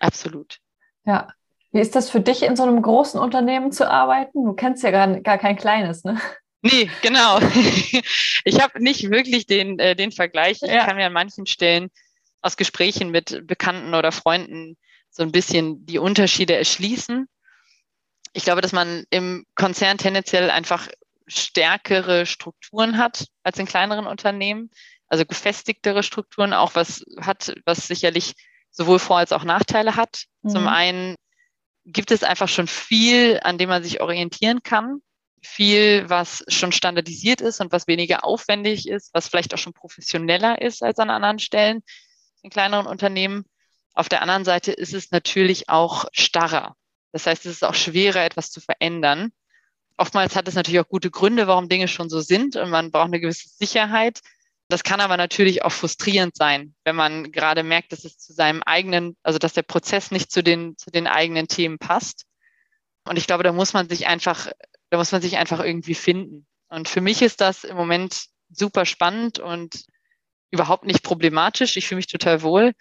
Absolut. 0.00 0.58
Ja. 1.04 1.28
Wie 1.70 1.80
ist 1.80 1.94
das 1.94 2.10
für 2.10 2.20
dich, 2.20 2.42
in 2.42 2.56
so 2.56 2.62
einem 2.62 2.80
großen 2.80 3.20
Unternehmen 3.20 3.72
zu 3.72 3.90
arbeiten? 3.90 4.44
Du 4.44 4.54
kennst 4.54 4.82
ja 4.82 4.90
gar, 4.90 5.20
gar 5.20 5.38
kein 5.38 5.56
kleines, 5.56 6.04
ne? 6.04 6.20
Nee, 6.62 6.90
genau. 7.02 7.40
Ich 8.44 8.60
habe 8.62 8.82
nicht 8.82 9.10
wirklich 9.10 9.46
den, 9.46 9.78
äh, 9.78 9.94
den 9.94 10.12
Vergleich. 10.12 10.58
Ich 10.62 10.70
ja. 10.70 10.86
kann 10.86 10.96
mir 10.96 11.06
an 11.06 11.12
manchen 11.12 11.44
Stellen 11.44 11.90
aus 12.40 12.56
Gesprächen 12.56 13.10
mit 13.10 13.46
Bekannten 13.46 13.94
oder 13.94 14.12
Freunden 14.12 14.76
so 15.10 15.22
ein 15.22 15.32
bisschen 15.32 15.84
die 15.86 15.98
Unterschiede 15.98 16.54
erschließen. 16.54 17.28
Ich 18.32 18.44
glaube, 18.44 18.60
dass 18.60 18.72
man 18.72 19.04
im 19.10 19.46
Konzern 19.54 19.98
tendenziell 19.98 20.50
einfach 20.50 20.88
stärkere 21.26 22.26
Strukturen 22.26 22.98
hat 22.98 23.26
als 23.42 23.58
in 23.58 23.66
kleineren 23.66 24.06
Unternehmen, 24.06 24.70
also 25.08 25.24
gefestigtere 25.24 26.02
Strukturen, 26.02 26.52
auch 26.52 26.74
was 26.74 27.04
hat, 27.20 27.54
was 27.64 27.86
sicherlich 27.86 28.34
sowohl 28.70 28.98
Vor- 28.98 29.18
als 29.18 29.32
auch 29.32 29.44
Nachteile 29.44 29.96
hat. 29.96 30.24
Mhm. 30.42 30.48
Zum 30.50 30.68
einen 30.68 31.14
gibt 31.84 32.10
es 32.10 32.22
einfach 32.22 32.48
schon 32.48 32.66
viel, 32.66 33.40
an 33.42 33.58
dem 33.58 33.68
man 33.68 33.82
sich 33.82 34.00
orientieren 34.00 34.62
kann. 34.62 35.00
Viel, 35.42 36.08
was 36.10 36.44
schon 36.48 36.72
standardisiert 36.72 37.40
ist 37.40 37.60
und 37.60 37.72
was 37.72 37.86
weniger 37.86 38.24
aufwendig 38.24 38.88
ist, 38.88 39.10
was 39.14 39.28
vielleicht 39.28 39.54
auch 39.54 39.58
schon 39.58 39.72
professioneller 39.72 40.60
ist 40.60 40.82
als 40.82 40.98
an 40.98 41.10
anderen 41.10 41.38
Stellen 41.38 41.82
in 42.42 42.50
kleineren 42.50 42.86
Unternehmen. 42.86 43.44
Auf 43.94 44.08
der 44.08 44.22
anderen 44.22 44.44
Seite 44.44 44.72
ist 44.72 44.94
es 44.94 45.10
natürlich 45.10 45.68
auch 45.68 46.06
starrer. 46.12 46.76
Das 47.12 47.26
heißt, 47.26 47.46
es 47.46 47.52
ist 47.52 47.64
auch 47.64 47.74
schwerer, 47.74 48.24
etwas 48.24 48.50
zu 48.50 48.60
verändern. 48.60 49.32
Oftmals 49.96 50.36
hat 50.36 50.46
es 50.46 50.54
natürlich 50.54 50.80
auch 50.80 50.88
gute 50.88 51.10
Gründe, 51.10 51.46
warum 51.46 51.68
Dinge 51.68 51.88
schon 51.88 52.08
so 52.08 52.20
sind 52.20 52.56
und 52.56 52.70
man 52.70 52.90
braucht 52.90 53.06
eine 53.06 53.20
gewisse 53.20 53.48
Sicherheit. 53.48 54.20
Das 54.68 54.84
kann 54.84 55.00
aber 55.00 55.16
natürlich 55.16 55.64
auch 55.64 55.72
frustrierend 55.72 56.36
sein, 56.36 56.74
wenn 56.84 56.94
man 56.94 57.32
gerade 57.32 57.62
merkt, 57.62 57.92
dass 57.92 58.04
es 58.04 58.18
zu 58.18 58.34
seinem 58.34 58.62
eigenen, 58.62 59.16
also 59.22 59.38
dass 59.38 59.54
der 59.54 59.62
Prozess 59.62 60.10
nicht 60.10 60.30
zu 60.30 60.42
den, 60.42 60.76
zu 60.76 60.90
den 60.90 61.06
eigenen 61.06 61.48
Themen 61.48 61.78
passt. 61.78 62.26
Und 63.08 63.16
ich 63.16 63.26
glaube, 63.26 63.42
da 63.42 63.52
muss 63.52 63.72
man 63.72 63.88
sich 63.88 64.06
einfach, 64.06 64.52
da 64.90 64.98
muss 64.98 65.10
man 65.10 65.22
sich 65.22 65.38
einfach 65.38 65.60
irgendwie 65.64 65.94
finden. 65.94 66.46
Und 66.68 66.88
für 66.88 67.00
mich 67.00 67.22
ist 67.22 67.40
das 67.40 67.64
im 67.64 67.76
Moment 67.76 68.26
super 68.50 68.84
spannend 68.84 69.38
und 69.38 69.86
überhaupt 70.50 70.84
nicht 70.84 71.02
problematisch. 71.02 71.76
Ich 71.76 71.86
fühle 71.86 71.96
mich 71.96 72.06
total 72.06 72.42
wohl. 72.42 72.72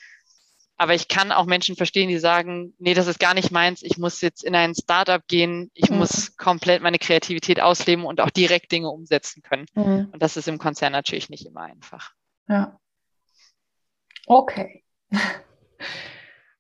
Aber 0.80 0.94
ich 0.94 1.08
kann 1.08 1.32
auch 1.32 1.46
Menschen 1.46 1.76
verstehen, 1.76 2.08
die 2.08 2.20
sagen, 2.20 2.76
nee, 2.78 2.94
das 2.94 3.08
ist 3.08 3.20
gar 3.20 3.34
nicht 3.34 3.52
meins. 3.52 3.82
Ich 3.82 3.98
muss 3.98 4.22
jetzt 4.22 4.44
in 4.44 4.56
ein 4.56 4.76
Startup 4.76 5.26
gehen. 5.28 5.72
Ich 5.74 5.90
mhm. 5.90 5.98
muss 5.98 6.38
komplett 6.38 6.84
meine 6.84 7.00
Kreativität 7.00 7.60
ausleben 7.60 8.06
und 8.06 8.22
auch 8.22 8.30
direkt 8.30 8.72
Dinge 8.72 8.90
umsetzen 8.90 9.42
können. 9.42 9.66
Mhm. 9.74 10.10
Und 10.12 10.22
das 10.22 10.38
ist 10.38 10.48
im 10.48 10.60
Konzern 10.60 10.92
natürlich 10.92 11.30
nicht 11.30 11.48
immer 11.48 11.62
einfach. 11.62 12.12
Ja. 12.48 12.80
Okay. 14.28 14.84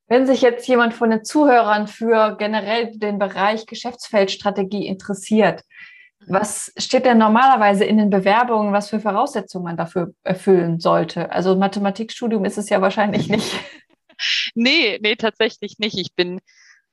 Wenn 0.07 0.25
sich 0.25 0.41
jetzt 0.41 0.67
jemand 0.67 0.93
von 0.93 1.11
den 1.11 1.23
Zuhörern 1.23 1.87
für 1.87 2.37
generell 2.37 2.97
den 2.97 3.19
Bereich 3.19 3.65
Geschäftsfeldstrategie 3.65 4.87
interessiert, 4.87 5.61
was 6.25 6.73
steht 6.77 7.05
denn 7.05 7.17
normalerweise 7.17 7.85
in 7.85 7.97
den 7.97 8.09
Bewerbungen, 8.09 8.73
was 8.73 8.89
für 8.89 8.99
Voraussetzungen 8.99 9.63
man 9.63 9.77
dafür 9.77 10.13
erfüllen 10.23 10.79
sollte? 10.79 11.31
Also 11.31 11.55
Mathematikstudium 11.55 12.43
ist 12.45 12.57
es 12.57 12.69
ja 12.69 12.81
wahrscheinlich 12.81 13.29
nicht. 13.29 13.55
nee, 14.55 14.99
nee, 15.01 15.15
tatsächlich 15.15 15.79
nicht. 15.79 15.97
Ich 15.97 16.13
bin 16.15 16.39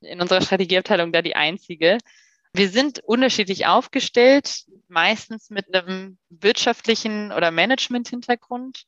in 0.01 0.21
unserer 0.21 0.43
Strategieabteilung 0.43 1.13
da 1.13 1.23
die 1.23 1.37
Einzige. 1.37 1.99
Wir 2.53 2.69
sind 2.69 3.01
unterschiedlich 3.01 3.67
aufgestellt, 3.67 4.65
meistens 4.89 5.51
mit 5.51 5.75
einem 5.75 6.19
wirtschaftlichen 6.29 7.33
oder 7.33 7.51
Management-Hintergrund. 7.51 8.85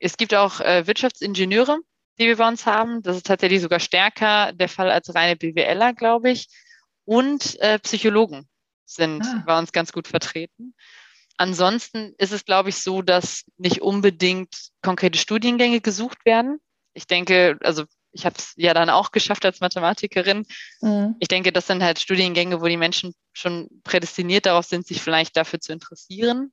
Es 0.00 0.16
gibt 0.16 0.34
auch 0.34 0.60
äh, 0.60 0.86
Wirtschaftsingenieure, 0.88 1.78
die 2.18 2.26
wir 2.26 2.36
bei 2.38 2.48
uns 2.48 2.66
haben. 2.66 3.02
Das 3.02 3.16
ist 3.16 3.26
tatsächlich 3.26 3.60
sogar 3.60 3.78
stärker 3.78 4.52
der 4.52 4.68
Fall 4.68 4.90
als 4.90 5.14
reine 5.14 5.36
BWLer, 5.36 5.92
glaube 5.92 6.30
ich. 6.30 6.48
Und 7.04 7.60
äh, 7.60 7.78
Psychologen 7.78 8.48
sind 8.94 9.22
ah. 9.24 9.42
bei 9.46 9.58
uns 9.58 9.72
ganz 9.72 9.92
gut 9.92 10.08
vertreten. 10.08 10.74
Ansonsten 11.36 12.14
ist 12.18 12.32
es, 12.32 12.44
glaube 12.44 12.68
ich, 12.68 12.76
so, 12.76 13.02
dass 13.02 13.44
nicht 13.56 13.82
unbedingt 13.82 14.54
konkrete 14.82 15.18
Studiengänge 15.18 15.80
gesucht 15.80 16.24
werden. 16.24 16.58
Ich 16.94 17.06
denke, 17.06 17.58
also 17.62 17.84
ich 18.12 18.26
habe 18.26 18.36
es 18.38 18.52
ja 18.56 18.74
dann 18.74 18.90
auch 18.90 19.10
geschafft 19.10 19.44
als 19.44 19.60
Mathematikerin. 19.60 20.46
Mhm. 20.80 21.16
Ich 21.18 21.28
denke, 21.28 21.52
das 21.52 21.66
sind 21.66 21.82
halt 21.82 21.98
Studiengänge, 21.98 22.60
wo 22.60 22.66
die 22.66 22.76
Menschen 22.76 23.14
schon 23.32 23.68
prädestiniert 23.84 24.46
darauf 24.46 24.66
sind, 24.66 24.86
sich 24.86 25.00
vielleicht 25.00 25.36
dafür 25.36 25.60
zu 25.60 25.72
interessieren. 25.72 26.52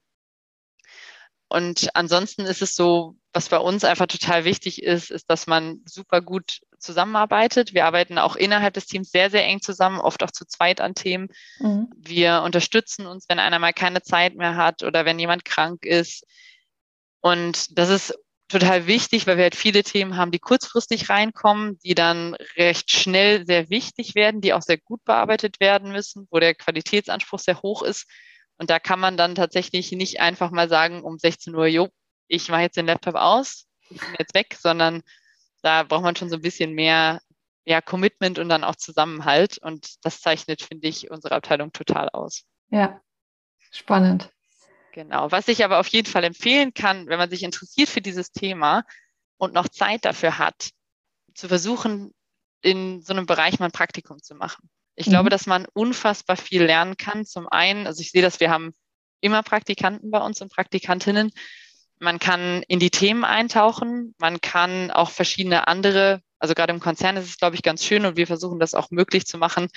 Und 1.49 1.89
ansonsten 1.95 2.43
ist 2.45 2.62
es 2.62 2.75
so, 2.75 3.15
was 3.33 3.49
bei 3.49 3.57
uns 3.57 3.83
einfach 3.83 4.07
total 4.07 4.43
wichtig 4.43 4.81
ist, 4.81 5.11
ist, 5.11 5.29
dass 5.29 5.45
man 5.45 5.81
super 5.85 6.21
gut 6.21 6.61
zusammenarbeitet. 6.79 7.73
Wir 7.73 7.85
arbeiten 7.85 8.17
auch 8.17 8.35
innerhalb 8.35 8.73
des 8.73 8.87
Teams 8.87 9.11
sehr, 9.11 9.29
sehr 9.29 9.45
eng 9.45 9.61
zusammen, 9.61 9.99
oft 9.99 10.23
auch 10.23 10.31
zu 10.31 10.45
zweit 10.45 10.81
an 10.81 10.95
Themen. 10.95 11.27
Mhm. 11.59 11.89
Wir 11.95 12.41
unterstützen 12.43 13.05
uns, 13.05 13.25
wenn 13.30 13.39
einer 13.39 13.59
mal 13.59 13.73
keine 13.73 14.01
Zeit 14.01 14.36
mehr 14.36 14.55
hat 14.55 14.84
oder 14.84 15.05
wenn 15.05 15.19
jemand 15.19 15.45
krank 15.45 15.86
ist. 15.86 16.25
Und 17.21 17.77
das 17.77 17.89
ist 17.89 18.17
total 18.47 18.88
wichtig, 18.88 19.27
weil 19.27 19.38
wir 19.38 19.43
halt 19.43 19.55
viele 19.55 19.84
Themen 19.84 20.17
haben, 20.17 20.32
die 20.32 20.39
kurzfristig 20.39 21.09
reinkommen, 21.09 21.77
die 21.84 21.93
dann 21.93 22.34
recht 22.57 22.89
schnell 22.89 23.45
sehr 23.45 23.69
wichtig 23.69 24.15
werden, 24.15 24.41
die 24.41 24.53
auch 24.53 24.63
sehr 24.63 24.80
gut 24.80 25.03
bearbeitet 25.05 25.59
werden 25.59 25.91
müssen, 25.91 26.27
wo 26.32 26.39
der 26.39 26.55
Qualitätsanspruch 26.55 27.39
sehr 27.39 27.61
hoch 27.61 27.84
ist. 27.84 28.07
Und 28.57 28.71
da 28.71 28.80
kann 28.80 28.99
man 28.99 29.17
dann 29.17 29.36
tatsächlich 29.36 29.91
nicht 29.91 30.19
einfach 30.19 30.49
mal 30.49 30.67
sagen, 30.67 31.03
um 31.03 31.19
16 31.19 31.53
Uhr, 31.53 31.67
jo, 31.67 31.89
ich 32.30 32.47
mache 32.49 32.61
jetzt 32.61 32.77
den 32.77 32.86
Laptop 32.86 33.15
aus, 33.15 33.67
ich 33.89 33.99
bin 33.99 34.15
jetzt 34.19 34.34
weg, 34.34 34.55
sondern 34.57 35.03
da 35.61 35.84
braucht 35.84 36.03
man 36.03 36.15
schon 36.15 36.30
so 36.30 36.36
ein 36.36 36.41
bisschen 36.41 36.73
mehr 36.73 37.19
ja, 37.65 37.82
Commitment 37.82 38.39
und 38.39 38.49
dann 38.49 38.63
auch 38.63 38.75
Zusammenhalt. 38.75 39.57
Und 39.57 40.03
das 40.05 40.21
zeichnet, 40.21 40.61
finde 40.61 40.88
ich, 40.88 41.11
unsere 41.11 41.36
Abteilung 41.36 41.71
total 41.73 42.09
aus. 42.09 42.43
Ja, 42.69 43.01
spannend. 43.71 44.32
Genau. 44.93 45.32
Was 45.32 45.47
ich 45.47 45.63
aber 45.63 45.80
auf 45.80 45.88
jeden 45.88 46.09
Fall 46.09 46.23
empfehlen 46.23 46.73
kann, 46.73 47.07
wenn 47.07 47.19
man 47.19 47.30
sich 47.30 47.43
interessiert 47.43 47.89
für 47.89 48.01
dieses 48.01 48.32
Thema 48.32 48.84
und 49.38 49.53
noch 49.53 49.67
Zeit 49.67 50.05
dafür 50.05 50.38
hat, 50.38 50.71
zu 51.34 51.47
versuchen, 51.47 52.13
in 52.61 53.01
so 53.01 53.13
einem 53.13 53.25
Bereich 53.25 53.59
mal 53.59 53.67
ein 53.67 53.71
Praktikum 53.71 54.21
zu 54.21 54.36
machen. 54.36 54.69
Ich 54.95 55.07
mhm. 55.07 55.11
glaube, 55.11 55.30
dass 55.30 55.45
man 55.45 55.65
unfassbar 55.73 56.38
viel 56.38 56.63
lernen 56.63 56.97
kann. 56.97 57.25
Zum 57.25 57.47
einen, 57.47 57.88
also 57.88 58.01
ich 58.01 58.11
sehe, 58.11 58.21
dass 58.21 58.39
wir 58.39 58.49
haben 58.49 58.73
immer 59.21 59.43
Praktikanten 59.43 60.11
bei 60.11 60.19
uns 60.19 60.41
und 60.41 60.51
Praktikantinnen. 60.51 61.32
Man 62.00 62.20
kann 62.20 62.64
in 62.68 62.80
die 62.80 62.91
Themen 62.91 63.26
eintauchen. 63.26 64.16
Man 64.18 64.41
kann 64.41 64.89
auch 64.91 65.12
verschiedene 65.12 65.68
andere, 65.68 66.22
also 66.39 66.54
gerade 66.54 66.74
im 66.74 66.80
Konzern 66.80 67.18
ist 67.18 67.28
es, 67.28 67.38
glaube 67.38 67.56
ich, 67.56 67.64
ganz 67.64 67.84
schön 67.84 68.06
und 68.06 68.18
wir 68.18 68.28
versuchen 68.28 68.60
das 68.60 68.74
auch 68.74 68.89
möglich 68.91 69.26
zu 69.26 69.38
machen. 69.38 69.68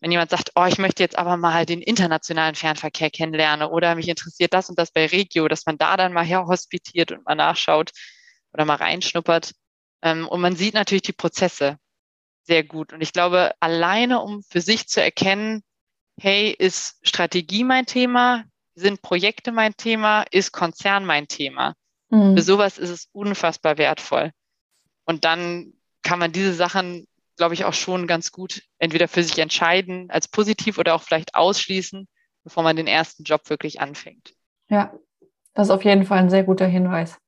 Wenn 0.00 0.10
jemand 0.10 0.30
sagt, 0.30 0.50
oh, 0.56 0.64
ich 0.64 0.78
möchte 0.78 1.04
jetzt 1.04 1.16
aber 1.16 1.36
mal 1.36 1.64
den 1.64 1.80
internationalen 1.80 2.56
Fernverkehr 2.56 3.10
kennenlernen 3.10 3.68
oder 3.68 3.94
mich 3.94 4.08
interessiert 4.08 4.52
das 4.52 4.68
und 4.68 4.76
das 4.76 4.90
bei 4.90 5.06
Regio, 5.06 5.46
dass 5.46 5.64
man 5.64 5.78
da 5.78 5.96
dann 5.96 6.12
mal 6.12 6.24
herhospitiert 6.24 7.12
und 7.12 7.24
mal 7.24 7.36
nachschaut 7.36 7.92
oder 8.52 8.64
mal 8.64 8.74
reinschnuppert. 8.74 9.52
Ähm, 10.02 10.26
und 10.26 10.40
man 10.40 10.56
sieht 10.56 10.74
natürlich 10.74 11.02
die 11.02 11.12
Prozesse 11.12 11.78
sehr 12.42 12.64
gut. 12.64 12.92
Und 12.92 13.00
ich 13.00 13.12
glaube, 13.12 13.52
alleine, 13.60 14.20
um 14.20 14.42
für 14.42 14.60
sich 14.60 14.88
zu 14.88 15.00
erkennen, 15.00 15.62
hey, 16.20 16.50
ist 16.50 16.98
Strategie 17.02 17.62
mein 17.62 17.86
Thema? 17.86 18.44
Sind 18.74 19.02
Projekte 19.02 19.52
mein 19.52 19.76
Thema? 19.76 20.24
Ist 20.30 20.52
Konzern 20.52 21.04
mein 21.04 21.28
Thema? 21.28 21.74
Mhm. 22.10 22.36
Für 22.36 22.42
sowas 22.42 22.78
ist 22.78 22.90
es 22.90 23.08
unfassbar 23.12 23.78
wertvoll. 23.78 24.32
Und 25.04 25.24
dann 25.24 25.72
kann 26.02 26.18
man 26.18 26.32
diese 26.32 26.52
Sachen, 26.52 27.06
glaube 27.36 27.54
ich, 27.54 27.64
auch 27.64 27.74
schon 27.74 28.06
ganz 28.06 28.32
gut 28.32 28.62
entweder 28.78 29.08
für 29.08 29.22
sich 29.22 29.38
entscheiden, 29.38 30.10
als 30.10 30.28
positiv 30.28 30.78
oder 30.78 30.94
auch 30.94 31.02
vielleicht 31.02 31.34
ausschließen, 31.34 32.08
bevor 32.44 32.62
man 32.62 32.76
den 32.76 32.86
ersten 32.86 33.24
Job 33.24 33.48
wirklich 33.48 33.80
anfängt. 33.80 34.34
Ja, 34.68 34.92
das 35.54 35.68
ist 35.68 35.70
auf 35.70 35.84
jeden 35.84 36.04
Fall 36.04 36.18
ein 36.18 36.30
sehr 36.30 36.44
guter 36.44 36.66
Hinweis. 36.66 37.18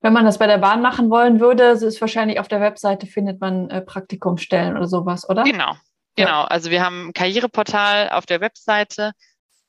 Wenn 0.00 0.12
man 0.12 0.24
das 0.24 0.38
bei 0.38 0.46
der 0.46 0.58
Bahn 0.58 0.80
machen 0.80 1.10
wollen 1.10 1.40
würde, 1.40 1.76
so 1.76 1.86
ist 1.86 2.00
wahrscheinlich 2.00 2.38
auf 2.38 2.48
der 2.48 2.60
Webseite 2.60 3.06
findet 3.06 3.40
man 3.40 3.68
äh, 3.70 3.80
Praktikumsstellen 3.80 4.76
oder 4.76 4.86
sowas, 4.86 5.28
oder? 5.28 5.42
Genau, 5.42 5.74
genau. 6.14 6.42
Ja. 6.42 6.44
Also 6.44 6.70
wir 6.70 6.84
haben 6.84 7.08
ein 7.08 7.12
Karriereportal 7.12 8.10
auf 8.10 8.24
der 8.24 8.40
Webseite. 8.40 9.12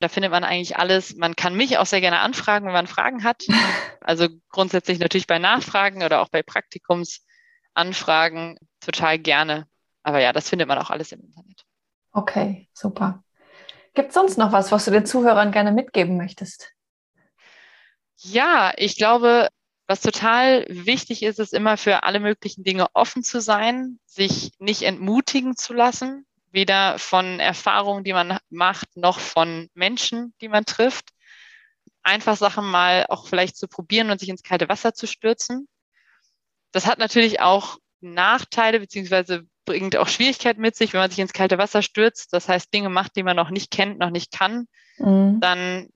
Da 0.00 0.08
findet 0.08 0.32
man 0.32 0.44
eigentlich 0.44 0.78
alles. 0.78 1.14
Man 1.16 1.36
kann 1.36 1.54
mich 1.54 1.78
auch 1.78 1.86
sehr 1.86 2.00
gerne 2.00 2.18
anfragen, 2.20 2.66
wenn 2.66 2.72
man 2.72 2.86
Fragen 2.86 3.24
hat. 3.24 3.44
Also 4.02 4.28
grundsätzlich 4.48 4.98
natürlich 4.98 5.26
bei 5.26 5.38
Nachfragen 5.38 6.02
oder 6.02 6.22
auch 6.22 6.30
bei 6.30 6.42
Praktikumsanfragen 6.42 8.58
total 8.80 9.18
gerne. 9.18 9.66
Aber 10.02 10.20
ja, 10.20 10.32
das 10.32 10.48
findet 10.48 10.68
man 10.68 10.78
auch 10.78 10.88
alles 10.88 11.12
im 11.12 11.20
Internet. 11.20 11.66
Okay, 12.10 12.70
super. 12.72 13.22
Gibt 13.92 14.08
es 14.08 14.14
sonst 14.14 14.38
noch 14.38 14.52
was, 14.52 14.72
was 14.72 14.86
du 14.86 14.90
den 14.90 15.04
Zuhörern 15.04 15.52
gerne 15.52 15.70
mitgeben 15.70 16.16
möchtest? 16.16 16.72
Ja, 18.16 18.72
ich 18.76 18.96
glaube, 18.96 19.48
was 19.86 20.00
total 20.00 20.64
wichtig 20.68 21.22
ist, 21.22 21.38
ist 21.38 21.52
immer 21.52 21.76
für 21.76 22.04
alle 22.04 22.20
möglichen 22.20 22.64
Dinge 22.64 22.86
offen 22.94 23.22
zu 23.22 23.40
sein, 23.40 24.00
sich 24.06 24.52
nicht 24.58 24.82
entmutigen 24.82 25.56
zu 25.56 25.74
lassen, 25.74 26.26
weder 26.50 26.98
von 26.98 27.40
Erfahrungen, 27.40 28.04
die 28.04 28.12
man 28.12 28.38
macht, 28.50 28.96
noch 28.96 29.18
von 29.18 29.68
Menschen, 29.74 30.34
die 30.40 30.48
man 30.48 30.64
trifft. 30.64 31.10
Einfach 32.02 32.36
Sachen 32.36 32.64
mal 32.64 33.06
auch 33.08 33.28
vielleicht 33.28 33.56
zu 33.56 33.68
probieren 33.68 34.10
und 34.10 34.20
sich 34.20 34.28
ins 34.28 34.42
kalte 34.42 34.68
Wasser 34.68 34.94
zu 34.94 35.06
stürzen. 35.06 35.68
Das 36.72 36.86
hat 36.86 36.98
natürlich 36.98 37.40
auch 37.40 37.78
Nachteile, 38.00 38.80
beziehungsweise 38.80 39.44
bringt 39.64 39.96
auch 39.96 40.08
Schwierigkeiten 40.08 40.60
mit 40.60 40.76
sich, 40.76 40.92
wenn 40.92 41.00
man 41.00 41.10
sich 41.10 41.18
ins 41.18 41.32
kalte 41.32 41.58
Wasser 41.58 41.82
stürzt. 41.82 42.32
Das 42.32 42.48
heißt, 42.48 42.72
Dinge 42.72 42.88
macht, 42.88 43.16
die 43.16 43.22
man 43.22 43.36
noch 43.36 43.50
nicht 43.50 43.70
kennt, 43.70 43.98
noch 43.98 44.10
nicht 44.10 44.32
kann, 44.32 44.66
mhm. 44.98 45.40
dann 45.40 45.88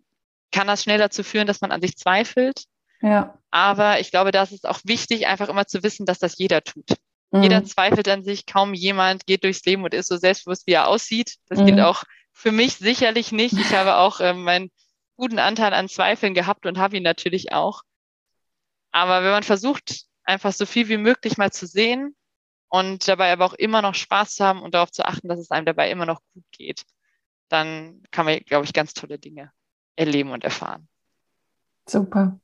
kann 0.53 0.67
das 0.67 0.83
schnell 0.85 0.99
dazu 0.99 1.25
führen, 1.25 1.47
dass 1.47 1.61
man 1.61 1.73
an 1.73 1.81
sich 1.81 1.97
zweifelt. 1.97 2.65
Ja. 3.01 3.39
Aber 3.51 4.01
ich 4.01 4.11
glaube, 4.11 4.31
da 4.31 4.43
ist 4.43 4.53
es 4.53 4.65
auch 4.65 4.81
wichtig, 4.85 5.27
einfach 5.27 5.49
immer 5.49 5.67
zu 5.67 5.83
wissen, 5.83 6.07
dass 6.07 6.19
das 6.19 6.39
jeder 6.39 6.63
tut. 6.63 6.87
Mhm. 7.31 7.43
Jeder 7.43 7.65
zweifelt 7.65 8.09
an 8.09 8.25
sich, 8.25 8.47
kaum 8.47 8.75
jemand 8.75 9.27
geht 9.27 9.45
durchs 9.45 9.65
Leben 9.65 9.85
und 9.85 9.95
ist 9.95 10.09
so 10.09 10.17
selbstbewusst, 10.17 10.67
wie 10.67 10.73
er 10.73 10.89
aussieht. 10.89 11.37
Das 11.49 11.61
mhm. 11.61 11.67
gilt 11.67 11.81
auch 11.81 12.05
für 12.33 12.53
mich 12.53 12.77
sicherlich 12.77 13.33
nicht. 13.33 13.55
Ich 13.55 13.75
habe 13.75 13.97
auch 13.97 14.21
äh, 14.21 14.35
meinen 14.35 14.71
guten 15.17 15.39
Anteil 15.39 15.73
an 15.73 15.89
Zweifeln 15.89 16.35
gehabt 16.35 16.67
und 16.67 16.79
habe 16.79 16.97
ihn 16.97 17.03
natürlich 17.03 17.53
auch. 17.53 17.83
Aber 18.91 19.25
wenn 19.25 19.31
man 19.31 19.43
versucht, 19.43 20.05
einfach 20.25 20.53
so 20.53 20.67
viel 20.67 20.89
wie 20.89 20.97
möglich 20.97 21.37
mal 21.37 21.53
zu 21.53 21.67
sehen 21.67 22.17
und 22.69 23.07
dabei 23.09 23.33
aber 23.33 23.45
auch 23.45 23.55
immer 23.55 23.83
noch 23.83 23.95
Spaß 23.95 24.35
zu 24.37 24.45
haben 24.45 24.63
und 24.63 24.75
darauf 24.75 24.91
zu 24.91 25.05
achten, 25.05 25.29
dass 25.29 25.39
es 25.39 25.51
einem 25.51 25.67
dabei 25.67 25.91
immer 25.91 26.07
noch 26.07 26.21
gut 26.33 26.45
geht, 26.53 26.85
dann 27.49 28.03
kann 28.11 28.25
man, 28.25 28.41
glaube 28.41 28.65
ich, 28.65 28.73
ganz 28.73 28.95
tolle 28.95 29.19
Dinge 29.19 29.53
erleben 29.97 30.31
und 30.31 30.45
erfahren. 30.45 30.89
Super. 31.89 32.39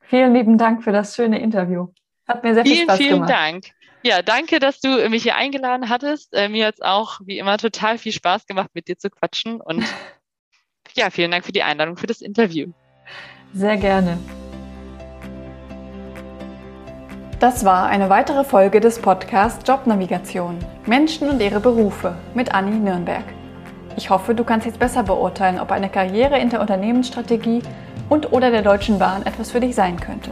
Vielen 0.00 0.34
lieben 0.34 0.58
Dank 0.58 0.84
für 0.84 0.92
das 0.92 1.14
schöne 1.16 1.40
Interview. 1.40 1.88
Hat 2.30 2.44
mir 2.44 2.54
sehr 2.54 2.64
viel 2.64 2.74
vielen, 2.74 2.84
Spaß 2.84 2.96
vielen 2.98 3.10
gemacht. 3.14 3.30
Vielen 3.30 3.60
Dank. 3.60 3.64
Ja, 4.02 4.22
danke, 4.22 4.60
dass 4.60 4.80
du 4.80 5.08
mich 5.08 5.24
hier 5.24 5.34
eingeladen 5.34 5.88
hattest. 5.88 6.32
Äh, 6.32 6.48
mir 6.48 6.68
hat 6.68 6.74
es 6.74 6.80
auch 6.80 7.20
wie 7.24 7.38
immer 7.38 7.58
total 7.58 7.98
viel 7.98 8.12
Spaß 8.12 8.46
gemacht, 8.46 8.70
mit 8.72 8.86
dir 8.86 8.96
zu 8.96 9.10
quatschen. 9.10 9.60
Und 9.60 9.84
ja, 10.94 11.10
vielen 11.10 11.32
Dank 11.32 11.44
für 11.44 11.50
die 11.50 11.64
Einladung 11.64 11.96
für 11.96 12.06
das 12.06 12.20
Interview. 12.20 12.68
Sehr 13.52 13.76
gerne. 13.76 14.16
Das 17.40 17.64
war 17.64 17.86
eine 17.86 18.08
weitere 18.10 18.44
Folge 18.44 18.80
des 18.80 19.00
Podcasts 19.00 19.66
Jobnavigation 19.66 20.56
Menschen 20.86 21.28
und 21.30 21.42
ihre 21.42 21.58
Berufe 21.58 22.14
mit 22.34 22.54
Anni 22.54 22.76
Nürnberg. 22.78 23.24
Ich 23.96 24.08
hoffe, 24.08 24.36
du 24.36 24.44
kannst 24.44 24.66
jetzt 24.66 24.78
besser 24.78 25.02
beurteilen, 25.02 25.58
ob 25.58 25.72
eine 25.72 25.88
Karriere 25.88 26.38
in 26.38 26.50
der 26.50 26.60
Unternehmensstrategie 26.60 27.62
und 28.08 28.32
oder 28.32 28.52
der 28.52 28.62
Deutschen 28.62 29.00
Bahn 29.00 29.26
etwas 29.26 29.50
für 29.50 29.60
dich 29.60 29.74
sein 29.74 29.98
könnte. 29.98 30.30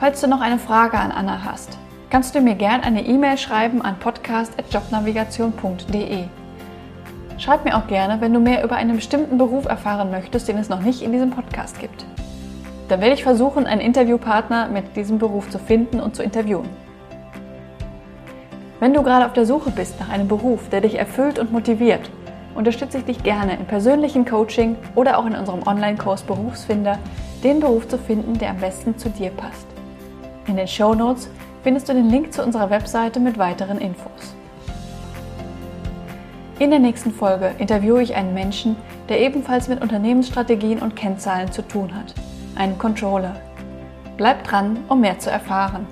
Falls 0.00 0.20
du 0.22 0.28
noch 0.28 0.40
eine 0.40 0.58
Frage 0.58 0.98
an 0.98 1.12
Anna 1.12 1.44
hast, 1.44 1.76
kannst 2.08 2.34
du 2.34 2.40
mir 2.40 2.54
gerne 2.54 2.84
eine 2.84 3.04
E-Mail 3.04 3.36
schreiben 3.36 3.82
an 3.82 3.98
podcast.jobnavigation.de. 3.98 6.24
Schreib 7.36 7.66
mir 7.66 7.76
auch 7.76 7.86
gerne, 7.86 8.22
wenn 8.22 8.32
du 8.32 8.40
mehr 8.40 8.64
über 8.64 8.76
einen 8.76 8.96
bestimmten 8.96 9.36
Beruf 9.36 9.66
erfahren 9.66 10.10
möchtest, 10.10 10.48
den 10.48 10.56
es 10.56 10.70
noch 10.70 10.80
nicht 10.80 11.02
in 11.02 11.12
diesem 11.12 11.28
Podcast 11.28 11.78
gibt. 11.78 12.06
Dann 12.88 13.02
werde 13.02 13.12
ich 13.12 13.22
versuchen, 13.22 13.66
einen 13.66 13.82
Interviewpartner 13.82 14.68
mit 14.68 14.96
diesem 14.96 15.18
Beruf 15.18 15.50
zu 15.50 15.58
finden 15.58 16.00
und 16.00 16.16
zu 16.16 16.22
interviewen. 16.22 16.70
Wenn 18.80 18.94
du 18.94 19.02
gerade 19.02 19.26
auf 19.26 19.34
der 19.34 19.44
Suche 19.44 19.70
bist 19.70 20.00
nach 20.00 20.08
einem 20.08 20.28
Beruf, 20.28 20.70
der 20.70 20.80
dich 20.80 20.98
erfüllt 20.98 21.38
und 21.38 21.52
motiviert 21.52 22.10
unterstütze 22.54 22.98
ich 22.98 23.04
dich 23.04 23.22
gerne 23.22 23.56
im 23.56 23.64
persönlichen 23.64 24.24
Coaching 24.24 24.76
oder 24.94 25.18
auch 25.18 25.26
in 25.26 25.34
unserem 25.34 25.66
Online-Kurs 25.66 26.22
Berufsfinder, 26.22 26.98
den 27.44 27.60
Beruf 27.60 27.88
zu 27.88 27.96
finden, 27.96 28.38
der 28.38 28.50
am 28.50 28.58
besten 28.58 28.98
zu 28.98 29.08
dir 29.08 29.30
passt. 29.30 29.69
In 30.50 30.56
den 30.56 30.66
Show 30.66 30.96
Notes 30.96 31.28
findest 31.62 31.88
du 31.88 31.94
den 31.94 32.10
Link 32.10 32.32
zu 32.32 32.42
unserer 32.42 32.70
Webseite 32.70 33.20
mit 33.20 33.38
weiteren 33.38 33.78
Infos. 33.78 34.34
In 36.58 36.70
der 36.70 36.80
nächsten 36.80 37.12
Folge 37.12 37.52
interviewe 37.58 38.02
ich 38.02 38.16
einen 38.16 38.34
Menschen, 38.34 38.74
der 39.08 39.20
ebenfalls 39.20 39.68
mit 39.68 39.80
Unternehmensstrategien 39.80 40.80
und 40.80 40.96
Kennzahlen 40.96 41.52
zu 41.52 41.62
tun 41.62 41.94
hat, 41.94 42.14
einen 42.56 42.76
Controller. 42.78 43.36
Bleib 44.16 44.42
dran, 44.42 44.78
um 44.88 45.00
mehr 45.00 45.20
zu 45.20 45.30
erfahren. 45.30 45.86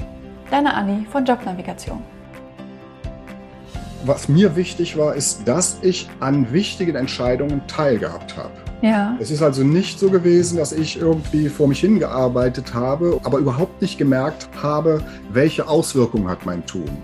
Deine 0.50 0.74
Anni 0.74 1.06
von 1.06 1.24
Jobnavigation 1.24 2.02
was 4.04 4.28
mir 4.28 4.56
wichtig 4.56 4.96
war, 4.96 5.14
ist, 5.14 5.46
dass 5.46 5.78
ich 5.82 6.09
an 6.20 6.52
wichtigen 6.52 6.94
Entscheidungen 6.94 7.62
teilgehabt 7.66 8.36
habe. 8.36 8.68
Ja. 8.81 9.16
Es 9.20 9.31
ist 9.31 9.43
also 9.43 9.64
nicht 9.64 9.99
so 9.99 10.09
gewesen, 10.09 10.57
dass 10.57 10.72
ich 10.72 11.01
irgendwie 11.01 11.49
vor 11.49 11.66
mich 11.66 11.81
hingearbeitet 11.81 12.74
habe, 12.74 13.20
aber 13.24 13.39
überhaupt 13.39 13.83
nicht 13.83 13.99
gemerkt 13.99 14.49
habe, 14.62 15.03
welche 15.33 15.66
Auswirkungen 15.66 16.29
hat 16.29 16.47
mein 16.47 16.64
Tun. 16.64 17.03